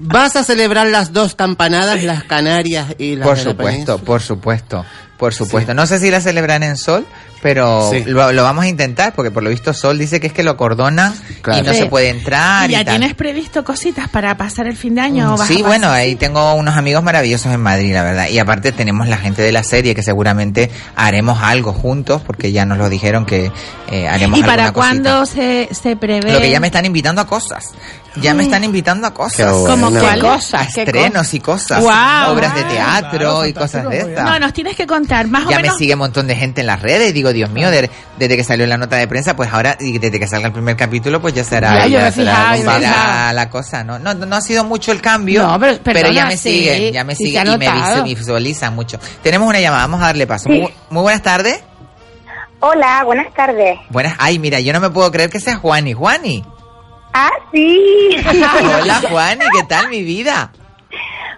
[0.00, 4.22] ¿Vas a celebrar las dos campanadas, las canarias y las Por de la supuesto, por
[4.22, 4.84] supuesto,
[5.18, 5.74] por supuesto.
[5.74, 7.04] No sé si la celebran en Sol,
[7.42, 8.04] pero Sí.
[8.06, 10.56] lo, lo vamos a intentar, porque por lo visto Sol dice que es que lo
[10.56, 11.14] cordonan
[11.56, 11.78] y no Sí.
[11.80, 12.98] se puede entrar ¿Y y, ya tal.
[12.98, 15.34] tienes previsto cositas para pasar el fin de año?
[15.34, 18.28] o vas a Sí, bueno, ahí tengo unos amigos maravillosos en Madrid, la verdad.
[18.28, 22.64] Y aparte tenemos la gente de la serie que seguramente haremos algo juntos, porque ya
[22.66, 23.50] nos lo dijeron que
[23.90, 26.32] eh, haremos ¿Y para cuándo se, se prevé?
[26.32, 27.66] Lo que ya me están invitando a cosas.
[28.16, 29.36] Ya me están invitando a cosas.
[29.36, 29.66] Qué bueno.
[29.86, 30.20] ¿Cómo cuál?
[30.20, 31.80] Cosas, estrenos y cosas.
[31.80, 32.32] Guau.
[32.32, 34.24] obras de teatro y cosas de estas.
[34.24, 35.78] No, nos tienes que contar más o Ya me menos.
[35.78, 38.44] sigue un montón de gente en las redes y digo, Dios mío, de- desde que
[38.44, 41.34] salió la nota de prensa, pues ahora, y desde que salga el primer capítulo, pues
[41.34, 43.98] ya será, Ya, será, será la cosa, ¿no?
[43.98, 44.14] ¿no?
[44.14, 47.14] No ha sido mucho el cambio, No, pero- perdona, ya me sí, siguen, ya me
[47.14, 48.98] sí siguen y me visualizan mucho.
[49.22, 50.48] Tenemos una llamada, vamos a darle paso.
[50.48, 50.60] Sí.
[50.60, 51.62] Muy, muy buenas tardes.
[52.60, 53.78] Hola, buenas tardes.
[53.90, 55.92] Buenas, ay, mira, yo no me puedo creer que sea Juani.
[55.92, 56.44] Juani.
[57.14, 58.16] Ah, sí.
[58.82, 60.50] Hola, Juani, ¿qué tal mi vida?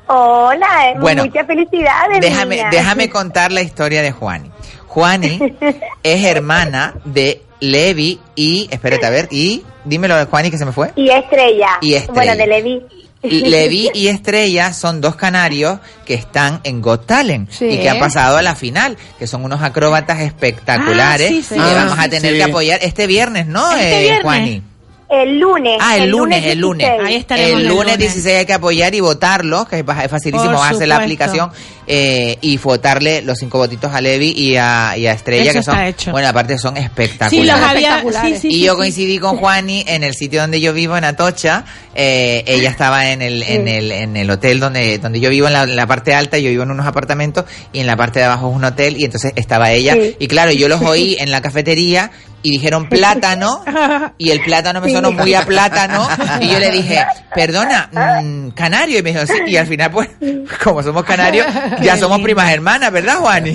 [0.07, 2.21] Hola, Bueno, muchas felicidades.
[2.21, 2.69] Déjame, niña.
[2.71, 4.50] déjame contar la historia de Juani.
[4.91, 5.39] Juani
[6.03, 10.91] es hermana de Levi y, espérate a ver, y dímelo Juani que se me fue.
[10.97, 11.79] Y Estrella.
[11.81, 12.13] Y Estrella.
[12.13, 12.83] Bueno, de Levi.
[13.23, 17.67] Levi y Estrella son dos canarios que están en Got Talent Sí.
[17.67, 21.55] y que han pasado a la final, que son unos acróbatas espectaculares Ah, sí, sí.
[21.55, 22.37] y que Ah, vamos a sí, tener sí.
[22.39, 24.23] que apoyar este viernes, ¿no, Este eh, viernes.
[24.23, 24.63] Juani?
[25.11, 25.77] El lunes.
[25.81, 26.87] Ah, el, lunes, el lunes.
[26.87, 27.09] 16.
[27.09, 27.99] Ahí estaremos el el lunes lunes.
[27.99, 31.51] 16 hay que apoyar y votarlo, que es fa- es facilísimo bajarse la aplicación
[31.87, 35.63] eh, y votarle los cinco votitos a Levi y a, y a Estrella, Eso que
[35.65, 36.11] son, hecho.
[36.13, 37.65] bueno, aparte son Sí, los espectaculares.
[37.65, 38.03] había.
[38.23, 38.77] Sí, sí, y sí, yo sí.
[38.79, 41.65] coincidí con Juani en el sitio donde yo vivo, en Atocha.
[41.95, 45.55] Eh, ella estaba en el, en el, en el hotel donde, donde yo vivo, en
[45.55, 48.27] la, en la parte alta, yo vivo en unos apartamentos y en la parte de
[48.27, 49.95] abajo es un hotel y entonces estaba ella.
[49.95, 50.15] Sí.
[50.21, 52.13] Y claro, yo los oí en la cafetería
[52.43, 53.63] y dijeron plátano
[54.19, 54.95] y el plátano me Sí.
[54.95, 56.09] sonó muy a plátano
[56.41, 57.89] y yo le dije, perdona,
[58.23, 60.09] mm, canario y me dijo, sí, y al final pues,
[60.65, 61.47] como somos canarios,
[61.83, 63.55] ya somos primas hermanas, ¿verdad Juani?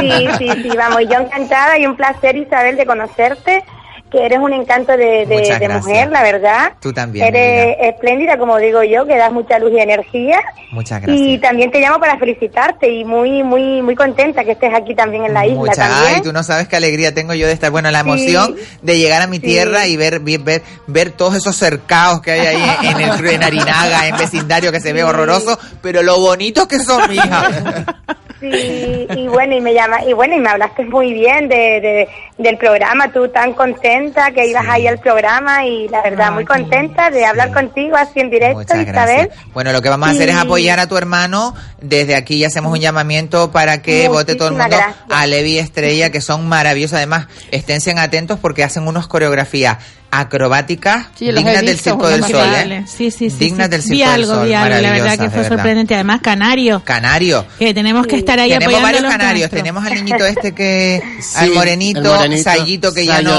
[0.00, 3.64] Sí, sí, sí, vamos, yo encantada y un placer, Isabel, de conocerte,
[4.10, 6.72] que eres un encanto de, de- mujer, la verdad.
[6.80, 7.26] Tú también.
[7.26, 10.40] Eres espléndida, como digo yo, que das mucha luz y energía.
[10.70, 11.26] Muchas gracias.
[11.26, 15.24] Y también te llamo para felicitarte y muy, muy, muy contenta que estés aquí también
[15.24, 16.14] en la isla Mucha, también.
[16.16, 18.08] ay, tú no sabes qué alegría tengo yo de estar, bueno, la Sí.
[18.08, 19.42] emoción de llegar a mi Sí.
[19.42, 23.42] tierra y ver, ver, ver, ver todos esos cercados que hay ahí en, el, en
[23.42, 25.04] Arinaga, en vecindario que se ve Sí.
[25.04, 27.48] horroroso, pero lo bonitos que son, mija.
[28.40, 32.08] Sí, y bueno, y me llama, y bueno, y me hablaste muy bien de, de-
[32.38, 37.08] del programa, tú tan contenta que ibas ahí al programa y la verdad, muy contenta
[37.10, 39.30] de hablar contigo así en directo, Isabel.
[39.54, 40.40] Bueno, lo que vamos a hacer es Sí.
[40.42, 41.54] apoyar a tu hermano.
[41.80, 44.96] Desde aquí ya hacemos un llamamiento para que vote todo el mundo gracias.
[45.10, 46.98] a Levi Estrella, que son maravillosas.
[46.98, 49.78] Además, esténse atentos porque hacen unas coreografías
[50.10, 52.32] acrobáticas Sí, dignas del Circo del Sol.
[52.54, 52.84] ¿eh?
[52.86, 53.36] Sí, sí, sí.
[53.38, 53.70] Dignas sí.
[53.70, 54.46] del Vi Circo del Sol.
[54.46, 55.48] vi algo, la verdad que fue verdad.
[55.48, 55.94] sorprendente.
[55.94, 56.82] Además, Canario.
[56.84, 57.44] Canario.
[57.58, 59.50] Que tenemos que estar ahí Tenemos varios canarios.
[59.50, 59.62] nuestros.
[59.62, 61.02] Tenemos al niñito este que.
[61.20, 63.30] Sí, al morenito, el morenito, Sayito, que ya no.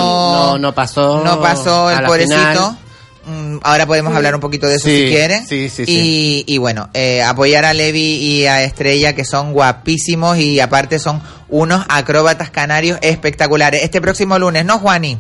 [0.54, 2.36] no- no pasó No pasó el pobrecito.
[2.38, 2.78] final.
[3.26, 5.46] Mm, Ahora podemos hablar un poquito de eso Sí, si quieren.
[5.46, 10.38] sí, sí, y, y bueno, eh, apoyar a Levi y a Estrella, que son guapísimos
[10.38, 13.84] y aparte son unos acróbatas canarios espectaculares.
[13.84, 15.18] Este próximo lunes, ¿no, Juani?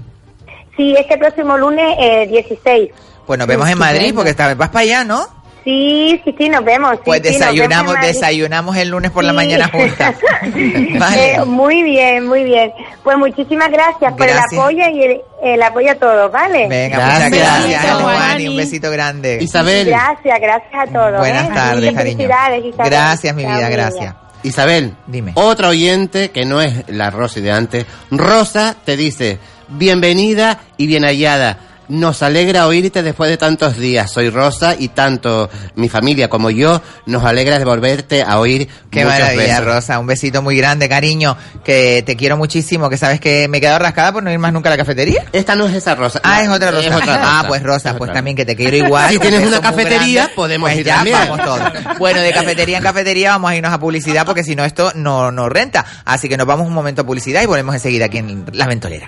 [0.78, 2.89] Sí, este próximo lunes eh, 16.
[3.25, 5.36] Pues nos vemos en Madrid, porque esta vez vas para allá, ¿no?
[5.65, 6.91] Sí, sí, sí, nos vemos.
[6.93, 8.07] sí, Pues sí, desayunamos, Madrid.
[8.07, 9.36] desayunamos el lunes por la Sí.
[9.36, 10.15] mañana juntas.
[10.99, 11.34] Vale.
[11.34, 12.71] Eh, muy bien, muy bien.
[13.03, 16.67] Pues muchísimas gracias, por el apoyo y el, el apoyo a todos, ¿vale?
[16.69, 17.30] Venga, Gracias.
[17.32, 18.47] muchas gracias, Juani.
[18.47, 19.39] Un besito grande.
[19.41, 19.88] Isabel.
[19.88, 21.17] Gracias, gracias a todos.
[21.19, 21.53] Buenas ¿eh?
[21.53, 22.01] tardes, cariño.
[22.17, 22.89] felicidades, Isabel.
[22.91, 24.15] Gracias, mi vida, gracias.
[24.43, 25.34] Isabel, Dime.
[25.36, 27.86] otra oyente que no es la Rosy de antes.
[28.11, 29.39] Rosa te dice,
[29.70, 31.57] bienvenida y bien hallada.
[31.89, 34.11] Nos alegra oírte después de tantos días.
[34.11, 38.67] Soy Rosa y tanto mi familia como yo nos alegra de volverte a oír.
[38.91, 39.61] Qué maravilla.
[39.61, 39.97] Rosa.
[39.97, 41.38] Un besito muy grande, cariño.
[41.63, 42.89] Que te quiero muchísimo.
[42.89, 45.23] Que sabes que me he quedado rascada por no ir más nunca a la cafetería.
[45.31, 46.19] Esta no es esa Rosa.
[46.23, 46.88] Ah, es otra Rosa.
[46.89, 49.09] es otra Ah, pues Rosa, Es pues también que te quiero igual.
[49.11, 50.35] Si tienes una cafetería, grande.
[50.35, 51.17] podemos Pues ir ya también.
[51.29, 51.97] vamos todos.
[51.99, 55.31] Bueno, de cafetería en cafetería vamos a irnos a publicidad porque si no esto no,
[55.31, 55.85] no renta.
[56.03, 59.07] Así que nos vamos un momento a publicidad y volvemos enseguida aquí en La Ventolera.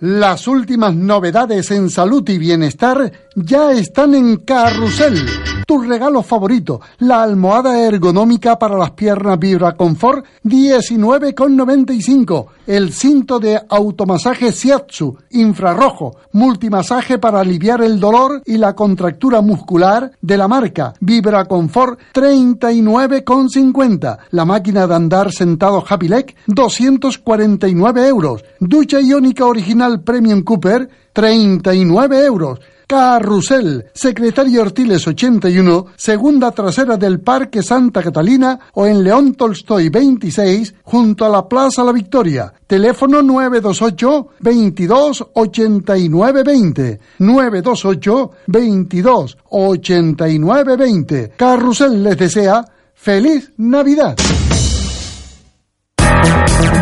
[0.00, 5.18] Las últimas novedades en salud y bienestar ya están en Carrusel.
[5.66, 12.46] Tu regalo favorito, la almohada ergonómica para las piernas Vibra Confort, 19,95.
[12.66, 20.10] El cinto de automasaje Shiatsu, infrarrojo, multimasaje para aliviar el dolor y la contractura muscular
[20.20, 24.18] de la marca Vibra Confort, 39,50.
[24.32, 28.44] La máquina de andar sentado Happy Leg, 249 euros.
[28.58, 32.60] Ducha iónica original Premium Cooper, 39 euros.
[32.90, 40.74] Carrusel, Secretario Ortiles 81, segunda trasera del Parque Santa Catalina o en León Tolstoy 26,
[40.82, 42.52] junto a la Plaza La Victoria.
[42.66, 47.00] Teléfono 928 22 89 20.
[47.20, 51.32] 928 22 89 20.
[51.36, 54.16] Carrusel les desea feliz Navidad.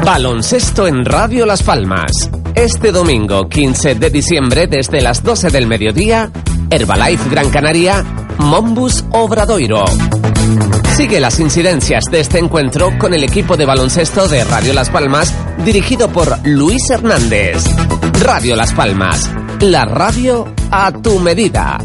[0.02, 2.30] Baloncesto en Radio Las Palmas.
[2.54, 6.30] Este domingo 15 de diciembre desde las 12 del mediodía,
[6.70, 8.04] Herbalife Gran Canaria,
[8.38, 9.84] Mombus Obradoiro.
[10.96, 15.32] Sigue las incidencias de este encuentro con el equipo de baloncesto de Radio Las Palmas,
[15.64, 17.64] dirigido por Luis Hernández.
[18.20, 19.30] Radio Las Palmas,
[19.60, 21.78] la radio a tu medida.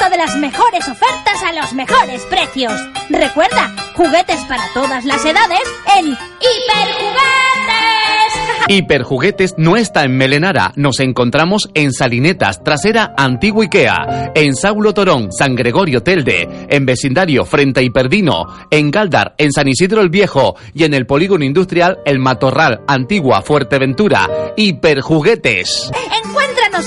[0.00, 2.72] Disfruta de las mejores ofertas a los mejores precios.
[3.10, 5.60] Recuerda, juguetes para todas las edades
[5.98, 7.20] en Hiperjuguetes.
[8.68, 10.72] Hiperjuguetes no está en Melenara.
[10.76, 17.44] Nos encontramos en Salinetas, trasera Antiguo Ikea, en Saulo Torón, San Gregorio Telde, en vecindario
[17.44, 21.98] frente a Hiperdino, en Galdar, en San Isidro el Viejo y en el polígono industrial
[22.06, 24.52] El Matorral, Antigua Fuerteventura.
[24.56, 25.90] Hiperjuguetes.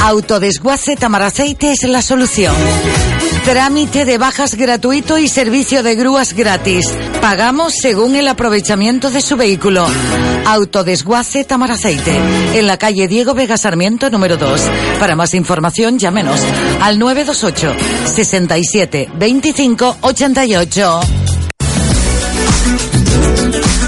[0.01, 2.53] Autodesguace Tamaraceite es la solución.
[3.45, 6.87] Trámite de bajas gratuito y servicio de grúas gratis.
[7.21, 9.85] Pagamos según el aprovechamiento de su vehículo.
[10.45, 12.21] Autodesguace Tamaraceite,
[12.53, 14.61] en la calle Diego Vega Sarmiento número 2.
[14.97, 16.39] Para más información, llámenos
[16.81, 17.75] al 928
[18.05, 21.22] 67 25 88.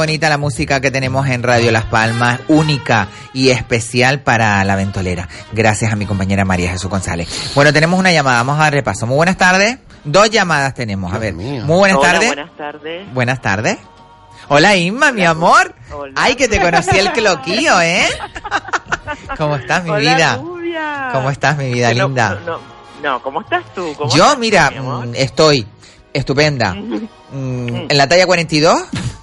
[0.00, 5.28] Bonita la música que tenemos en Radio Las Palmas, única y especial para la ventolera.
[5.52, 7.28] Gracias a mi compañera María Jesús González.
[7.54, 9.06] Bueno, tenemos una llamada, vamos a dar repaso.
[9.06, 9.76] Muy buenas tardes.
[10.04, 11.12] Dos llamadas tenemos.
[11.12, 12.26] A ver, muy buenas Hola, tardes.
[12.28, 13.12] buenas tardes.
[13.12, 13.76] Buenas tardes.
[14.48, 15.74] Hola Inma, mi amor.
[16.16, 18.06] Ay, que te conocí el cloquillo, ¿eh?
[19.36, 20.36] ¿Cómo estás, mi Hola, vida?
[20.38, 21.08] rubia.
[21.12, 22.38] ¿Cómo estás, mi vida no- linda?
[22.46, 22.60] No, no,
[23.02, 23.92] no, ¿cómo estás tú?
[23.98, 25.66] ¿Cómo Yo, estás, mira, mm, estoy
[26.14, 26.74] estupenda.
[27.32, 28.82] Mm, en la talla 42,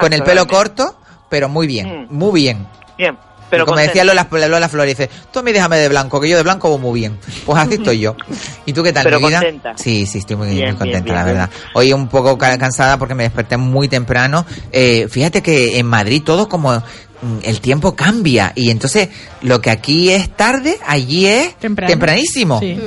[0.00, 0.98] con el pelo corto,
[1.28, 2.66] pero muy bien, muy bien.
[2.98, 3.16] Bien, Y
[3.50, 3.92] pero como contenta.
[3.92, 6.78] decía Lola, Lola Flores, dice, tú me déjame de blanco, que yo de blanco voy
[6.78, 7.18] muy bien.
[7.46, 8.14] Pues así estoy yo.
[8.66, 9.38] ¿Y tú qué tal, Pero mi vida?
[9.38, 9.72] contenta.
[9.76, 11.36] Sí, sí, estoy muy, Bien, muy bien, contenta, bien, la bien.
[11.36, 11.50] verdad.
[11.74, 14.44] Hoy un poco ca- cansada porque me desperté muy temprano.
[14.72, 16.82] Eh, fíjate que en Madrid todo como mm,
[17.42, 19.08] el tiempo cambia y entonces
[19.42, 21.90] lo que aquí es tarde, allí es Temprano.
[21.90, 22.60] tempranísimo.
[22.60, 22.78] Sí.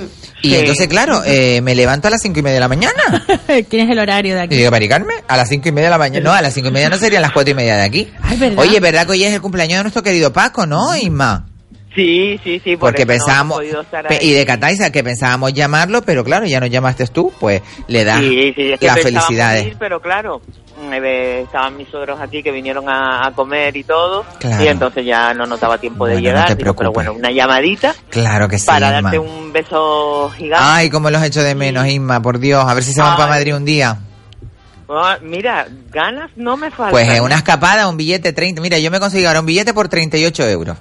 [0.44, 0.56] Y Sí.
[0.58, 2.94] entonces, claro, eh, me levanto a las cinco y media de la mañana.
[3.70, 4.56] ¿Quién es el horario de Y aquí?
[4.58, 6.24] digo, Maricarme, a las cinco y media de la mañana.
[6.24, 8.12] No, a las cinco y media no serían las cuatro y media de aquí.
[8.38, 8.60] ¿verdad?
[8.60, 11.48] Oye, ¿verdad que hoy es el cumpleaños de nuestro querido Paco, no, Isma?
[11.96, 12.76] Sí, sí, sí.
[12.76, 14.18] por Porque no pensábamos, estar ahí.
[14.22, 18.20] y de Cataiza, que pensábamos llamarlo, pero claro, ya nos llamaste tú, pues le das
[18.20, 19.68] Sí, sí, es que las felicidades.
[19.68, 20.41] ir, pero claro,
[20.91, 24.64] eh, estaban mis suegros aquí que vinieron a, a comer y todo, Claro.
[24.64, 26.48] y entonces ya no notaba tiempo de Bueno, no llegar.
[26.48, 29.02] te Digo, pero bueno, una llamadita Claro que sí, para Isma.
[29.12, 30.66] darte un beso gigante.
[30.68, 32.66] Ay, cómo los echo de menos, Isma, por Dios.
[32.68, 34.00] A ver si se van para Madrid un día.
[34.89, 36.91] Ah, mira, ganas no me faltan.
[36.91, 38.62] Pues es una escapada, un billete 30.
[38.62, 40.78] Mira, yo me conseguí ahora un billete por 38 euros.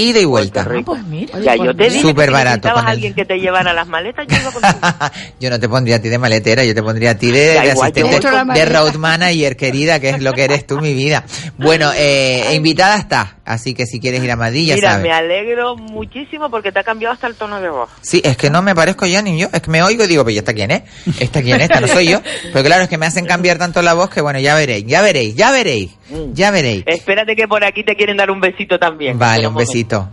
[0.00, 0.64] Ida y vuelta.
[0.64, 1.00] pues
[1.42, 2.68] Ya yo te dije Súper que barato.
[2.68, 4.78] el- alguien que te llevara las maletas, yo iba contigo.
[5.40, 7.68] Yo no te pondría a ti de maletera, yo te pondría a ti de, de
[7.70, 11.24] igual, asistente, de road manager, querida, que es lo que eres tú, mi vida.
[11.58, 15.06] Bueno, eh, invitada estás, así que si quieres ir a Madrid, ya Mira, sabes.
[15.06, 17.88] me alegro muchísimo porque te ha cambiado hasta el tono de voz.
[18.00, 20.22] Sí, es que no me parezco ya ni yo, es que me oigo y digo,
[20.24, 20.82] pues ¿y esta quién es?
[21.20, 21.62] ¿Esta quién es?
[21.62, 22.20] Esta no soy yo.
[22.52, 25.02] Pero claro, es que me hacen cambiar tanto la voz que bueno, ya veréis, ya
[25.02, 25.90] veréis, ya veréis,
[26.32, 26.84] ya veréis.
[26.86, 29.18] Espérate que por aquí te quieren dar un besito también.
[29.18, 30.08] Vale, un besito.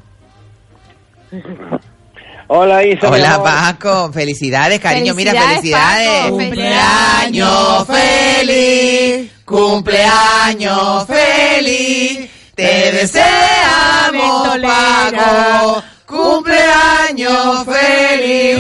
[2.48, 3.10] Hola, Isa.
[3.10, 3.42] Hola.
[3.42, 6.22] Paco, felicidades, cariño, mira, Felicidades.
[6.24, 18.60] Paco, Cumpleaños feliz, cumpleaños feliz, te deseamos Paco, cumpleaños feliz.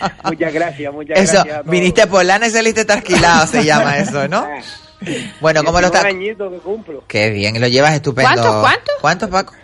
[0.24, 1.54] Muchas gracias, muchas Eso, gracias.
[1.56, 1.70] a todos.
[1.70, 4.46] viniste por lana y saliste trasquilado, se llama eso, ¿no?
[5.42, 6.08] Bueno, ¿cómo lo 19 está?
[6.08, 7.04] añitos que cumplo.
[7.06, 8.30] Qué bien, lo llevas estupendo.
[8.30, 8.94] ¿Cuántos, cuántos?
[9.02, 9.54] ¿Cuántos, Paco?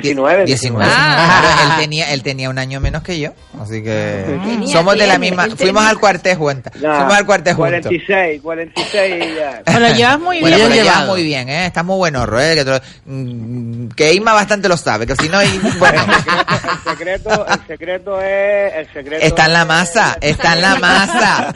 [0.00, 0.44] 19.
[0.44, 0.84] 19.
[0.88, 1.66] Ah.
[1.76, 3.30] Él tenía, él tenía un año menos que yo,
[3.60, 5.46] así que Tenía, somos de la misma.
[5.56, 6.72] Fuimos al cuartel juntos.
[6.80, 7.80] Nah, Fuimos al cuartel juntos.
[7.82, 9.88] 46, 46 ya.
[9.94, 11.66] Llevas muy Bueno, bien lo llevas muy bien, ¿eh?
[11.66, 12.54] Está muy buen horror, ¿eh?
[12.56, 15.38] Que, lo- mm, que Isma bastante lo sabe, que si no,
[15.78, 18.74] bueno, El secreto, el secreto es...
[18.74, 21.54] El secreto está en la es- masa, está en la masa.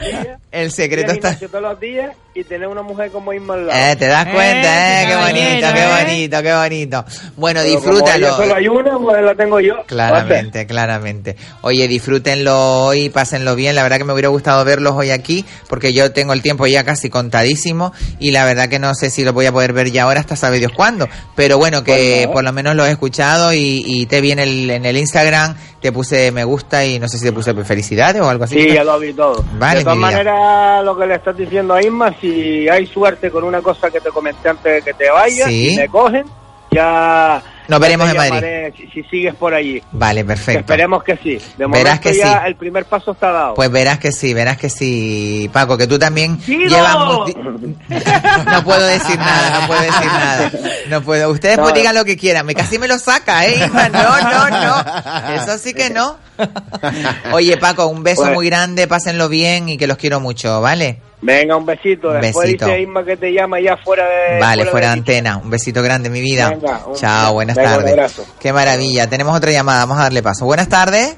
[0.51, 1.35] El secreto está...
[1.37, 3.79] todos los días y tener una mujer como Isma al lado.
[3.79, 6.05] Eh, te das cuenta, eh, qué bonito, caballero, qué eh.
[6.05, 7.05] bonito, qué bonito.
[7.35, 8.28] Bueno, Pero disfrútalo.
[8.35, 9.83] Solo hay una, pues la tengo yo.
[9.85, 11.35] Claramente, claramente.
[11.61, 13.75] Oye, disfrútenlo hoy, pásenlo bien.
[13.75, 16.83] La verdad que me hubiera gustado verlos hoy aquí, porque yo tengo el tiempo ya
[16.83, 20.03] casi contadísimo y la verdad que no sé si lo voy a poder ver ya
[20.03, 21.07] ahora hasta sabe Dios cuándo.
[21.35, 24.69] Pero bueno, que por lo menos lo he escuchado y, y te vi en el,
[24.69, 28.29] en el Instagram, te puse me gusta y no sé si te puse felicidades o
[28.29, 28.61] algo así.
[28.61, 29.43] Sí, ya lo vi todo.
[29.57, 33.43] Vale, de todas maneras, lo que le estás diciendo a Isma, si hay suerte con
[33.43, 35.73] una cosa que te comenté antes de que te vayas, Sí.
[35.73, 36.25] y me cogen,
[36.71, 37.41] ya...
[37.69, 38.73] Nos veremos en Madrid.
[38.75, 39.81] Si, si sigues por allí.
[39.91, 40.59] Vale, perfecto.
[40.61, 41.37] Esperemos que sí.
[41.57, 42.47] De Verás que ya sí.
[42.47, 43.53] el primer paso está dado.
[43.53, 46.67] Pues verás que sí, verás que sí, Paco, que tú también ¡Sigo!
[46.67, 46.97] llevas...
[48.45, 50.51] No puedo decir nada, no puedo decir nada.
[50.89, 51.29] No puedo.
[51.29, 51.63] Ustedes No.
[51.63, 52.45] pues digan lo que quieran.
[52.45, 53.63] Me casi me lo saca, ¿eh?
[53.65, 53.89] Isma?
[53.89, 55.35] No, no, no.
[55.35, 56.17] Eso sí que no.
[57.33, 60.99] Oye, Paco, un beso Pues- muy grande, pásenlo bien y que los quiero mucho, ¿vale?
[61.21, 62.11] Venga, un besito.
[62.13, 62.65] Después besito.
[62.65, 64.39] dice Isma que te llama ya fuera de...
[64.39, 65.37] Vale, fuera de antena.
[65.37, 66.49] Un besito grande, mi vida.
[66.49, 67.91] Venga, un- Chao, buenas tardes.
[67.91, 68.25] abrazo.
[68.39, 69.07] Qué maravilla.
[69.09, 70.45] Tenemos otra llamada, vamos a darle paso.
[70.45, 71.17] Buenas tardes.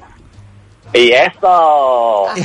[0.92, 2.26] Y esto...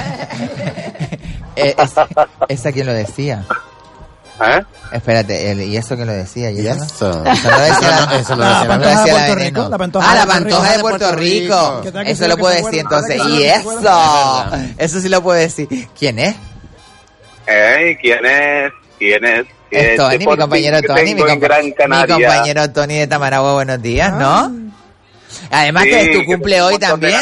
[1.59, 2.07] Eh, ¿Esa
[2.49, 3.43] esa quién lo decía?
[4.39, 4.61] ¿Eh?
[4.91, 6.51] Espérate, el- ¿y eso quién lo decía?
[6.51, 6.83] ¿Y eso?
[6.83, 7.09] Eso.
[7.09, 9.59] no lo decía la- eso no la pantoja la- de Puerto Veneno.
[9.61, 10.81] Rico, la pantoja Ah, de la Puerto pantoja de Rico.
[10.87, 11.55] Puerto Puerto Rico.
[11.55, 11.81] Rico.
[11.81, 13.11] ¿Qué tal que Eso lo se decir entonces.
[13.13, 14.45] ¿Qué tal Y eso.
[14.77, 15.89] Eso sí lo puedo decir.
[15.97, 16.35] ¿Quién es?
[17.47, 18.71] Ey, ¿quién es?
[18.99, 19.45] ¿Quién es?
[19.69, 21.73] ¿Quién Es Tony, mi compañero Tony, mi, compa- mi
[22.07, 24.51] compañero Tony de Tamaragua, buenos días, ¿no?
[25.51, 27.19] Además Sí, que es tu cumple hoy también.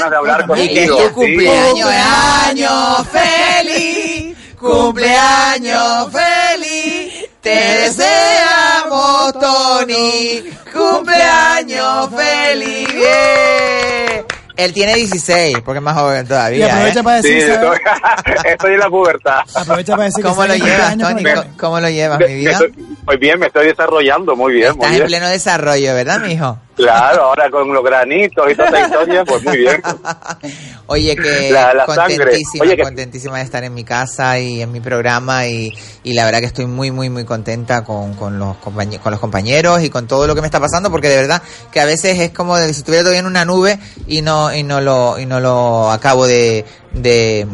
[0.58, 1.10] Y que es tu sí.
[1.14, 1.90] cumpleaños.
[1.90, 4.38] ¡Cumpleaños feliz!
[4.60, 7.14] ¡Cumpleaños feliz!
[7.42, 10.44] Te deseamos, Tony.
[10.74, 12.88] ¡Cumpleaños feliz!
[12.94, 14.25] ¡Bien!
[14.58, 16.60] Él tiene 16, porque es más joven todavía.
[16.68, 17.04] Y aprovecha ¿eh?
[17.04, 17.80] para decir, Sí, ¿sabes?
[18.26, 19.40] estoy, estoy en la pubertad.
[19.54, 21.24] Aprovecha para decir ¿Cómo que lo llevas, Tony?
[21.24, 22.52] ¿Cómo- ¿Cómo lo llevas, Me- mi vida?
[22.52, 22.74] estoy-
[23.06, 25.08] Muy bien, me estoy desarrollando muy bien, muy Estás en bien.
[25.08, 26.58] pleno desarrollo, ¿verdad, mijo?
[26.76, 29.82] Claro, ahora con los granitos y toda esta historia, pues muy bien.
[30.88, 34.72] Oye, que La- la contentísima, Oye, que- contentísima de estar en mi casa y en
[34.72, 38.58] mi programa y, y la verdad que estoy muy, muy, muy contenta con, con, los
[38.58, 38.76] con
[39.12, 41.42] los compañeros y con todo lo que me está pasando porque de verdad
[41.72, 44.64] que a veces es como de si estuviera todavía en una nube y no, y
[44.64, 47.48] no lo, y no lo acabo de, de,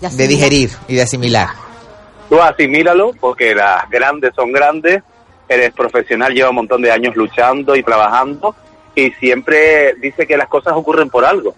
[0.00, 1.48] digerir y de asimilar.
[2.28, 5.02] Tú asimílalo porque las grandes son grandes,
[5.48, 8.54] eres profesional, lleva un montón de años luchando y trabajando
[8.94, 11.54] y siempre dice que las cosas ocurren por algo.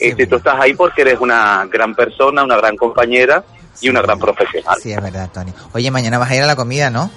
[0.00, 3.44] y si tú estás ahí porque eres una gran persona, una gran compañera
[3.80, 4.76] y una gran profesional.
[4.82, 5.52] Sí, es verdad, Tony.
[5.72, 7.10] Oye, mañana vas a ir a la comida, ¿no?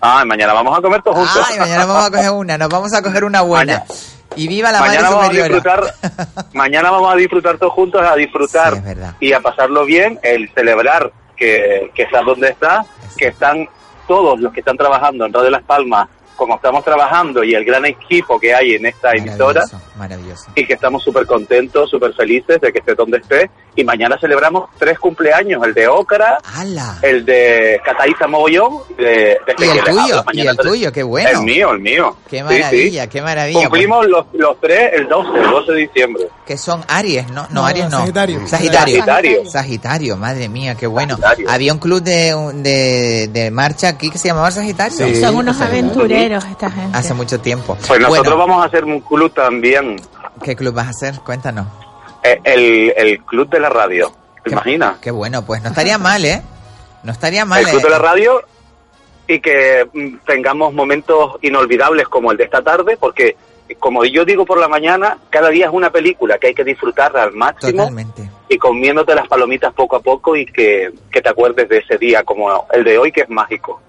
[0.00, 1.46] Ah, mañana vamos a comer todos juntos.
[1.50, 3.84] Ay, mañana vamos a coger una, nos vamos a coger una buena.
[4.36, 5.94] Y viva la mañana madre vamos a disfrutar,
[6.54, 8.82] mañana vamos a disfrutar todos juntos, a disfrutar
[9.18, 13.68] y a pasarlo bien, el celebrar que, que estás donde estás, que están
[14.06, 16.08] todos los que están trabajando en Radio Las Palmas,
[16.40, 19.62] como estamos trabajando y el gran equipo que hay en esta emisora
[19.98, 20.46] Maravilloso.
[20.54, 23.50] y que estamos súper contentos, súper felices de que esté donde esté.
[23.76, 26.38] Y mañana celebramos tres cumpleaños, el de Ócara,
[27.02, 31.28] el de Cataiza Mogollón de, de Y el tuyo, y el tres- tuyo, qué bueno.
[31.40, 32.16] El mío, el mío.
[32.28, 33.08] Qué maravilla, sí.
[33.10, 33.60] qué maravilla.
[33.60, 36.24] Cumplimos los, los tres el 12, el 12 de diciembre.
[36.46, 37.42] Que son Aries, ¿no?
[37.50, 37.98] No, No, Aries no.
[37.98, 38.46] Sagitario.
[38.46, 38.96] Sagitario.
[38.96, 39.44] Sagitario.
[39.50, 41.18] Sagitario, madre mía, qué bueno.
[41.48, 45.14] Había un club de, de, de marcha aquí que se llamaba Sagitario.
[45.20, 46.96] Son unos aventureros esta gente.
[46.96, 47.76] Hace mucho tiempo.
[47.86, 49.96] Pues nosotros Bueno, vamos a hacer un club también,
[50.42, 51.20] ¿Qué club vas a hacer?
[51.20, 51.66] Cuéntanos.
[52.22, 54.12] eh, el, el club de la radio.
[54.44, 54.98] ¿Te imaginas?
[55.00, 56.42] Qué bueno, pues no estaría mal, ¿eh?
[57.02, 57.60] No estaría mal.
[57.60, 57.84] el club ¿eh?
[57.84, 58.42] de la radio
[59.28, 63.36] y que mm, tengamos momentos inolvidables como el de esta tarde, porque
[63.78, 67.22] como yo digo por la mañana, cada día es una película que hay que disfrutarla
[67.22, 68.28] al máximo Totalmente.
[68.48, 72.24] y comiéndote las palomitas poco a poco y que, que te acuerdes de ese día
[72.24, 73.80] como el de hoy que es mágico.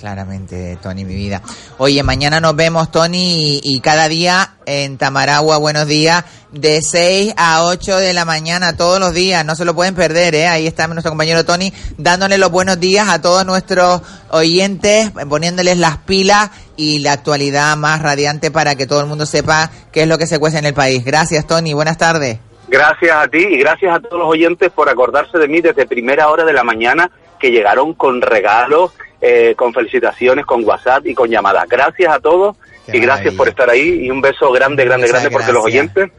[0.00, 1.42] Claramente, Tony, mi vida.
[1.76, 7.64] Oye, mañana nos vemos, Tony, y, cada día en Tamaragua, buenos días, de 6 a
[7.64, 10.48] 8 de la mañana, todos los días, no se lo pueden perder, ¿eh?
[10.48, 15.98] Ahí está nuestro compañero Tony, dándole los buenos días a todos nuestros oyentes, poniéndoles las
[15.98, 20.16] pilas y la actualidad más radiante para que todo el mundo sepa qué es lo
[20.16, 21.04] que se cuece en el país.
[21.04, 22.38] Gracias, Tony, buenas tardes.
[22.68, 26.28] Gracias a ti y gracias a todos los oyentes por acordarse de mí desde primera
[26.28, 31.28] hora de la mañana que llegaron con regalos, eh, con felicitaciones, con WhatsApp y con
[31.28, 31.66] llamadas.
[31.68, 32.56] Gracias a todos
[32.92, 36.10] y gracias por estar ahí y un beso grande, grande, Muchas grande porque los oyentes,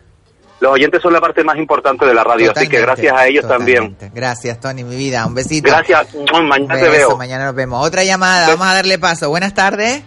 [0.59, 3.47] los oyentes son la parte más importante de la radio, así que gracias a ellos
[3.47, 3.97] también.
[4.13, 5.25] Gracias, Tony, mi vida.
[5.25, 5.69] Un besito.
[5.69, 7.17] Gracias, mañana te veo.
[7.17, 7.85] Mañana nos vemos.
[7.85, 9.29] Otra llamada, vamos a darle paso.
[9.29, 10.03] Buenas tardes.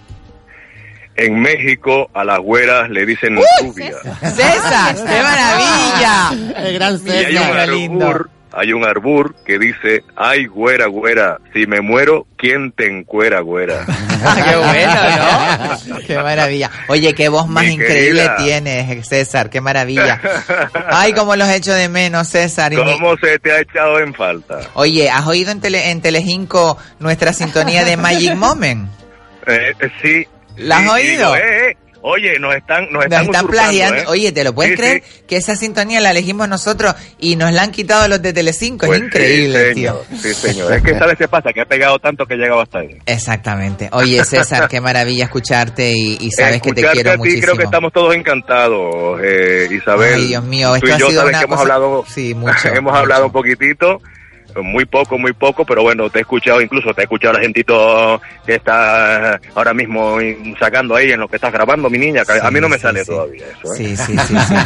[1.17, 3.93] En México a las güeras le dicen rubia.
[4.21, 6.33] César, qué maravilla.
[6.69, 11.67] El gran Y hay un arbur, hay un arbur que dice, ay güera, güera, si
[11.67, 13.85] me muero, ¿quién te encuera, güera?
[13.87, 15.99] qué bueno, ¿no?
[16.07, 16.71] Qué maravilla.
[16.89, 18.37] Oye, qué voz más Mi increíble querida.
[18.37, 19.51] tienes, César.
[19.51, 20.21] Qué maravilla.
[20.89, 22.73] Ay, cómo los echo de menos, César.
[22.73, 24.61] Y ¿Cómo se te ha echado en falta?
[24.75, 28.89] Oye, ¿has oído en, tele, en Telecinco nuestra sintonía de Magic Moment?
[29.47, 30.27] Eh, eh, sí.
[30.57, 31.35] ¿La has Sí, oído?
[31.35, 31.77] digo, eh, eh,
[32.07, 33.97] Oye, nos están, nos Nos están, plagiando.
[34.03, 34.05] ¿eh?
[34.09, 35.03] Oye, ¿te lo puedes Sí, creer?
[35.03, 35.23] sí.
[35.27, 38.85] Que esa sintonía la elegimos nosotros y nos la han quitado los de Telecinco.
[38.87, 40.03] Pues es increíble, sí, tío.
[40.11, 40.73] señor, Sí, señor.
[40.75, 42.99] Es que sabes qué pasa, que ha pegado tanto que ha llegado hasta ahí.
[43.07, 43.89] Exactamente.
[43.93, 47.43] Oye, César, qué maravilla escucharte y, y sabes que te quiero a ti, muchísimo.
[47.45, 50.15] creo que estamos todos encantados, eh, Isabel.
[50.17, 52.35] Ay, Dios mío, Tú esto y ha yo sido sabes una que hemos hablado, Sí,
[52.37, 52.97] mucho, hemos mucho.
[52.97, 54.03] hablado un poquitito,
[54.63, 57.43] muy poco, muy poco, pero bueno, te he escuchado, incluso te he escuchado a la
[57.45, 60.19] gentito que está ahora mismo
[60.59, 63.05] sacando ahí en lo que estás grabando, mi niña, que a mí no me sale
[63.05, 63.75] todavía eso.
[63.75, 63.77] ¿eh?
[63.77, 64.17] Sí, sí.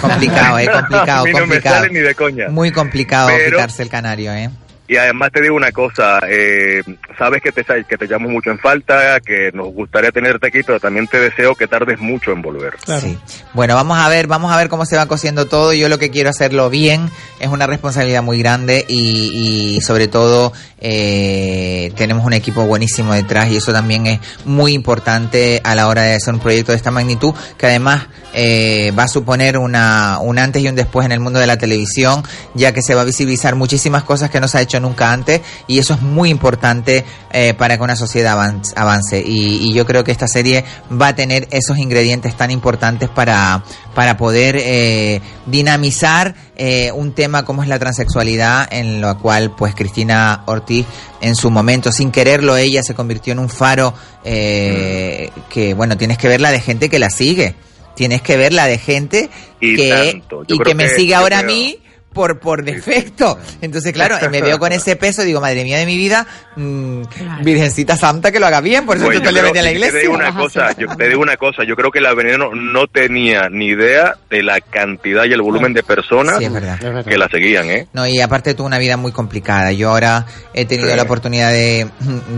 [0.01, 0.69] Complicado, ¿eh?
[0.73, 1.77] Complicado, a mí no me complicado.
[1.77, 2.49] sale ni de coña.
[2.49, 4.51] Muy complicado Pero- quitarse el canario, ¿eh?
[4.89, 6.83] Y además te digo una cosa, eh,
[7.19, 10.81] sabes que te, que te llamo mucho en falta, que nos gustaría tenerte aquí, pero
[10.81, 12.73] también te deseo que tardes mucho en volver.
[12.87, 13.19] Sí.
[13.53, 15.75] Bueno, vamos a ver, vamos a ver cómo se va cosiendo todo.
[15.75, 20.55] Yo lo que quiero hacerlo bien es una responsabilidad muy grande y, y sobre todo
[20.81, 26.03] eh, tenemos un equipo buenísimo detrás y eso también es muy importante a la hora
[26.03, 30.39] de hacer un proyecto de esta magnitud que además eh, va a suponer una, un
[30.39, 32.23] antes y un después en el mundo de la televisión,
[32.55, 35.41] ya que se va a visibilizar muchísimas cosas que no se ha hecho nunca antes
[35.67, 39.21] y eso es muy importante eh, para que una sociedad avan- avance.
[39.25, 43.65] Y, y yo creo que esta serie va a tener esos ingredientes tan importantes para,
[43.95, 49.75] para poder eh, dinamizar eh, un tema como es la transexualidad, en lo cual pues
[49.75, 50.87] Cristina Ortiz
[51.21, 53.95] en su momento, sin quererlo ella, se convirtió en un faro
[54.25, 57.55] eh, que, bueno, tienes que verla de gente que la sigue.
[57.95, 59.29] Tienes que verla de gente
[59.61, 60.45] Y que, tanto.
[60.47, 61.79] Y que me sigue ahora a mí
[62.13, 63.39] por, por defecto.
[63.61, 67.03] Entonces, claro, me veo con ese peso, digo, madre mía de mi vida, mm,
[67.43, 69.71] Virgencita Santa que lo haga bien, por eso tú yo le a la y te
[69.73, 70.01] iglesia.
[70.01, 73.49] digo una cosa, yo te digo una cosa, yo creo que la veneno no tenía
[73.51, 77.05] ni idea de la cantidad y el volumen de personas Sí, es verdad.
[77.05, 77.87] que la seguían, ¿eh?
[77.93, 79.73] No, y aparte tuvo una vida muy complicada.
[79.73, 80.97] Yo ahora he tenido Sí.
[80.97, 81.87] la oportunidad de,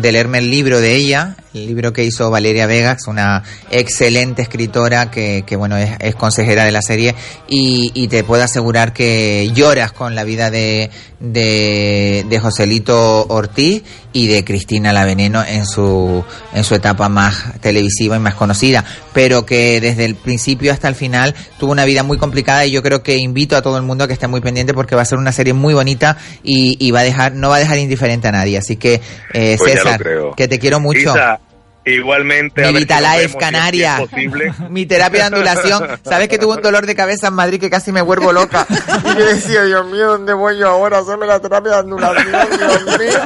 [0.01, 3.43] de leerme el libro de ella, el libro que hizo Valeria Vega, que es una
[3.71, 7.14] excelente escritora que, que bueno, es, es consejera de la serie,
[7.49, 10.90] y, y te puedo asegurar que lloras con la vida de,
[11.20, 13.82] de, de Joselito Ortiz
[14.14, 18.84] y de Cristina La Veneno en su, en su etapa más televisiva y más conocida,
[19.12, 22.82] pero que desde el principio hasta el final tuvo una vida muy complicada y yo
[22.82, 25.04] creo que invito a todo el mundo a que esté muy pendiente porque va a
[25.04, 28.28] ser una serie muy bonita y, y va a dejar, no va a dejar indiferente
[28.28, 28.56] a nadie.
[28.56, 29.02] Así que,
[29.34, 30.02] eh, Pues César,
[30.36, 31.11] que te quiero mucho.
[31.11, 31.38] Isa,
[31.85, 32.64] igualmente.
[32.64, 33.97] a Mi Vitalife Canaria.
[33.97, 34.53] si es posible.
[34.70, 35.87] Mi terapia de andulación.
[36.05, 38.66] ¿Sabes que tuve un dolor de cabeza en Madrid que casi me vuelvo loca?
[39.11, 41.89] Y yo decía, Dios mío, ¿dónde voy yo ahora hacerme la terapia de?
[41.89, 43.20] Dios mío.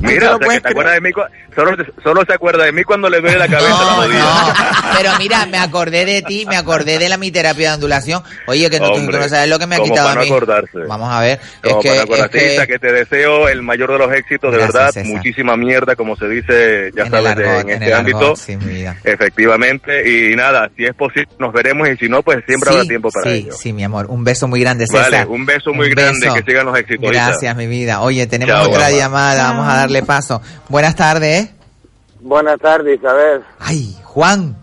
[0.00, 1.10] Mira, o sea, que te acuerdas de mí,
[1.54, 4.54] solo, solo se acuerda de mí cuando le duele la cabeza la rodilla.
[4.98, 8.22] Pero mira, me acordé de ti, me acordé de la mi terapia de andulación.
[8.46, 10.14] Oye, que no, tú- tú Hombre, no sabes lo que me ha quitado para a
[10.16, 10.26] no mí.
[10.28, 10.78] acordarse.
[10.88, 11.40] Vamos a ver.
[11.62, 14.74] Como es que, para es que- te deseo el mayor de los éxitos, de Gracias,
[14.74, 15.12] verdad, César.
[15.12, 18.18] muchísima mierda, como se dice, ya en el sabes, argot, en en este el ámbito.
[18.18, 18.96] argot, sí, mi vida.
[19.04, 22.88] Efectivamente, y nada, si es posible, nos veremos, y si no, pues siempre Sí, habrá
[22.88, 23.52] tiempo para sí, ello.
[23.52, 24.06] sí, mi amor.
[24.08, 25.10] Un beso muy grande, César.
[25.10, 27.10] Vale, un beso muy grande, que sigan los éxitos.
[27.10, 28.00] Gracias, mi vida.
[28.00, 30.40] Oye, tenemos Chao, otra llamada, vamos a darle paso.
[30.68, 31.50] Buenas tardes.
[32.20, 33.42] Buenas tardes, Isabel.
[33.58, 34.56] Ay, Juan,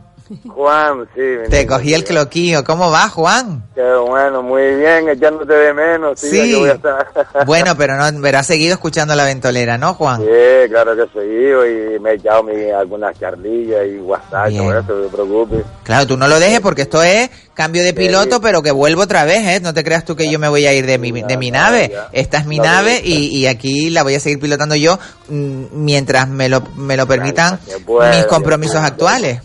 [0.50, 1.50] Juan, sí.
[1.50, 2.64] te cogí el cloquillo.
[2.64, 3.64] ¿Cómo va, Juan?
[3.76, 6.20] Qué bueno, muy bien, echándote de menos.
[6.20, 6.56] Sí.
[6.56, 7.08] Voy a estar.
[7.46, 10.22] Bueno, pero no, pero has seguido escuchando la ventolera, ¿no, Juan?
[10.22, 14.84] Sí, claro que he seguido y me he echado mi, algunas charlillas y WhatsApp, no
[14.84, 15.66] te preocupes.
[15.84, 19.26] Claro, tú no lo dejes porque esto es cambio de piloto, pero que vuelvo otra
[19.26, 19.60] vez, ¿eh?
[19.62, 21.92] No te creas tú que yo me voy a ir de mi, de mi nave.
[22.12, 24.98] Esta es mi No, nave y, y aquí la voy a seguir pilotando yo
[25.30, 29.42] mm, mientras me lo, me lo permitan mis compromisos actuales.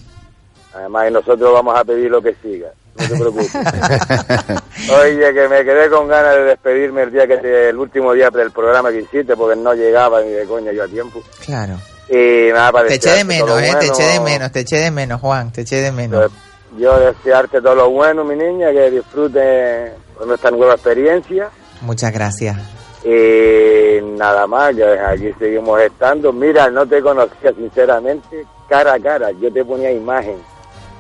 [0.76, 2.68] Además, y nosotros vamos a pedir lo que siga.
[2.98, 3.50] No te preocupes.
[5.02, 8.30] Oye, que me quedé con ganas de despedirme el día que te- el último día
[8.30, 11.22] del programa que hiciste porque no llegaba ni de coña yo a tiempo.
[11.44, 11.74] Claro.
[12.08, 13.74] Y nada, para Te eché de menos, ¿eh?
[13.80, 16.30] Te eché de menos, te eché de menos, Juan, te eché de menos.
[16.78, 21.48] Yo desearte todo lo bueno, mi niña, que disfrutes con esta nueva experiencia.
[21.80, 22.56] Muchas gracias.
[23.04, 26.32] Y nada más, ya aquí seguimos estando.
[26.32, 30.36] Mira, no te conocía sinceramente cara a cara, yo te ponía imagen.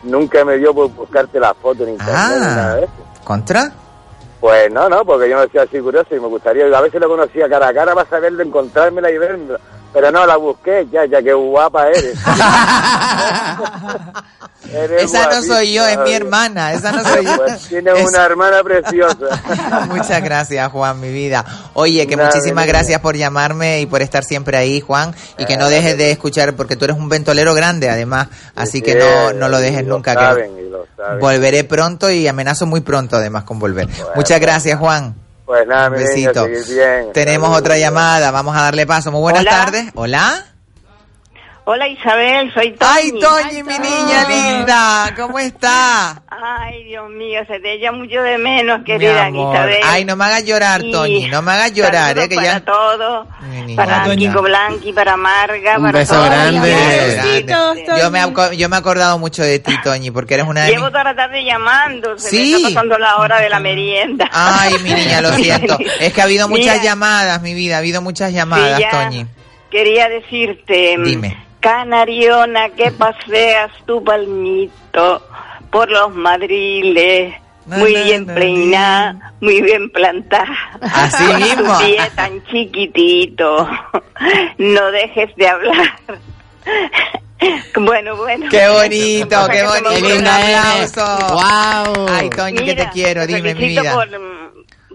[0.02, 3.24] Nunca me dio por buscarte la foto en internet ni nada de Ah, eso.
[3.24, 3.72] ¿contra?
[4.40, 7.08] Pues no, no, porque yo no soy así curioso y me gustaría, a veces lo
[7.08, 9.58] conocía cara a cara para saber de encontrármela y verla.
[9.96, 12.18] Pero no, la busqué, ya, ya que guapa eres.
[14.70, 17.34] Eres Esa no soy yo, es mi hermana, esa no soy yo.
[17.36, 19.86] Pues tienes Es- una hermana preciosa.
[19.88, 21.46] Muchas gracias, Juan, mi vida.
[21.72, 25.56] Oye, que Nada, muchísimas gracias por llamarme y por estar siempre ahí, Juan, y que
[25.56, 29.48] no dejes de escuchar, porque tú eres un ventolero grande, además, así que no, no
[29.48, 30.12] lo dejes lo nunca.
[30.12, 30.84] saben, que y lo
[31.20, 33.88] volveré pronto y amenazo muy pronto, además, con volver.
[34.14, 35.14] Muchas gracias, Juan.
[35.46, 36.46] Pues nada, Un niña, besito.
[36.74, 37.12] bien.
[37.12, 39.12] Tenemos otra llamada, vamos a darle paso.
[39.12, 39.50] Muy buenas Hola.
[39.50, 39.84] tardes.
[39.94, 40.44] Hola.
[41.68, 42.90] Hola Isabel, soy Toñi.
[42.94, 46.22] Ay, Toñi, mi niña linda, ¿cómo está?
[46.30, 49.28] Ay, Dios mío, se te echa mucho de menos, querida.
[49.30, 49.80] Isabel.
[49.84, 52.60] Ay, no me hagas llorar, Y Toñi, no me hagas llorar, eh, que para ya...
[52.64, 54.14] todos, Mi niña para.
[54.14, 56.26] Kiko Blanqui, para Marga, Un para beso todos.
[56.26, 56.72] grande.
[56.72, 60.62] Besitos, Yo me, aco- yo me he acordado mucho de ti, Toñi, porque eres una
[60.66, 60.92] de Llevo mis...
[60.92, 62.36] toda la tarde llamando, se Sí.
[62.52, 64.28] me está pasando la hora de la merienda.
[64.30, 65.76] Ay, mi niña, lo siento.
[66.00, 68.84] Es que ha habido muchas Mira, llamadas, mi vida, ha habido muchas llamadas, Sí.
[68.88, 69.26] Toñi.
[69.68, 71.44] Quería decirte, Dime.
[71.66, 75.20] Canariona, que paseas tu palmito
[75.68, 80.46] por los madriles, muy bien peinada, muy bien plantada.
[80.80, 81.76] Así Con mismo.
[81.76, 83.68] Tu pie tan chiquitito,
[84.58, 86.00] no dejes de hablar.
[87.74, 88.46] Bueno, bueno.
[88.48, 90.18] Qué bonito, qué bonito.
[90.18, 91.04] Un aplauso.
[91.34, 92.06] Wow.
[92.08, 93.92] Ay, Toñi, que te quiero, dime mi vida.
[93.92, 94.08] Por,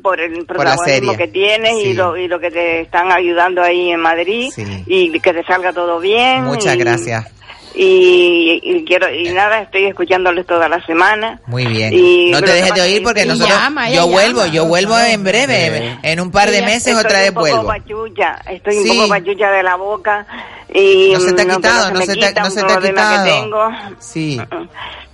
[0.02, 1.90] por el protagonismo que tienes Sí.
[1.90, 4.64] y, lo, y lo que te están ayudando ahí en Madrid Sí.
[4.88, 6.44] y que te salga todo bien.
[6.44, 7.26] Muchas y- gracias.
[7.74, 11.40] Y, y quiero y nada, estoy escuchándoles toda la semana.
[11.48, 11.94] Muy bien.
[11.94, 14.54] Y no te dejes de oír porque que- nosotros Llama, yo vuelvo, llama.
[14.54, 17.68] yo vuelvo en breve, en un par de meses estoy otra vez un poco vuelvo.
[17.68, 18.90] pachucha, estoy Sí.
[18.90, 20.26] un poco pachucha de la boca
[20.74, 22.80] y No se te ha mm, quitado, no se te- quita no se te ha
[22.80, 23.24] quitado.
[23.26, 23.70] que tengo.
[24.00, 24.42] Sí.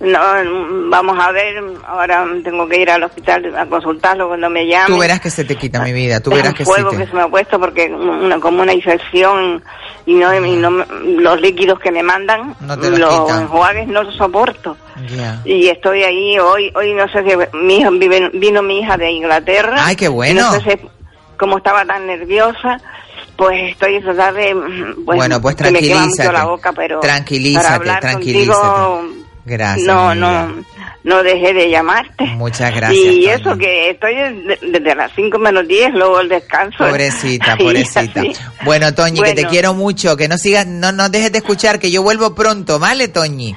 [0.00, 4.66] No, mm, vamos a ver, ahora tengo que ir al hospital a consultarlo cuando me
[4.66, 4.86] llamen.
[4.94, 6.70] Tú verás que se te quita mi vida, tú verás que sí.
[6.70, 9.62] fuego te- que se me ha puesto porque una, como una infección
[10.06, 10.86] y no, y no me-
[11.20, 12.66] los líquidos que me mandan no.
[12.66, 14.76] No te los enjuagues no los soporto.
[15.44, 17.90] Y estoy ahí hoy, hoy no sé si mi hija,
[18.32, 19.76] vino mi hija de Inglaterra.
[19.78, 20.42] Ay, qué bueno.
[20.52, 20.88] No sé si,
[21.38, 22.80] como estaba tan nerviosa,
[23.36, 24.54] pues estoy esa tarde,
[25.04, 26.32] pues, Bueno, pues que me quema mucho tranquilízate.
[26.32, 28.58] la boca, pero Tranquilízate, para hablar tranquilízate.
[28.58, 29.02] contigo,
[29.44, 29.86] Gracias.
[29.86, 30.54] no, no.
[31.04, 32.24] No dejé de llamarte.
[32.24, 32.98] Muchas gracias.
[33.02, 33.26] y Toñi.
[33.28, 34.14] eso que estoy
[34.60, 36.78] desde, las 5 menos 10, luego el descanso.
[36.78, 38.22] Pobrecita, Y pobrecita.
[38.64, 39.50] Bueno, Toñi, que te Bueno.
[39.50, 43.08] quiero mucho, que no sigas, no, no dejes de escuchar, que yo vuelvo pronto, ¿vale,
[43.08, 43.54] Toñi?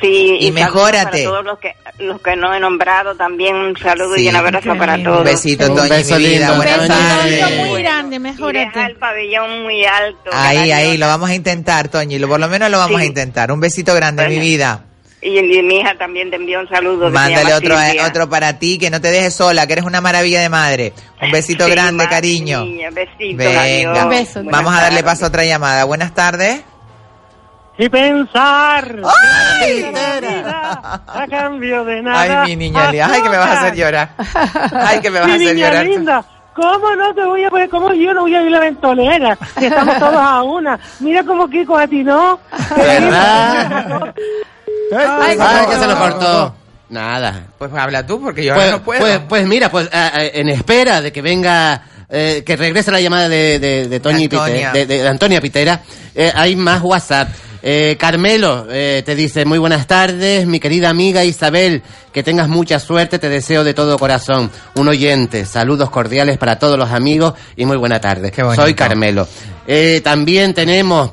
[0.00, 1.10] Sí, Y saludos mejórate.
[1.10, 4.24] Para todos los que, los que no he nombrado, también un saludo Sí.
[4.24, 5.18] y un abrazo para todos.
[5.18, 6.38] Un besito, Un Toñi, beso mi vida.
[6.38, 6.88] lindo, Buenas Toñi.
[6.88, 7.66] tardes.
[7.68, 8.58] Muy grande, Y mejórate.
[8.58, 10.30] deja el pabellón muy alto.
[10.32, 13.04] Ahí, ahí, lo vamos a intentar, Toñi, lo- por lo menos lo vamos Sí.
[13.04, 13.50] a intentar.
[13.52, 14.42] Un besito grande, mi Bueno.
[14.44, 14.84] vida.
[15.24, 17.06] Y, y mi hija también te envió un saludo.
[17.06, 18.06] que Mándale otro, Silvia.
[18.06, 20.92] otro para ti, que no te dejes sola, que eres una maravilla de madre.
[21.22, 22.64] Un besito Sí, grande, madre cariño.
[22.66, 23.98] mía, besitos, Venga, adiós.
[24.04, 24.32] Un beso.
[24.42, 25.12] Buenas vamos a darle tardes.
[25.14, 25.84] paso a otra llamada.
[25.84, 26.62] Buenas tardes.
[27.78, 28.96] y pensar
[29.60, 29.82] ¡Ay!
[29.82, 32.42] que la vida a cambio de nada.
[32.42, 33.08] Ay, mi niña linda.
[33.10, 34.10] Ay, que me vas a hacer llorar.
[34.74, 35.86] Ay, que me vas a Mi hacer niña llorar.
[35.86, 38.60] linda, ¿cómo no te voy a poner, cómo yo no voy a ir a la
[38.60, 39.38] ventolera?
[39.58, 40.78] Si estamos todos a una.
[41.00, 42.38] Mira cómo Kiko a ti no.
[42.76, 44.14] ¿Verdad?
[44.92, 46.54] Ay, Ay, que se lo cortó.
[46.90, 47.46] Nada.
[47.58, 49.00] Pues habla tú, porque yo Pues, ahora no puedo.
[49.00, 53.00] pues, pues mira, pues ah, ah, en espera de que venga, eh, que regrese la
[53.00, 54.70] llamada de, de, de Toñi De Antonia.
[54.72, 55.80] Pite- de, de- de Antonia Pitera,
[56.14, 57.28] eh, hay más WhatsApp.
[57.66, 61.82] Eh, Carmelo eh, te dice, muy buenas tardes, mi querida amiga Isabel,
[62.12, 64.50] que tengas mucha suerte, te deseo de todo corazón.
[64.76, 68.30] Un oyente, saludos cordiales para todos los amigos y muy buena tarde.
[68.54, 69.26] Soy Carmelo.
[69.66, 71.12] Eh, también tenemos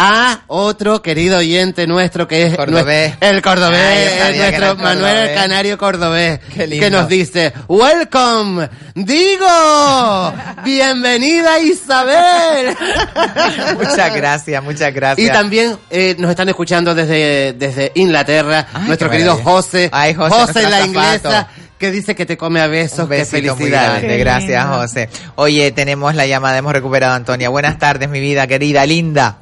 [0.00, 3.14] a otro querido oyente nuestro que es Cordobés.
[3.20, 5.36] el cordobés, que nuestro el Manuel cordobés.
[5.36, 6.84] Canario Cordobés, Qué lindo.
[6.84, 10.32] que nos dice, welcome, digo,
[10.64, 12.76] bienvenida Isabel.
[13.76, 15.28] Muchas gracias, muchas gracias.
[15.28, 19.50] Y también eh, nos están escuchando desde, desde Inglaterra, Ay, nuestro querido maravilla.
[19.50, 23.24] José, Ay, José, José la inglesa, que dice que te come a besos, Un qué
[23.24, 24.00] felicidad.
[24.02, 25.08] Gracias, José.
[25.34, 27.48] Oye, tenemos la llamada, hemos recuperado a Antonia.
[27.48, 29.38] Buenas tardes, mi vida querida, linda.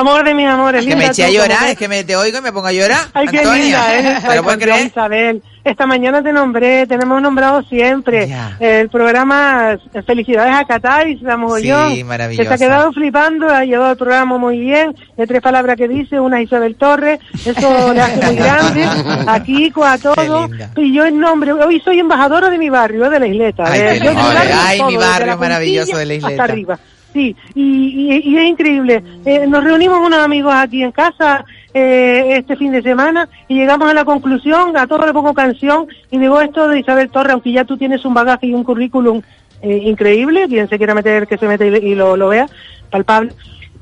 [0.00, 0.82] Amor de mis amores.
[0.82, 2.72] Es que me eché a llorar, es que me te oigo y me pongo a
[2.72, 3.00] llorar.
[3.14, 3.86] Ay, qué Antonia.
[3.96, 4.80] linda.
[4.80, 5.42] Isabel.
[5.64, 8.28] Esta mañana te nombré, te hemos nombrado siempre.
[8.28, 8.56] Ya.
[8.60, 11.92] El programa eh, Felicidades a y la mogollón.
[11.92, 12.48] Sí, maravilloso.
[12.48, 14.94] Se ha quedado flipando, ha llevado el programa muy bien.
[15.16, 18.84] De tres palabras que dice, una Isabel Torres, eso le hace muy grande.
[19.26, 20.50] A Kiko, a todos.
[20.76, 23.64] Y yo en nombre, hoy soy embajadora de mi barrio, de la isleta.
[23.66, 24.24] Ay, Eh, qué yo lindo.
[24.28, 26.42] del barrio Ay, todo, mi barrio maravilloso de la isleta.
[26.42, 26.78] Hasta arriba.
[27.16, 29.02] Sí, y, es increíble.
[29.24, 33.88] Eh, nos reunimos unos amigos aquí en casa eh, este fin de semana y llegamos
[33.88, 37.52] a la conclusión, a todo le pongo canción y digo esto de Isabel Torre, aunque
[37.52, 39.22] ya tú tienes un bagaje y un currículum
[39.62, 42.48] eh, increíble, quien se quiera meter, que se mete y, lo vea,
[42.90, 43.32] palpable.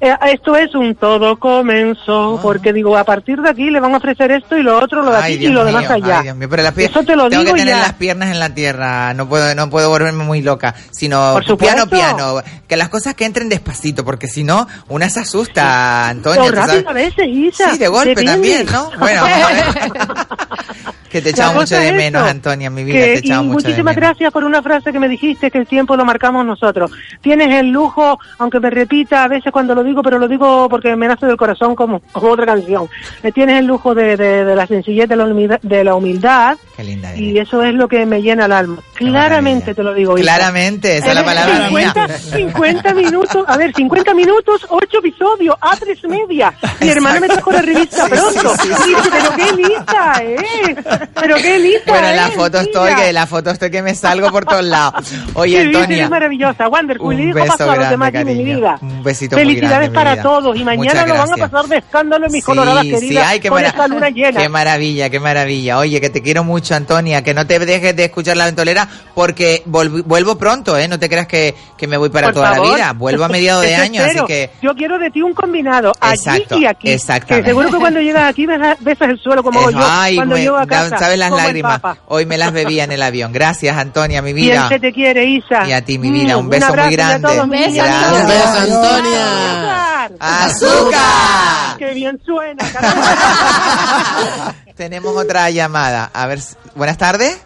[0.00, 3.98] Eh, esto es un todo comenzó, porque digo, a partir de aquí le van a
[3.98, 6.20] ofrecer esto y lo otro, lo de aquí y lo demás allá.
[6.20, 7.82] ay, pero las Eso te lo tengo digo que tener ya.
[7.82, 12.42] las piernas en la tierra, no puedo, no puedo volverme muy loca, sino piano, piano,
[12.68, 16.44] que las cosas que entren despacito, porque si no, una se asusta, Antonio.
[16.46, 16.86] Tú rápido sabes.
[16.88, 17.70] a veces, Isa.
[17.70, 18.32] Sí, de golpe depende.
[18.32, 18.90] también, ¿no?
[18.98, 19.24] Bueno,
[21.14, 23.58] que te echaba mucho de es menos, esto, Antonia, mi vida, que- te echaba mucho
[23.58, 24.08] de muchísimas menos.
[24.08, 26.90] gracias por una frase que me dijiste, que el tiempo lo marcamos nosotros.
[27.20, 30.96] Tienes el lujo, aunque me repita a veces cuando lo digo, pero lo digo porque
[30.96, 32.88] me nace del corazón como, como otra canción.
[33.22, 36.56] Eh, Tienes el lujo de, de- de la sencillez, de la humildad, de la humildad
[36.76, 37.20] Qué linda eres.
[37.20, 38.78] y eso es lo que me llena el alma.
[38.94, 40.18] Claramente te lo digo.
[40.18, 40.24] Isa.
[40.24, 41.92] Claramente, esa es la Tienes palabra mía.
[41.94, 46.52] 50, 50 minutos, a ver, 50 minutos, 8 episodios, a tres media.
[46.80, 48.54] Mi hermana me trajo la revista pronto.
[48.56, 52.96] sí, pero qué lista es, pero qué lista Bueno, en la foto estoy, mira.
[53.02, 55.12] que en la foto estoy que me salgo por todos lados.
[55.34, 55.96] Oye, Sí, Antonia.
[55.98, 57.14] eres maravillosa, Wonderful.
[57.14, 58.56] un beso paso a los grande, demás mi cariño.
[58.56, 58.78] vida.
[58.82, 60.22] Un besito muy Felicidades grande, mi para vida.
[60.22, 60.56] todos.
[60.56, 63.40] Y mañana lo van a pasar de escándalo en mis Sí, coloradas sí, queridas ay,
[63.40, 64.40] qué con mara- esta luna llena.
[64.40, 65.78] Qué maravilla, qué maravilla.
[65.78, 69.62] Oye, que te quiero mucho, Antonia, que no te dejes de escuchar la ventolera porque
[69.66, 70.88] vuelvo pronto, ¿eh?
[70.88, 72.68] No te creas que, que me voy para Por toda favor.
[72.70, 72.92] la vida.
[72.92, 74.50] Vuelvo a mediados de año, así que...
[74.62, 76.90] Yo quiero de ti un combinado, Exacto, allí y aquí.
[76.90, 77.44] exactamente.
[77.44, 80.56] Que seguro que cuando llegas aquí besas, el suelo como yo Ay, cuando me- llego
[80.56, 80.93] a casa.
[80.98, 81.80] ¿Sabes las lágrimas?
[82.08, 83.32] Hoy me las bebía en el avión.
[83.32, 84.68] Gracias, Antonia, mi vida.
[84.68, 85.66] se te quiere, Isa.
[85.66, 86.36] Y a ti, mi vida.
[86.36, 87.40] Mm, Un beso muy y a grande.
[87.40, 87.82] Un beso,
[88.58, 90.10] Antonia.
[90.20, 91.78] ¡Azúcar!
[91.78, 92.62] Qué bien suena,
[94.76, 96.10] Tenemos otra llamada.
[96.12, 96.40] A ver,
[96.74, 97.40] buenas tardes.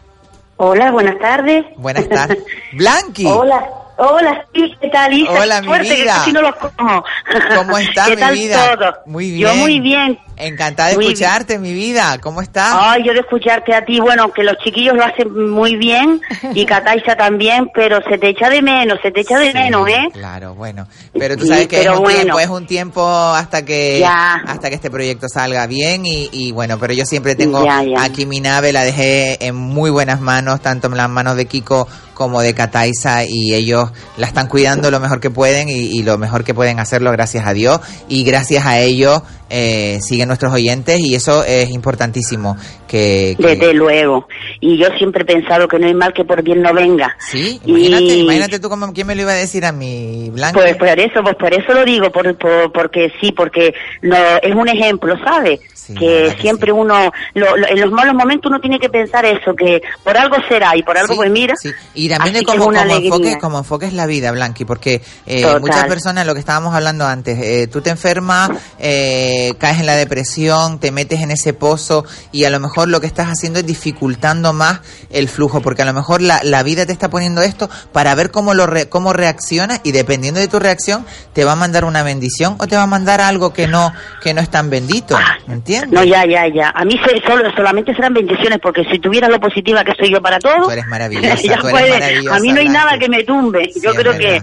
[0.56, 1.64] Hola, buenas tardes.
[1.76, 2.38] Buenas tardes.
[2.72, 3.26] Blanqui.
[3.26, 3.64] Hola,
[3.98, 5.30] hola, sí, ¿qué tal, Isa?
[5.32, 6.14] Hola, mi suerte, que vida.
[6.14, 7.04] casi no los como.
[7.56, 8.76] ¿Cómo estás, ¿Qué mi tal vida?
[8.76, 8.94] todo?
[9.06, 9.58] Muy Yo bien.
[9.60, 10.18] muy bien.
[10.40, 12.16] Encantada de Muy escucharte, mi vida.
[12.22, 12.72] ¿Cómo estás?
[12.78, 16.20] Ay, yo de escucharte a ti, bueno, que los chiquillos lo hacen muy bien
[16.54, 20.06] y Cataisa también, pero se te echa de menos, se te echa de menos, ¿eh?
[20.12, 20.86] Claro, bueno.
[21.18, 22.20] Pero tú Sí, sabes que es un, bueno.
[22.20, 24.34] tiempo, es un tiempo hasta que Ya.
[24.46, 28.00] hasta que este proyecto salga bien y, y bueno, pero yo siempre tengo Ya, ya.
[28.04, 31.88] aquí mi nave, la dejé en muy buenas manos, tanto en las manos de Kiko
[32.18, 36.18] como de Cataisa y ellos la están cuidando lo mejor que pueden y, y lo
[36.18, 40.98] mejor que pueden hacerlo gracias a Dios y gracias a ellos eh, siguen nuestros oyentes
[41.00, 42.56] y eso es importantísimo
[42.86, 44.26] que, que- Desde luego.
[44.60, 47.16] Y yo siempre he pensado que no hay mal que por bien no venga.
[47.30, 50.58] sí Y- imagínate imagínate tú cómo quién me lo iba a decir a mí Blanca
[50.60, 54.54] Pues por eso, pues por eso lo digo, por, por- porque sí, porque no es
[54.54, 55.60] un ejemplo, ¿sabes?
[55.98, 59.80] que siempre uno, lo- lo- en los malos momentos uno tiene que pensar eso, que
[60.04, 61.54] por algo será y por algo pues mira.
[61.94, 63.06] Y también así de como, alegría.
[63.08, 67.06] enfoque, como enfoque es la vida, Blanqui, porque eh, muchas personas, lo que estábamos hablando
[67.06, 72.04] antes, eh, tú te enfermas, eh, caes en la depresión, te metes en ese pozo
[72.32, 74.80] y a lo mejor lo que estás haciendo es dificultando más
[75.10, 78.30] el flujo, porque a lo mejor la, la vida te está poniendo esto para ver
[78.30, 82.02] cómo, lo re- cómo reaccionas y dependiendo de tu reacción te va a mandar una
[82.02, 83.92] bendición o te va a mandar algo que no,
[84.22, 85.90] que no es tan bendito, ¿me entiendes?
[85.92, 86.70] No, ya, ya, ya.
[86.74, 86.94] A mí
[87.26, 90.70] solo, solamente serán bendiciones, porque si tuviera lo positiva que soy yo para todo, Tú
[90.70, 91.97] eres maravillosa, tú eres
[92.30, 93.70] a mí no hay nada que me tumbe.
[93.82, 94.40] yo creo que.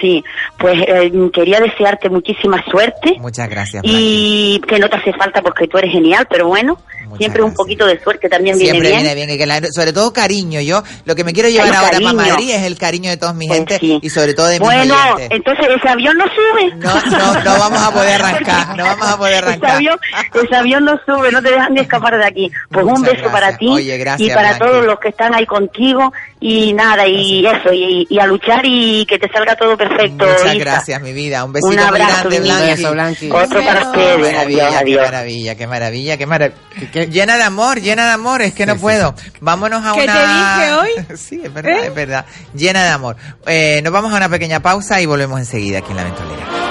[0.00, 0.22] Sí.
[0.58, 3.82] Pues eh, quería desearte muchísima suerte Muchas gracias.
[3.86, 6.78] Y que no te hace falta porque tú eres genial, pero bueno,
[7.18, 9.02] siempre un poquito de suerte también viene Siempre bien.
[9.02, 10.60] viene bien, y que la- sobre todo cariño.
[10.60, 12.14] Yo lo que me quiero llevar Ay, ahora para cariño.
[12.14, 13.98] Madrid es el cariño de toda mi Pues gente sí.
[14.02, 15.28] y sobre todo de mis Bueno, oyentes.
[15.30, 16.74] entonces ese avión no sube.
[16.76, 19.70] No, no, no vamos a poder arrancar, no vamos a poder Ese arrancar.
[19.76, 19.98] avión,
[20.42, 22.50] ese avión no sube, no te dejan ni escapar de aquí.
[22.70, 26.12] Pues un beso para ti Oye, gracias, y para todos los que están ahí contigo
[26.40, 30.24] y nada, y eso, y, y a luchar y que te salga todo perfecto.
[30.26, 30.54] Muchas Isa.
[30.54, 31.44] gracias, mi vida.
[31.44, 33.30] Un besito Un muy abrazo, grande, mi Blanqui.
[33.30, 34.16] Otro para ustedes.
[34.16, 35.02] Qué maravilla, Adiós, qué adiós.
[35.04, 37.04] maravilla, qué maravilla, qué maravilla.
[37.10, 39.14] Llena de amor, llena de amor, es que no puedo.
[39.40, 40.14] Vámonos a ¿Qué una...
[40.14, 41.16] te dije hoy?
[41.16, 42.26] sí, es verdad, es verdad.
[42.54, 43.16] Llena de amor.
[43.46, 46.61] Eh, nos vamos a una pequeña pausa y volvemos enseguida aquí en La Ventolera.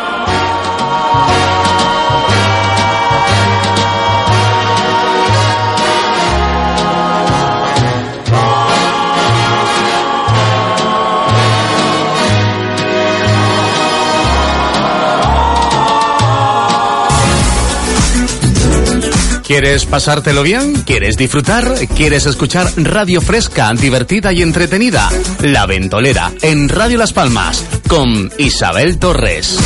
[19.51, 20.75] ¿Quieres pasártelo bien?
[20.85, 21.73] ¿Quieres disfrutar?
[21.93, 25.09] ¿Quieres escuchar radio fresca, divertida y entretenida?
[25.41, 29.57] La Ventolera, en Radio Las Palmas, con Isabel Torres.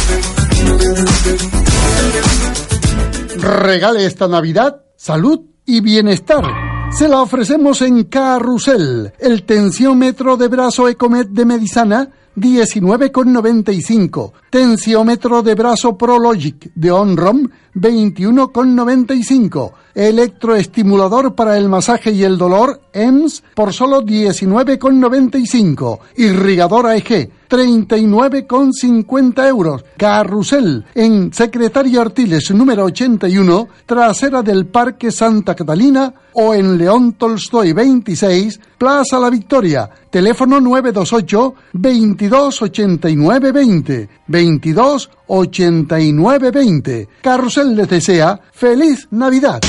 [3.37, 6.43] Regale esta Navidad salud y bienestar.
[6.91, 14.33] Se la ofrecemos en Carrusel, el tensiómetro de brazo Ecomet de Medisana, 19,95.
[14.49, 19.71] Tensiómetro de brazo Prologic de Onrom, 21,95.
[19.93, 25.99] Electroestimulador para el masaje y el dolor, EMS, por solo 19,95.
[26.17, 29.85] Irrigador AEG, 39,50 euros.
[29.97, 37.73] Carrusel, en Secretaria Artiles número 81, trasera del Parque Santa Catalina o en León Tolstoy
[37.73, 39.89] 26, Plaza La Victoria.
[40.09, 44.09] Teléfono 928 22 89 20.
[44.27, 47.09] 22 89 20.
[47.21, 49.61] Carrusel les desea feliz Navidad.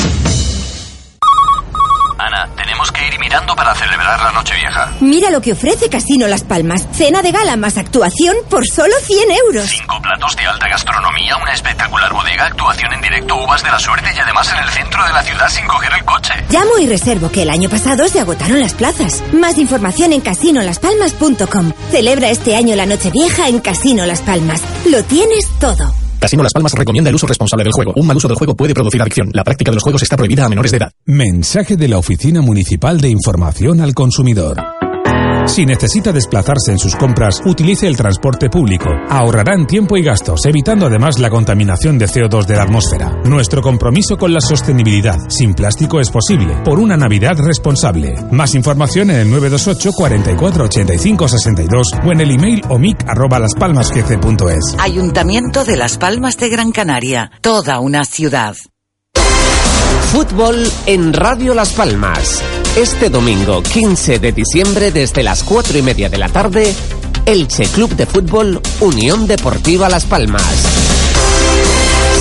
[2.18, 4.92] Ana, tenemos que ir mirando para celebrar la Nochevieja.
[5.00, 6.86] Mira lo que ofrece Casino Las Palmas.
[6.92, 9.64] Cena de gala más actuación por solo 100 euros.
[9.68, 14.10] Cinco platos de alta gastronomía, una espectacular bodega, actuación en directo, uvas de la suerte
[14.14, 16.34] y además en el centro de la ciudad sin coger el coche.
[16.50, 19.24] Llamo y reservo que el año pasado se agotaron las plazas.
[19.32, 21.72] Más información en casinolaspalmas.com.
[21.90, 24.62] Celebra este año la Nochevieja en Casino Las Palmas.
[24.88, 26.05] Lo tienes todo.
[26.18, 27.92] Casino Las Palmas recomienda el uso responsable del juego.
[27.96, 29.30] Un mal uso del juego puede producir adicción.
[29.32, 30.92] La práctica de los juegos está prohibida a menores de edad.
[31.04, 34.75] Mensaje de la Oficina Municipal de Información al Consumidor.
[35.46, 38.90] Si necesita desplazarse en sus compras, utilice el transporte público.
[39.08, 43.12] Ahorrarán tiempo y gastos, evitando además la contaminación de CO2 de la atmósfera.
[43.24, 48.14] Nuestro compromiso con la sostenibilidad sin plástico es posible, por una Navidad responsable.
[48.32, 54.76] Más información en el 928 44 85 62 o en el email omic arroba laspalmasgc.es.
[54.78, 57.30] Ayuntamiento de Las Palmas de Gran Canaria.
[57.40, 58.56] Toda una ciudad.
[60.16, 62.42] Fútbol en Radio Las Palmas.
[62.74, 66.74] Este domingo 15 de diciembre desde las 4 y media de la tarde,
[67.26, 70.42] Elche Club de Fútbol Unión Deportiva Las Palmas.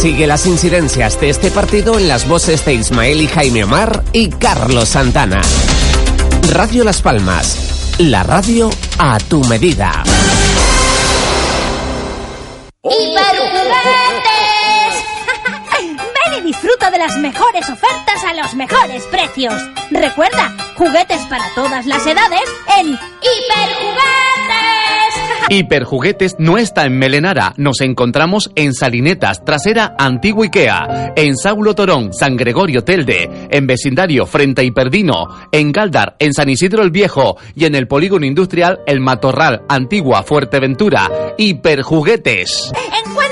[0.01, 4.27] Sigue las incidencias de este partido en las voces de Ismael y Jaime Omar y
[4.27, 5.41] Carlos Santana.
[6.51, 10.03] Radio Las Palmas, la radio a tu medida.
[12.83, 14.64] Y y
[16.45, 19.53] disfruta de las mejores ofertas a los mejores precios.
[19.89, 22.43] Recuerda, juguetes para todas las edades
[22.77, 24.35] en Hiperjuguetes.
[25.49, 27.53] Hiperjuguetes no está en Melenara.
[27.57, 34.27] Nos encontramos en Salinetas, trasera Antiguo Ikea, en Saulo Torón, San Gregorio Telde, en vecindario
[34.27, 38.81] Frente a Hiperdino, en Galdar, en San Isidro el Viejo y en el polígono industrial
[38.85, 41.09] El Matorral, Antigua Fuerteventura.
[41.37, 42.71] Hiperjuguetes.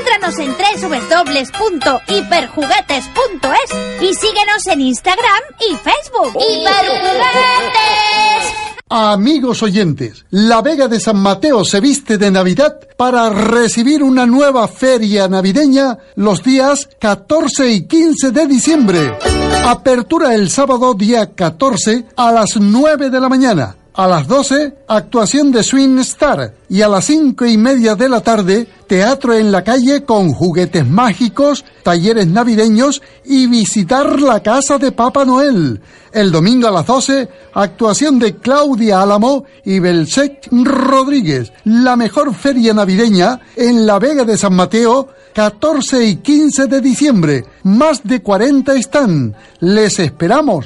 [0.03, 0.51] Encuéntranos en
[0.89, 3.69] www.hiperjuguetes.es
[4.01, 6.34] y síguenos en Instagram y Facebook.
[6.41, 8.53] ¡Hiperjuguetes!
[8.89, 14.67] Amigos oyentes, la Vega de San Mateo se viste de Navidad para recibir una nueva
[14.67, 19.17] feria navideña los días 14 y 15 de diciembre.
[19.65, 23.77] Apertura el sábado día 14 a las 9 de la mañana.
[23.95, 26.55] A las 12, actuación de Swing Star.
[26.67, 30.87] Y a las cinco y media de la tarde, teatro en la calle con juguetes
[30.87, 35.79] mágicos, talleres navideños y visitar la casa de Papá Noel.
[36.11, 41.53] El domingo a las 12, actuación de Claudia Álamo y Belsec Rodríguez.
[41.65, 47.45] La mejor feria navideña en la Vega de San Mateo, 14 y 15 de diciembre.
[47.61, 49.35] Más de 40 están.
[49.59, 50.65] Les esperamos.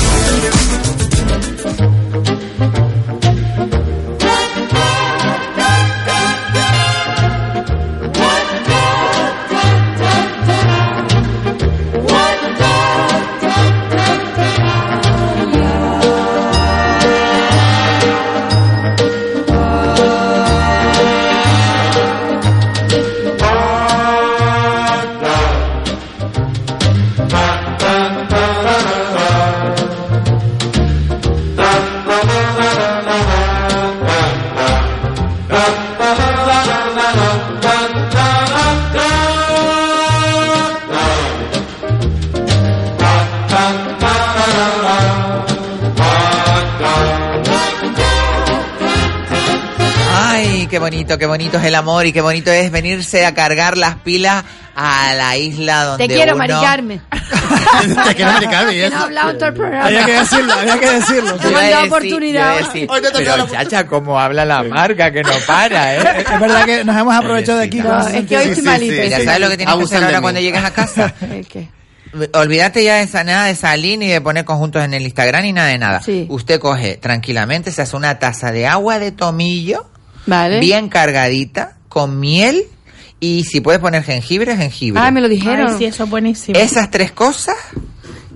[51.11, 54.43] Bonito, qué bonito es el amor y qué bonito es venirse a cargar las pilas
[54.75, 56.47] a la isla donde Te quiero, uno...
[56.47, 57.01] Mari Carmen.
[58.05, 59.85] Te quiero, Mari Carmen, Que no ha hablado en todo el programa.
[59.85, 61.35] Había que decirlo, había que decirlo.
[61.35, 62.55] Te hemos dado oportunidad.
[62.73, 66.23] Pero chacha, cómo habla la marca, que no para, ¿eh?
[66.31, 67.79] Es verdad que nos hemos aprovechado de aquí.
[67.79, 69.05] No, es que hoy estoy malita.
[69.05, 71.13] Ya sabes lo que tienes que hacer ahora cuando llegues a casa.
[72.33, 75.53] Olvídate ya de esa nada de salir ni de poner conjuntos en el Instagram ni
[75.53, 76.01] nada de nada.
[76.27, 79.89] Usted coge tranquilamente, se hace una taza de agua de tomillo,
[80.31, 80.59] Vale.
[80.59, 82.65] bien cargadita, con miel
[83.19, 84.99] y si puedes poner jengibre, jengibre.
[84.99, 85.67] Ah, me lo dijeron.
[85.69, 86.57] Ay, sí, eso es buenísimo.
[86.57, 87.55] Esas tres cosas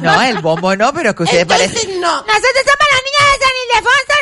[0.00, 2.00] No, el bombo no, pero es que ustedes Entonces parecen...
[2.00, 2.16] no.
[2.22, 4.14] Nosotros somos las niñas de San Ildefonso,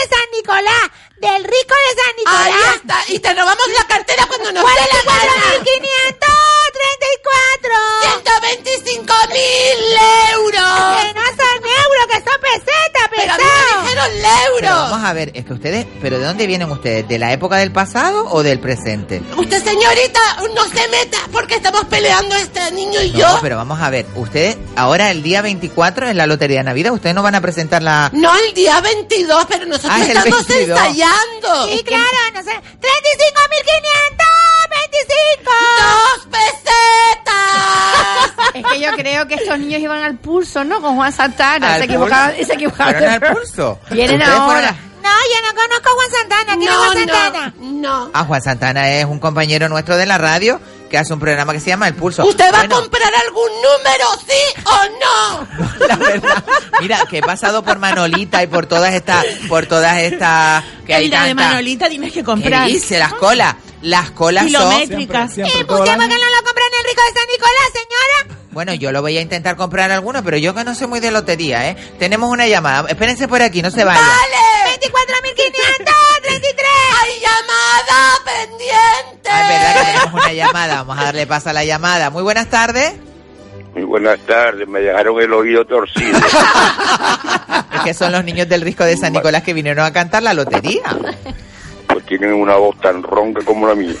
[0.00, 2.46] de San Nicolás, del rico de San Nicolás.
[2.46, 5.70] Ahí está, y te robamos la cartera cuando nos ¿Cuál es la 4.534?
[8.80, 10.70] 125.000 euros.
[11.00, 13.16] Que no son euros, que son pesetas, pesados.
[13.16, 14.90] Pero a mí me dijeron Pero euros.
[14.90, 17.08] vamos a ver, es que ustedes, ¿pero de dónde vienen ustedes?
[17.08, 19.22] ¿De la época del pasado o del presente?
[19.36, 20.20] Usted, señorita,
[20.54, 23.38] no se meta porque estamos peleando este niño y No, yo.
[23.42, 27.14] pero vamos a ver, ustedes, ahora el día 24 es la Lotería de Navidad, ustedes
[27.14, 28.10] no van a presentar la...
[28.12, 30.78] No, el día 22, pero nosotros Ah, es el estamos 22.
[30.78, 31.68] ensayando.
[31.68, 32.50] Sí, claro, no sé.
[32.50, 33.49] 35.525.
[39.30, 40.82] que estos niños iban al pulso, ¿no?
[40.82, 41.74] Con Juan Santana.
[41.74, 42.94] ¿Al se equivocaban, se equivocaban.
[42.94, 43.78] ¿Fueron al pulso?
[43.90, 44.76] Vienen ¿Ustedes fueron ahora.
[45.02, 46.56] No, yo no conozco a Juan Santana.
[46.56, 47.54] ¿Quién es No, Juan no, Santana?
[47.60, 48.10] No.
[48.12, 51.60] Ah, Juan Santana es un compañero nuestro de la radio que hace un programa que
[51.60, 52.24] se llama El Pulso.
[52.26, 55.46] ¿Usted va Bueno, a comprar algún número, sí o
[55.78, 55.86] no?
[55.86, 56.44] la verdad,
[56.80, 61.04] mira, que he pasado por Manolita y por todas estas, por todas estas que hay
[61.04, 61.34] El de.
[61.34, 62.66] Manolita tienes que ¿Qué comprar.
[62.66, 62.98] dice?
[62.98, 63.54] Las colas.
[63.82, 64.50] Las colas son...
[64.50, 65.32] Kilométricas.
[65.32, 68.39] Siempre, siempre, ¿Y por qué no lo compra en el Rico de San Nicolás, señora?
[68.52, 71.10] Bueno, yo lo voy a intentar comprar alguno, pero yo que no soy muy de
[71.12, 71.76] lotería, ¿eh?
[71.98, 72.88] Tenemos una llamada.
[72.88, 74.02] Espérense por aquí, no se vayan.
[74.02, 74.76] ¡Vale!
[74.80, 76.64] ¡24.533!
[77.02, 79.30] ¡Hay llamada pendiente!
[79.30, 80.74] Ah, es verdad que tenemos una llamada.
[80.82, 82.10] Vamos a darle paso a la llamada.
[82.10, 82.94] Muy buenas tardes.
[83.74, 86.18] Muy buenas tardes, me dejaron el oído torcido.
[87.72, 90.34] Es que son los niños del Risco de San Nicolás que vinieron a cantar la
[90.34, 90.82] lotería.
[91.92, 93.94] Pues tienen una voz tan ronca como la mía.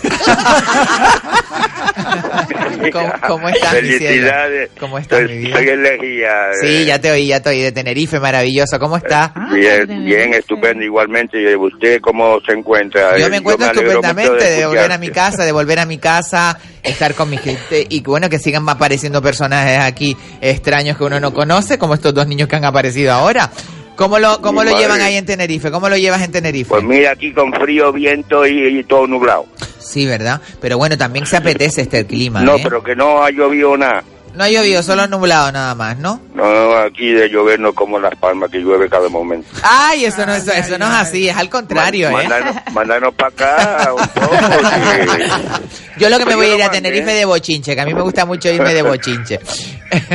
[2.92, 3.70] ¿Cómo, cómo estás?
[3.72, 4.70] Felicidades.
[4.78, 5.66] ¿Cómo estás, mi Soy,
[6.06, 6.52] vida?
[6.60, 7.62] Sí, ya te oí, ya te oí.
[7.62, 8.78] De Tenerife, maravilloso.
[8.78, 9.30] ¿Cómo estás?
[9.52, 11.40] Bien, bien, estupendo igualmente.
[11.40, 13.18] ¿Y ¿Usted cómo se encuentra?
[13.18, 16.58] Yo Eh, me encuentro estupendamente de volver a mi casa, de volver a mi casa,
[16.82, 21.32] estar con mi gente y bueno, que sigan apareciendo personajes aquí extraños que uno no
[21.34, 23.50] conoce, como estos dos niños que han aparecido ahora.
[24.00, 25.70] ¿Cómo lo, cómo lo llevan ahí en Tenerife?
[25.70, 26.70] ¿Cómo lo llevas en Tenerife?
[26.70, 29.44] Pues mira, aquí con frío, viento y, y todo nublado.
[29.78, 30.40] Sí, ¿verdad?
[30.58, 32.60] Pero bueno, también se apetece este clima, No, ¿eh?
[32.62, 34.02] pero que no ha llovido nada.
[34.34, 36.18] No ha llovido, solo nublado nada más, ¿no?
[36.34, 39.46] No, aquí de llover no como Las Palmas, que llueve cada momento.
[39.62, 42.12] Ay, eso no, eso, eso no es así, es al contrario, ¿eh?
[42.12, 44.30] Mandanos, mandanos para acá un poco.
[45.96, 46.70] que- Yo lo que me voy a ir a.
[46.70, 49.40] Tenerife de bochinche, que a mí me gusta mucho irme de bochinche.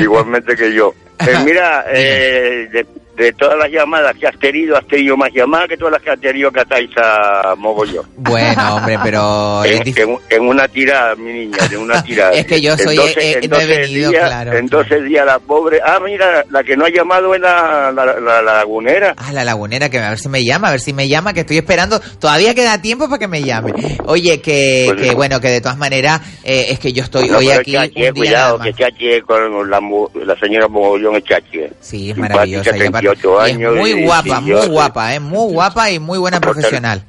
[0.02, 0.92] Igualmente que yo.
[1.18, 2.86] Eh, mira, eh, de,
[3.16, 6.10] de todas las llamadas que has tenido, has tenido más llamadas que todas las que
[6.12, 8.06] has tenido que atáis a mogollón.
[8.18, 12.32] Bueno, hombre, pero es En, en- en una tirada, mi niña, en una tirada.
[12.34, 14.54] Es que yo soy- 12 eh, en no he 12 venido, días, claro.
[14.54, 15.80] En 12 días la pobre...
[15.86, 19.14] Ah, mira, la que no ha llamado es la, la, la- la lagunera.
[19.18, 21.42] Ah, la lagunera, que a ver si me llama, a ver si me llama, que
[21.42, 22.00] estoy esperando.
[22.20, 23.74] Todavía queda tiempo para que me llame.
[24.06, 27.38] Oye, que, Pues, que bueno, que de todas maneras, eh, es que yo estoy No,
[27.38, 29.80] hoy aquí Chachi, un día cuidado, que Chachi con la,
[30.26, 31.60] la señora Mogollón es Chachi.
[31.80, 32.76] Sí, es maravillosa.
[32.76, 33.76] y aparte- 38 y es años.
[33.76, 37.04] muy y- guapa, muy yo- guapa, eh, muy guapa y muy buena profesional.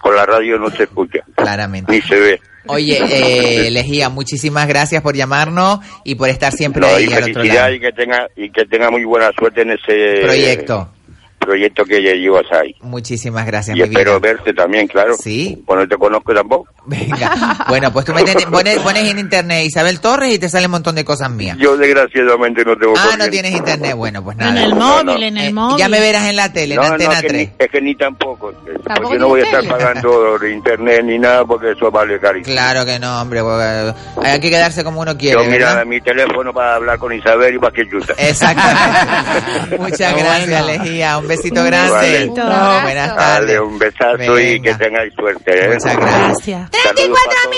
[0.00, 1.20] Con la radio no se escucha.
[1.36, 1.92] Claramente.
[1.92, 2.40] Ni se ve.
[2.66, 2.98] Oye,
[3.66, 7.26] eh, Lejía, muchísimas gracias por llamarnos y por estar siempre No, ahí y al otro
[7.28, 7.34] lado.
[7.40, 10.88] felicidades y que tenga y que tenga muy buena suerte en ese Proyecto.
[11.40, 12.74] Proyecto que ya llevas ahí.
[12.82, 13.98] Muchísimas gracias, Y mi vida.
[13.98, 15.14] espero verte también, claro.
[15.14, 15.60] Sí.
[15.66, 16.68] Pues no te conozco tampoco.
[16.86, 17.56] Venga.
[17.68, 20.72] Bueno, pues tú me ten- pones, pones en internet Isabel Torres y te sale un
[20.72, 21.56] montón de cosas mías.
[21.58, 23.24] Yo desgraciadamente no tengo Ah, corriente.
[23.26, 23.94] no tienes internet.
[23.96, 24.50] Bueno, pues nada.
[24.52, 25.78] En el móvil, en el Eh, móvil.
[25.78, 27.48] Ya me verás en la tele, en No, no, Antena que 3.
[27.48, 28.50] ni- es que ni tampoco.
[28.50, 28.54] eh,
[28.84, 32.54] Porque tiene no voy a estar pagando internet ni nada porque eso vale carísimo.
[32.54, 33.40] Claro que no, hombre.
[33.42, 33.92] porque
[34.26, 35.86] hay que quedarse como uno quiere, Yo mira ¿verdad?
[35.86, 37.86] mi teléfono para hablar con Isabel y para que.
[38.18, 39.78] Exactamente.
[39.78, 41.18] Muchas gracias, Lejía.
[41.18, 41.90] Un besito grande.
[41.90, 42.26] Vale.
[42.26, 43.48] No, buenas tardes.
[43.48, 44.78] Dale, un besazo y Venga.
[44.78, 45.64] que tengáis suerte.
[45.64, 45.68] ¿eh?
[45.68, 46.68] Muchas gracias.
[46.82, 47.50] Saludos para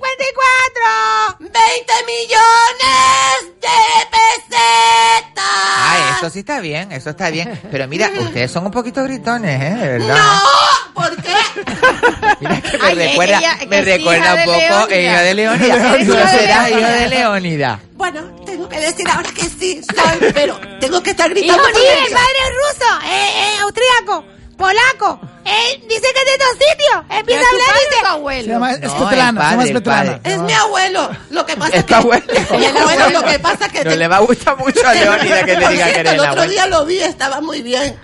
[0.00, 1.36] todos.
[1.36, 5.44] 34.554 20 millones de pesetas.
[5.46, 7.60] Ah, eso sí está bien, eso está bien.
[7.70, 9.74] Pero mira, ustedes son un poquito gritones, ¿eh?
[9.74, 10.16] De verdad.
[10.16, 11.34] No, ¿por qué?
[12.40, 15.96] Mira que me Ay, recuerda, ella- me recuerda un poco hija de Leónida.
[15.98, 17.80] Tú serás hija de Leónida.
[17.94, 21.62] Bueno, tengo que decir ahora que sí, soy, pero tengo que estar gritando.
[21.66, 22.06] Sí, dentro.
[22.06, 25.20] el padre es ruso, eh, eh, austríaco, polaco.
[25.44, 27.18] Eh, dice que es de dos sitios.
[27.18, 28.44] Empieza a hablar y dice...
[28.44, 30.12] Se llama No, Svetlana, el se llama padre, el Svetlana.
[30.22, 30.32] padre.
[30.34, 31.10] Es mi abuelo.
[31.30, 32.24] Lo que pasa Es tu abuelo.
[32.32, 33.10] Es mi abuelo.
[33.10, 33.84] Lo que pasa que...
[33.84, 36.16] No te- le va a gustar mucho a Leónida que le diga que eres el
[36.18, 36.46] la otro abuela.
[36.52, 37.96] día lo vi, estaba muy bien.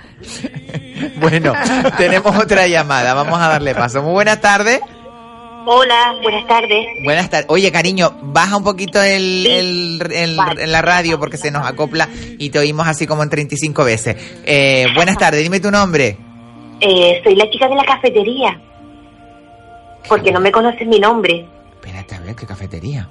[1.17, 1.55] Bueno,
[1.97, 4.03] tenemos otra llamada, vamos a darle paso.
[4.03, 4.81] Muy buenas tardes.
[5.67, 6.87] Hola, buenas tardes.
[7.05, 7.47] Buenas tardes.
[7.49, 12.09] Oye, cariño, baja un poquito el, el, el- en la radio porque se nos acopla
[12.39, 14.17] y te oímos así como en 35 veces.
[14.45, 16.19] Eh, buenas tardes, dime tu nombre.
[16.81, 18.61] Eh, soy la chica de la cafetería.
[20.09, 21.47] Porque no me conoces mi nombre.
[21.75, 23.09] Espérate, a ver, ¿qué cafetería?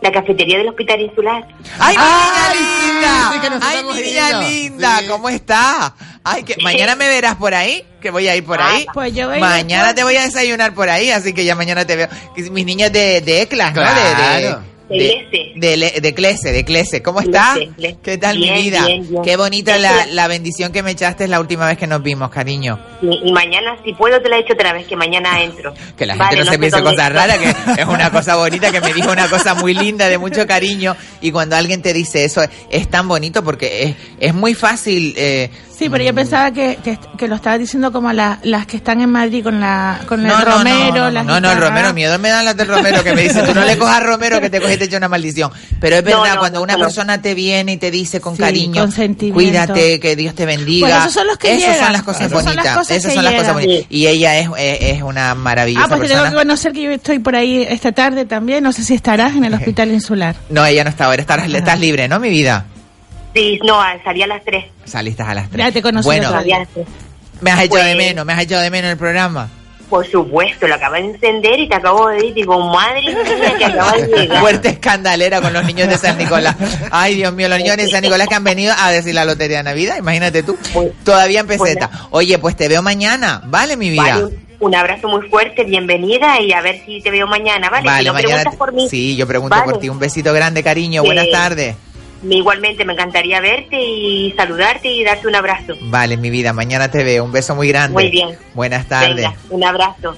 [0.00, 1.46] La cafetería del Hospital Insular.
[1.78, 3.60] ¡Ay, mi niña linda!
[3.62, 5.00] ¡Ay, niña linda!
[5.08, 5.92] ¿Cómo estás?
[6.22, 8.86] Ay, que mañana me verás por ahí, que voy a ir por ahí.
[8.92, 11.96] Pues yo voy Mañana te voy a desayunar por ahí, así que ya mañana te
[11.96, 12.08] veo.
[12.34, 13.80] Que Mis niños de, de ECLAS, ¿no?
[13.80, 14.60] De, Claro.
[14.60, 17.02] de, de, de, de Clese, de Clese.
[17.02, 17.58] ¿Cómo estás?
[18.02, 18.86] ¿Qué tal Bien, mi vida?
[18.86, 19.22] bien, bien.
[19.22, 22.78] Qué bonita la, la bendición que me echaste la última vez que nos vimos, cariño.
[23.02, 25.72] Y, y mañana, si puedo, te la he hecho otra vez, que mañana entro.
[25.96, 28.70] Que la Vale, gente no, se sé piense cosas raras, que es una cosa bonita,
[28.72, 30.96] que me dijo una cosa muy linda, de mucho cariño.
[31.20, 35.14] Y cuando alguien te dice eso, es tan bonito porque es, es muy fácil.
[35.16, 38.76] Eh, Sí, pero yo pensaba que, que, que lo estaba diciendo como la- las que
[38.76, 40.88] están en Madrid con la con el no, Romero.
[40.88, 41.58] no, no, las no, no, el.
[41.58, 44.00] Romero, miedo me dan las del Romero, que me dicen, tú no le cojas a
[44.00, 45.50] Romero, que te coge vez te echa una maldición.
[45.80, 46.78] Pero es verdad, no, cuando una no.
[46.78, 48.92] persona te viene y te dice con Sí, cariño, con
[49.32, 50.86] cuídate, que Dios te bendiga.
[50.86, 51.84] Pues esos son los que Esas llegan.
[51.84, 52.76] son las cosas Esas son las bonitas.
[52.78, 53.86] cosas Esas que son las cosas bonitas.
[53.90, 56.28] Y ella es, es, es una maravillosa Ah, pues te persona.
[56.30, 58.62] tengo que conocer que yo estoy por ahí esta tarde también.
[58.62, 60.36] No sé si estarás en el hospital insular.
[60.50, 61.20] No, ella no está ahora.
[61.20, 62.66] Estás, estás libre, ¿no, mi vida?
[63.34, 64.64] Sí, no, salía a las tres.
[64.84, 65.66] Saliste a las tres.
[65.66, 66.86] Ya te conocí Bueno, a las tres.
[67.40, 69.48] me has hecho Pues- de menos, me has hecho de menos el programa.
[69.90, 72.34] Por supuesto, lo acabo de encender y te acabo de ir.
[72.34, 74.40] Digo, madre mía, que acaba de llegar.
[74.40, 76.56] Fuerte escandalera con los niños de San Nicolás.
[76.90, 79.58] Ay, Dios mío, los niños de San Nicolás que han venido a decir la lotería
[79.58, 79.96] de Navidad.
[79.98, 80.56] Imagínate tú.
[81.04, 81.90] Todavía en peseta.
[82.10, 83.42] Oye, pues te veo mañana.
[83.44, 84.02] Vale, mi vida.
[84.02, 87.82] Vale, un, un abrazo muy fuerte, bienvenida y a ver si te veo mañana, ¿vale?
[87.98, 88.34] si no mañana.
[88.36, 88.88] preguntas por mí.
[88.88, 89.70] Sí, yo pregunto Vale.
[89.70, 89.90] por ti.
[89.90, 91.02] Un besito grande, cariño.
[91.02, 91.06] Sí.
[91.08, 91.76] Buenas tardes.
[92.24, 95.74] Me- Igualmente, me encantaría verte y saludarte y darte un abrazo.
[95.82, 96.52] Vale, mi vida.
[96.52, 97.24] Mañana te veo.
[97.24, 97.92] Un beso muy grande.
[97.94, 98.38] Muy bien.
[98.54, 99.16] Buenas tardes.
[99.16, 100.16] Venga, un abrazo.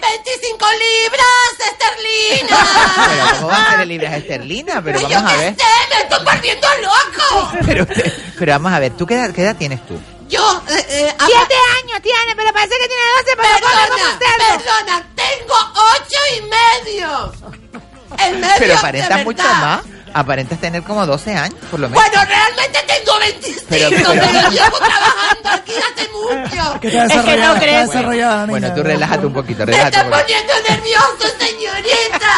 [0.00, 2.68] 25 libras esterlinas.
[3.08, 4.80] Pero ¿cómo va a ser libras esterlinas?
[4.84, 5.54] Pero vamos a qué ver.
[5.56, 5.64] sé,
[5.94, 7.50] me estoy volviendo loco.
[7.66, 7.86] Pero,
[8.38, 8.92] pero vamos a ver.
[8.92, 9.98] ¿Tú qué edad, qué edad tienes tú?
[10.28, 14.18] Yo, eh, eh, Siete años tiene, pero parece que tiene doce, pero Perdona,
[14.48, 15.54] perdona, tengo
[15.94, 16.40] ocho y
[16.90, 17.32] medio.
[18.18, 19.80] El medio, Pero de aparentas mucho más.
[20.16, 22.04] Aparentas tener como 12 años, por lo menos.
[22.04, 26.80] Bueno, realmente tengo 25, Pero- pero, pero- llevo trabajando aquí hace mucho.
[26.80, 27.86] Que está Es que no está crees.
[27.92, 28.72] Bueno, niña.
[28.74, 29.96] tú relájate un poquito, Me relájate.
[29.96, 30.38] está un poquito.
[30.38, 32.32] poniendo nervioso, señorita.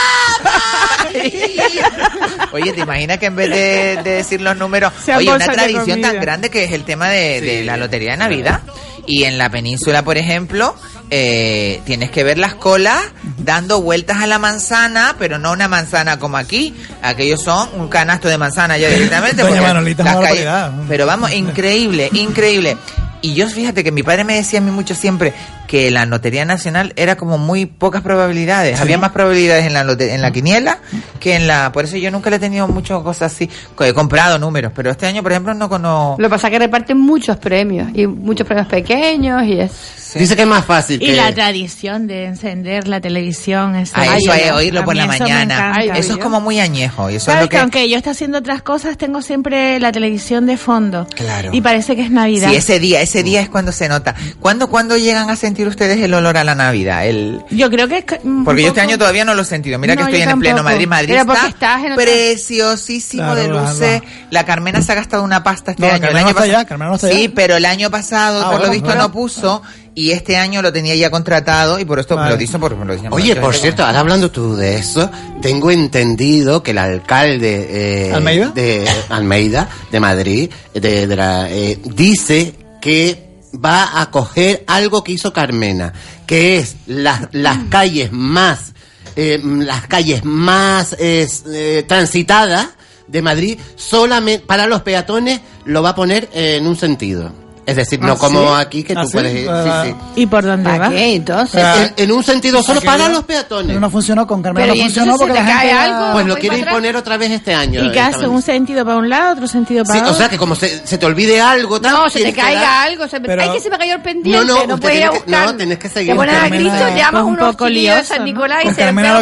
[2.53, 6.01] Oye, ¿te imaginas que en vez de, de decir los números, Sean oye, una tradición
[6.01, 8.61] tan grande que es el tema de, de la lotería de Navidad?
[9.07, 10.75] Y en la península, por ejemplo,
[11.11, 13.01] eh, tienes que ver las colas
[13.39, 16.75] dando vueltas a la manzana, pero no una manzana como aquí.
[17.03, 19.43] Aquellos son un canasto de manzana ya directamente.
[19.43, 20.73] Doña porque Manolita, las una calles- barbaridad.
[20.89, 22.77] Pero vamos, increíble, increíble.
[23.23, 25.33] Y yo fíjate que mi padre me decía a mí mucho siempre
[25.67, 28.81] que la Lotería Nacional era como muy pocas probabilidades.
[28.81, 30.79] Había más probabilidades en la en la quiniela
[31.21, 31.71] que en la...
[31.73, 33.49] Por eso yo nunca le he tenido muchas cosas así.
[33.81, 36.21] He comprado números, pero este año, por ejemplo, no conozco...
[36.21, 40.00] Lo que pasa es que reparten muchos premios y muchos premios pequeños y es.
[40.19, 41.12] Dice que es más fácil Y que...
[41.16, 43.77] la tradición de encender la televisión.
[43.77, 45.73] Eso, eso Ay, es a oírlo por la eso mañana.
[45.73, 45.97] encanta.
[45.99, 47.09] eso es como muy añejo.
[47.11, 47.61] Y eso es ¿Sabes lo que que...
[47.62, 51.07] aunque yo esté haciendo otras cosas, tengo siempre la televisión de fondo?
[51.15, 51.51] Claro.
[51.53, 52.51] Y parece que es Navidad.
[52.51, 54.15] Sí, ese día, ese día es cuando se nota.
[54.41, 57.07] ¿Cuándo, ¿Cuándo llegan a sentir ustedes el olor a la Navidad?
[57.07, 57.41] El...
[57.51, 58.05] Yo creo que es...
[58.05, 59.78] que Porque yo este poco- año todavía no lo he sentido.
[59.78, 60.62] Mira que No, estoy yo en el pleno.
[60.62, 60.87] Madrid.
[60.89, 64.03] Madrid Pero está estás en preciosísimo Claro, de luces.
[64.31, 66.09] La Carmena se ha gastado una pasta este No, año.
[66.09, 67.32] El año no está pasado- no está Sí, ya.
[67.35, 69.03] pero el año pasado, Ah, por lo visto, bueno.
[69.03, 69.62] no puso.
[70.01, 72.87] Y este año lo tenía ya contratado y por esto me lo dice por me
[72.87, 75.11] lo dicen Oye, por cierto, ahora hablando tú de eso,
[75.43, 77.69] tengo entendido que el alcalde
[78.09, 78.49] eh, ¿Almeida?
[78.55, 83.29] de Almeida, de Madrid, de, de la, eh, dice que
[83.63, 85.93] va a coger algo que hizo Carmena,
[86.27, 88.73] que es las, las calles más,
[89.17, 92.71] eh, las calles más eh, eh, transitadas
[93.07, 97.50] de Madrid, solamente para los peatones lo va a poner en un sentido.
[97.71, 98.61] Es decir, no ¿Ah, como sí?
[98.61, 99.13] aquí que ¿Ah, tú sí?
[99.15, 99.49] puedes ir.
[99.51, 99.83] Ah.
[99.85, 100.21] sí, sí.
[100.23, 100.89] ¿Y por dónde ¿Para va?
[100.91, 101.63] qué entonces?
[101.97, 103.67] En, en un sentido solo para los peatones.
[103.69, 106.13] Pero no funcionó con Carmena, Pero no ¿y funcionó porque se la te gente algo?
[106.13, 106.73] Pues lo ¿Voy quiere para atrás?
[106.75, 107.85] imponer otra vez este año.
[107.85, 108.27] ¿Y qué hace?
[108.27, 110.15] ¿Un sentido para un lado, otro sentido para Sí, otro?
[110.15, 112.89] o sea que como se, se te olvide algo, tal, No, se te caiga dar-
[112.89, 113.09] algo.
[113.09, 113.21] Se...
[113.21, 114.45] Pero- Ay, que se me cayó el pendiente.
[114.47, 115.47] No, no, No, puedes ir a buscar.
[115.47, 116.13] no, tenés que seguir.
[116.13, 118.25] Te pones a Cristo, llamas un unos poco lioso, San ¿no?
[118.25, 119.19] Nicolás y se Carmena quedan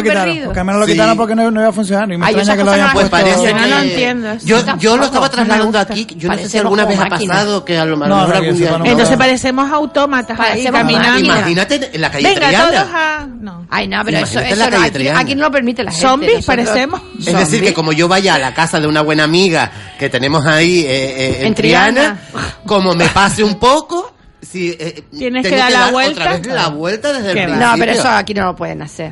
[0.79, 1.17] lo quitaron.
[1.17, 2.11] porque no, no iba a funcionar.
[2.11, 3.27] Y me extraña que lo hayan no Pues puesto.
[3.45, 4.29] Yo no lo entiendo.
[4.43, 6.07] Yo, yo lo estaba no trasladando aquí.
[6.15, 8.57] Yo no sé si alguna vez ha pasado que a lo, No, mejor no, algún
[8.57, 8.79] día...
[8.91, 11.19] Entonces parecemos autómatas ahí Parecemos caminando.
[11.19, 12.65] Imagínate en la calle Venga, Triana.
[12.69, 13.27] todos a...
[13.39, 13.65] No.
[13.69, 16.07] Ay, no, pero eso, Imagínate eso no, aquí, aquí no lo permite la gente.
[16.07, 17.01] Zombies Nosotros- parecemos.
[17.19, 20.45] Es decir, que como yo vaya a la casa de una buena amiga que tenemos
[20.45, 21.91] ahí eh, eh, en, En Triana,
[22.31, 22.51] Triana.
[22.65, 26.29] como me pase un poco, si, eh, Tienes que dar la otra vuelta.
[26.37, 27.65] vez la vuelta desde el principio.
[27.67, 29.11] No, pero eso aquí no lo pueden hacer.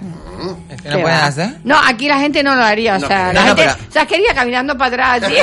[0.70, 1.50] ¿Es que ¿Qué no pueden hacer?
[1.64, 2.96] No, aquí la gente no lo haría.
[2.96, 5.32] O No, sea, no, la no, gente pero- se quería caminando para atrás.
[5.32, 5.38] ¿sí?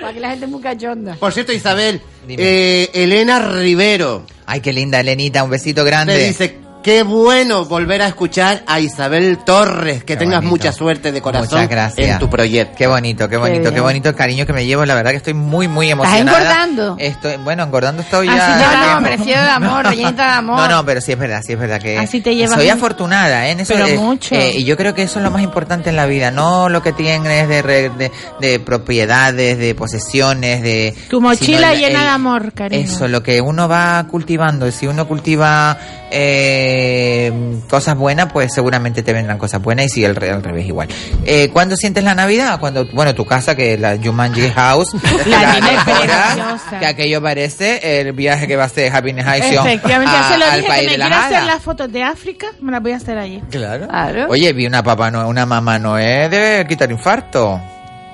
[0.00, 1.14] Porque la gente es muy cachonda.
[1.16, 5.42] Por cierto, Isabel, eh, Elena Rivero Ay, qué linda, Elenita.
[5.42, 6.26] Un besito te grande.
[6.28, 10.50] dice, qué bueno volver a escuchar a Isabel Torres, que Qué tengas bonito.
[10.50, 12.10] mucha suerte de corazón Muchas gracias.
[12.12, 12.76] en tu proyecto.
[12.78, 13.82] Qué bonito, qué bonito, qué, bien.
[13.82, 14.86] bonito el cariño que me llevo.
[14.86, 16.38] La verdad que estoy muy, muy ¿Estás emocionada.
[16.38, 16.96] engordando?
[17.00, 18.84] Estoy, bueno, engordando estoy Así ya.
[18.94, 20.58] No, no, prefiero el amor, rellenita de amor.
[20.60, 22.74] No, no, pero sí es verdad, sí es verdad que Así te llevas soy un-
[22.74, 23.50] afortunada ¿eh?
[23.50, 23.74] en eso.
[23.74, 24.36] Pero eh, mucho.
[24.36, 26.82] eh, y yo creo que eso es lo más importante en la vida, no lo
[26.84, 30.94] que tienes de, re- de, de propiedades, de posesiones, de...
[31.10, 32.84] Tu mochila el- llena el- de amor, cariño.
[32.84, 34.70] Eso, lo que uno va cultivando.
[34.70, 35.76] Si uno cultiva
[36.12, 37.32] eh, eh,
[37.70, 40.88] cosas buenas, pues seguramente te vendrán cosas buenas y si al, re- al revés igual.
[41.24, 42.60] Eh, ¿Cuándo sientes la Navidad?
[42.60, 44.88] Cuando, bueno, tu casa, que es la Jumanji House,
[45.26, 46.78] La decoras, preciosa.
[46.78, 50.38] que aquello parece el viaje que va a hacer Happiness Action Efectivamente, ya a- se
[50.38, 52.92] lo al dije país que me quiero hacer las fotos de África, me las voy
[52.92, 53.42] a hacer allí.
[53.50, 53.86] Claro.
[54.28, 57.60] Oye, vi una papá Noé, una mamá Noé de quitar infarto.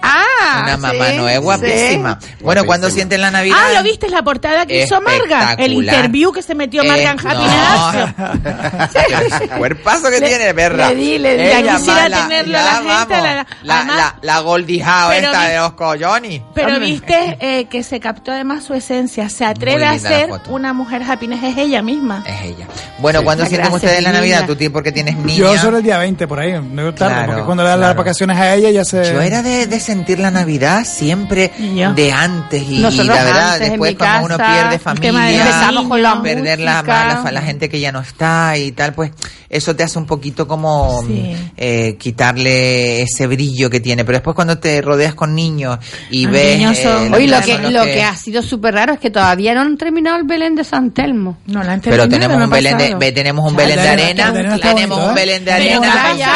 [0.03, 2.19] Ah, una mamá sí, Noé guapísima.
[2.20, 2.29] sí.
[2.41, 3.57] Bueno, cuando sienten la Navidad?
[3.59, 4.09] Ah, ¿lo viste?
[4.09, 5.55] La portada que hizo Marga.
[5.55, 7.53] El interview que se metió Marga en Eh, Happiness
[9.51, 9.53] no.
[9.59, 10.89] Cuerpazo que Le- tiene, perra.
[10.89, 11.43] le di, le di.
[11.45, 13.47] Ella Ya quisiera mala, tenerlo ya la gente, vamos.
[13.62, 16.43] la- La, la, la Goldie Howe Pero esta vi- de los collones.
[16.55, 19.29] Pero viste eh, que se captó además su esencia.
[19.29, 21.43] Se atreve a la ser una mujer happiness.
[21.45, 22.24] Es ella misma.
[22.27, 22.66] Es ella.
[22.99, 23.24] Bueno, Sí.
[23.24, 24.12] ¿cuándo La sienten ustedes la.
[24.12, 24.47] Navidad?
[24.47, 25.39] Tú, tío, porque tienes niña.
[25.39, 26.53] Yo sobre el día 20, por ahí.
[26.53, 29.12] No tarde, Claro, porque cuando le dan las vacaciones a ella ya se...
[29.12, 31.51] Yo era de, de sentir la Navidad siempre
[31.94, 35.32] de antes y, y la verdad, antes, después cuando uno casa, pierde el tema de
[35.39, 38.94] familia, empezamos con la perder la, la, la gente que ya no está y tal,
[38.94, 39.10] pues
[39.48, 41.36] eso te hace un poquito como Sí.
[41.59, 44.02] eh, quitarle ese brillo que tiene.
[44.05, 45.78] Pero después cuando te rodeas con niños
[46.10, 46.59] y Los ves...
[46.59, 49.10] niños eh, son- los Oye, lo que, lo que ha sido súper raro es que
[49.10, 51.36] todavía no han terminado el Belén de San Telmo.
[51.47, 55.09] No la han Pero tenemos un Belén de, ve- tenemos un Belén de arena, tenemos
[55.09, 55.81] un Belén de arena.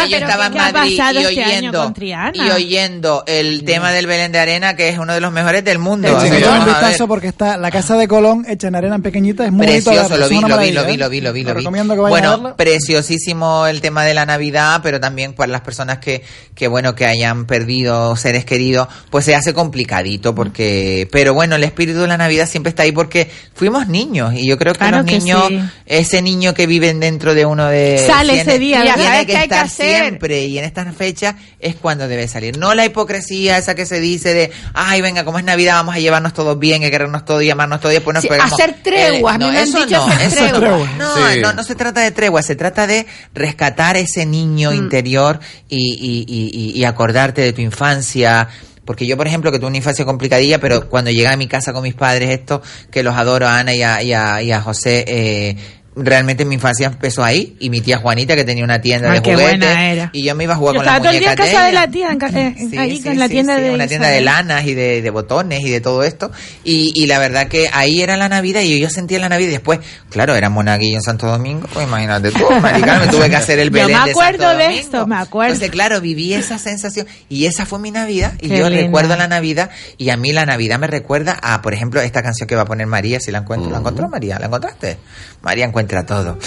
[0.05, 1.95] que yo estaba en ¿qué ha Madrid y este oyendo
[2.35, 5.79] y oyendo el tema del Belén de arena que es uno de los mejores del
[5.79, 6.17] mundo.
[6.17, 9.03] Así que un a vistazo porque está la casa de Colón hecha en arena en
[9.03, 10.97] pequeñita, es muy Precioso, lo es vi, lo vi, lo vi, ¿eh?
[10.99, 11.61] lo vi, lo vi, Te lo vi.
[11.61, 12.57] recomiendo que vayan a Bueno, verlo.
[12.57, 16.23] preciosísimo el tema de la Navidad, pero también para las personas que,
[16.55, 21.65] que bueno, que hayan perdido seres queridos, pues se hace complicadito porque, pero bueno, el
[21.65, 24.99] espíritu de la Navidad siempre está ahí porque fuimos niños y yo creo que Claro
[24.99, 25.61] los que niños, sí.
[25.87, 28.03] ese niño que vive dentro de uno de...
[28.07, 29.05] Sale tiene- ese día, tiene ¿verdad?
[29.13, 30.01] ¿Sabes que hay que estar hacer?
[30.03, 32.57] siempre y en estas fechas es cuando debe salir.
[32.59, 35.99] No la hipocresía esa que se dice de, ay, venga, como es Navidad, vamos a
[35.99, 38.53] llevarnos todos bien, que querernos todos y amarnos todos y después nos Sí, pegamos.
[38.53, 40.91] hacer treguas, Eh, a han eso dicho no, hacer eso treguas.
[40.97, 41.17] no.
[41.17, 41.41] No, Sí.
[41.41, 45.39] no, no se trata de tregua, se trata de rescatar ese niño interior
[45.69, 48.49] y, y, y, y- y acordarte de tu infancia.
[48.85, 51.73] Porque yo, por ejemplo, que tuve una infancia complicadilla, pero cuando llegué a mi casa
[51.73, 54.61] con mis padres, esto, que los adoro, a Ana y a, y a, y a
[54.61, 55.57] José, eh,
[55.97, 57.57] realmente mi infancia empezó ahí.
[57.59, 59.59] Y mi tía Juanita, que tenía una tienda Ay, de qué juguetes.
[59.59, 60.11] buena era.
[60.13, 61.67] Y yo me iba a jugar Yo con las estaba todo el día en casa
[61.67, 63.71] de la tía, en, ca- eh, Sí, ahí sí, en la sí, tienda sí, de
[63.71, 66.31] una tienda de lanas y de, de botones y de todo esto
[66.65, 69.53] y, y la verdad que ahí era la Navidad y yo sentía la Navidad y
[69.53, 73.59] después claro era monaguillo en Santo Domingo pues imagínate tú marica, me tuve que hacer
[73.59, 74.81] el Yo Belén me de acuerdo Santo de Domingo.
[74.83, 75.53] esto, me acuerdo.
[75.55, 78.85] entonces claro viví esa sensación y esa fue mi Navidad y Qué yo linda.
[78.85, 82.47] recuerdo la Navidad y a mí la Navidad me recuerda a por ejemplo esta canción
[82.49, 84.39] que va a poner María si la encuentro ¿la encontró María?
[84.39, 84.99] ¿la encontraste?
[85.43, 86.39] María encuentra todo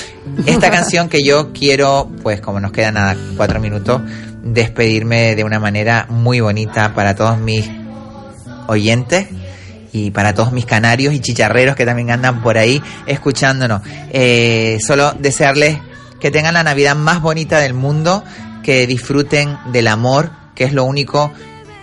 [0.45, 4.01] esta canción que yo quiero pues como nos quedan nada cuatro minutos
[4.43, 7.69] despedirme de una manera muy bonita para todos mis
[8.67, 9.27] oyentes
[9.91, 13.81] y para todos mis canarios y chicharreros que también andan por ahí escuchándonos.
[14.11, 15.79] Eh, solo desearles
[16.19, 18.23] que tengan la Navidad más bonita del mundo,
[18.63, 21.31] que disfruten del amor, que es lo único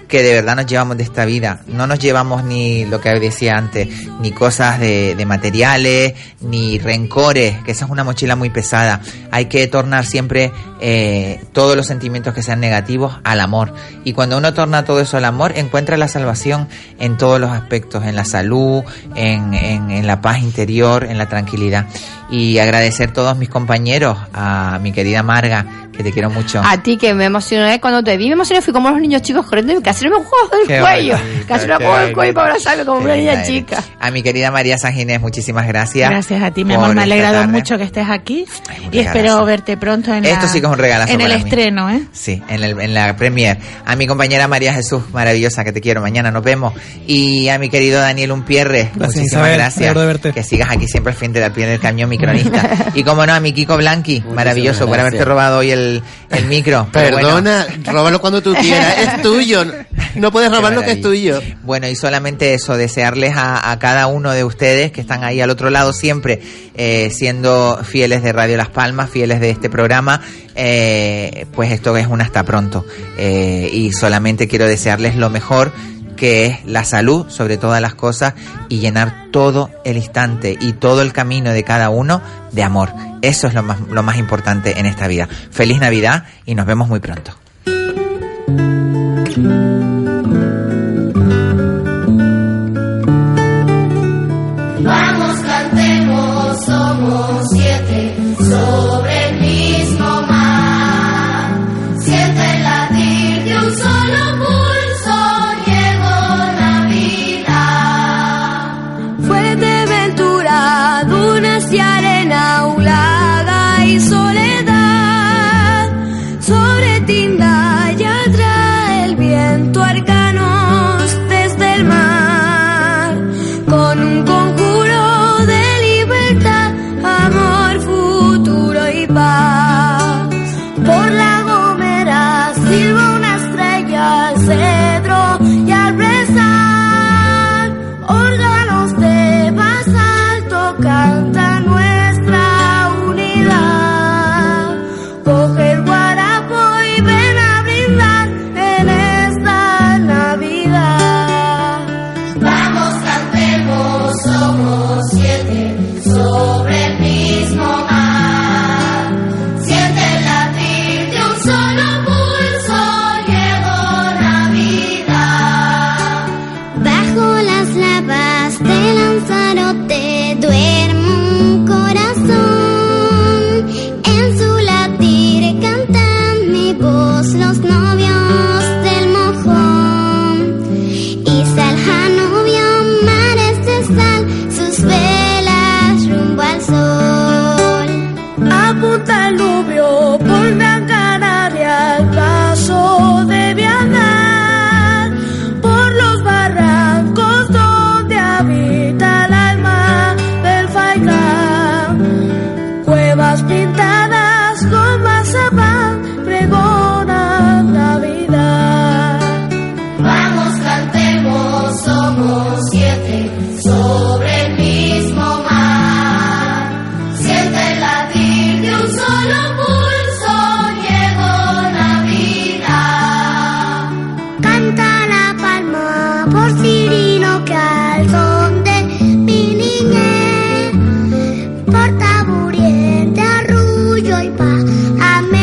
[0.09, 1.61] que de verdad nos llevamos de esta vida.
[1.67, 3.89] No nos llevamos ni lo que decía antes,
[4.21, 9.01] ni cosas de, materiales, ni rencores, que esa es una mochila muy pesada.
[9.31, 13.75] Hay que tornar siempre eh, todos los sentimientos que sean negativos al amor.
[14.05, 16.69] Y cuando uno torna todo eso al amor, encuentra la salvación
[17.01, 18.85] en todos los aspectos, en la salud,
[19.15, 21.87] en, en, en la paz interior, en la tranquilidad.
[22.31, 26.61] Y agradecer a todos mis compañeros, a mi querida Marga, que te quiero mucho.
[26.65, 29.47] A ti que me emocioné cuando te vi, me emocioné, fui como los niños chicos
[29.47, 31.17] corriendo y casi me juego del Qué cuello.
[31.49, 33.83] Casi me qué juego del cuello para abrazarme como una niña chica.
[34.01, 36.11] A mi querida María San Ginés, muchísimas gracias.
[36.11, 36.95] Gracias a ti, mi amor.
[36.95, 37.53] Me ha alegrado tarde.
[37.53, 38.45] mucho que estés aquí.
[38.93, 39.19] Y regalazo.
[39.19, 41.45] espero verte pronto en Esto la, sí que es un regalazo en el para mí.
[41.49, 42.03] estreno, ¿eh?
[42.13, 43.59] Sí, en, el, en la premier.
[43.85, 46.01] A mi compañera María Jesús, maravillosa, que te quiero.
[46.01, 46.75] Mañana nos vemos.
[47.07, 49.51] Y a mi querido Daniel Unpierre, Gracias, muchísimas Isabel.
[49.51, 49.83] Me gracias.
[49.83, 50.33] alegro de verte.
[50.33, 52.87] Que sigas aquí siempre al frente del pie del cañón, mi cronista.
[52.95, 55.86] y como no, a mi Kiko Blanqui, maravilloso, por haberte robado hoy el,
[56.31, 56.89] el micro.
[56.93, 57.29] Pero bueno.
[57.29, 59.65] Perdona, róbalo cuando tú quieras, es tuyo.
[60.15, 61.41] No puedes robar lo que es tuyo.
[61.63, 65.51] Bueno, y solamente eso, desearles a, a cada uno de ustedes que están ahí al
[65.51, 66.41] otro lado siempre,
[66.75, 70.21] eh, siendo fieles de Radio Las Palmas, fieles de este programa,
[70.55, 72.85] eh, pues esto es un hasta pronto.
[73.19, 75.73] Eh, y solamente quiero desearles lo mejor
[76.17, 78.35] que es la salud sobre todas las cosas
[78.69, 82.21] y llenar todo el instante y todo el camino de cada uno
[82.53, 82.91] de amor.
[83.23, 85.29] Eso es lo más, lo más importante en esta vida.
[85.51, 87.33] Feliz Navidad y nos vemos muy pronto.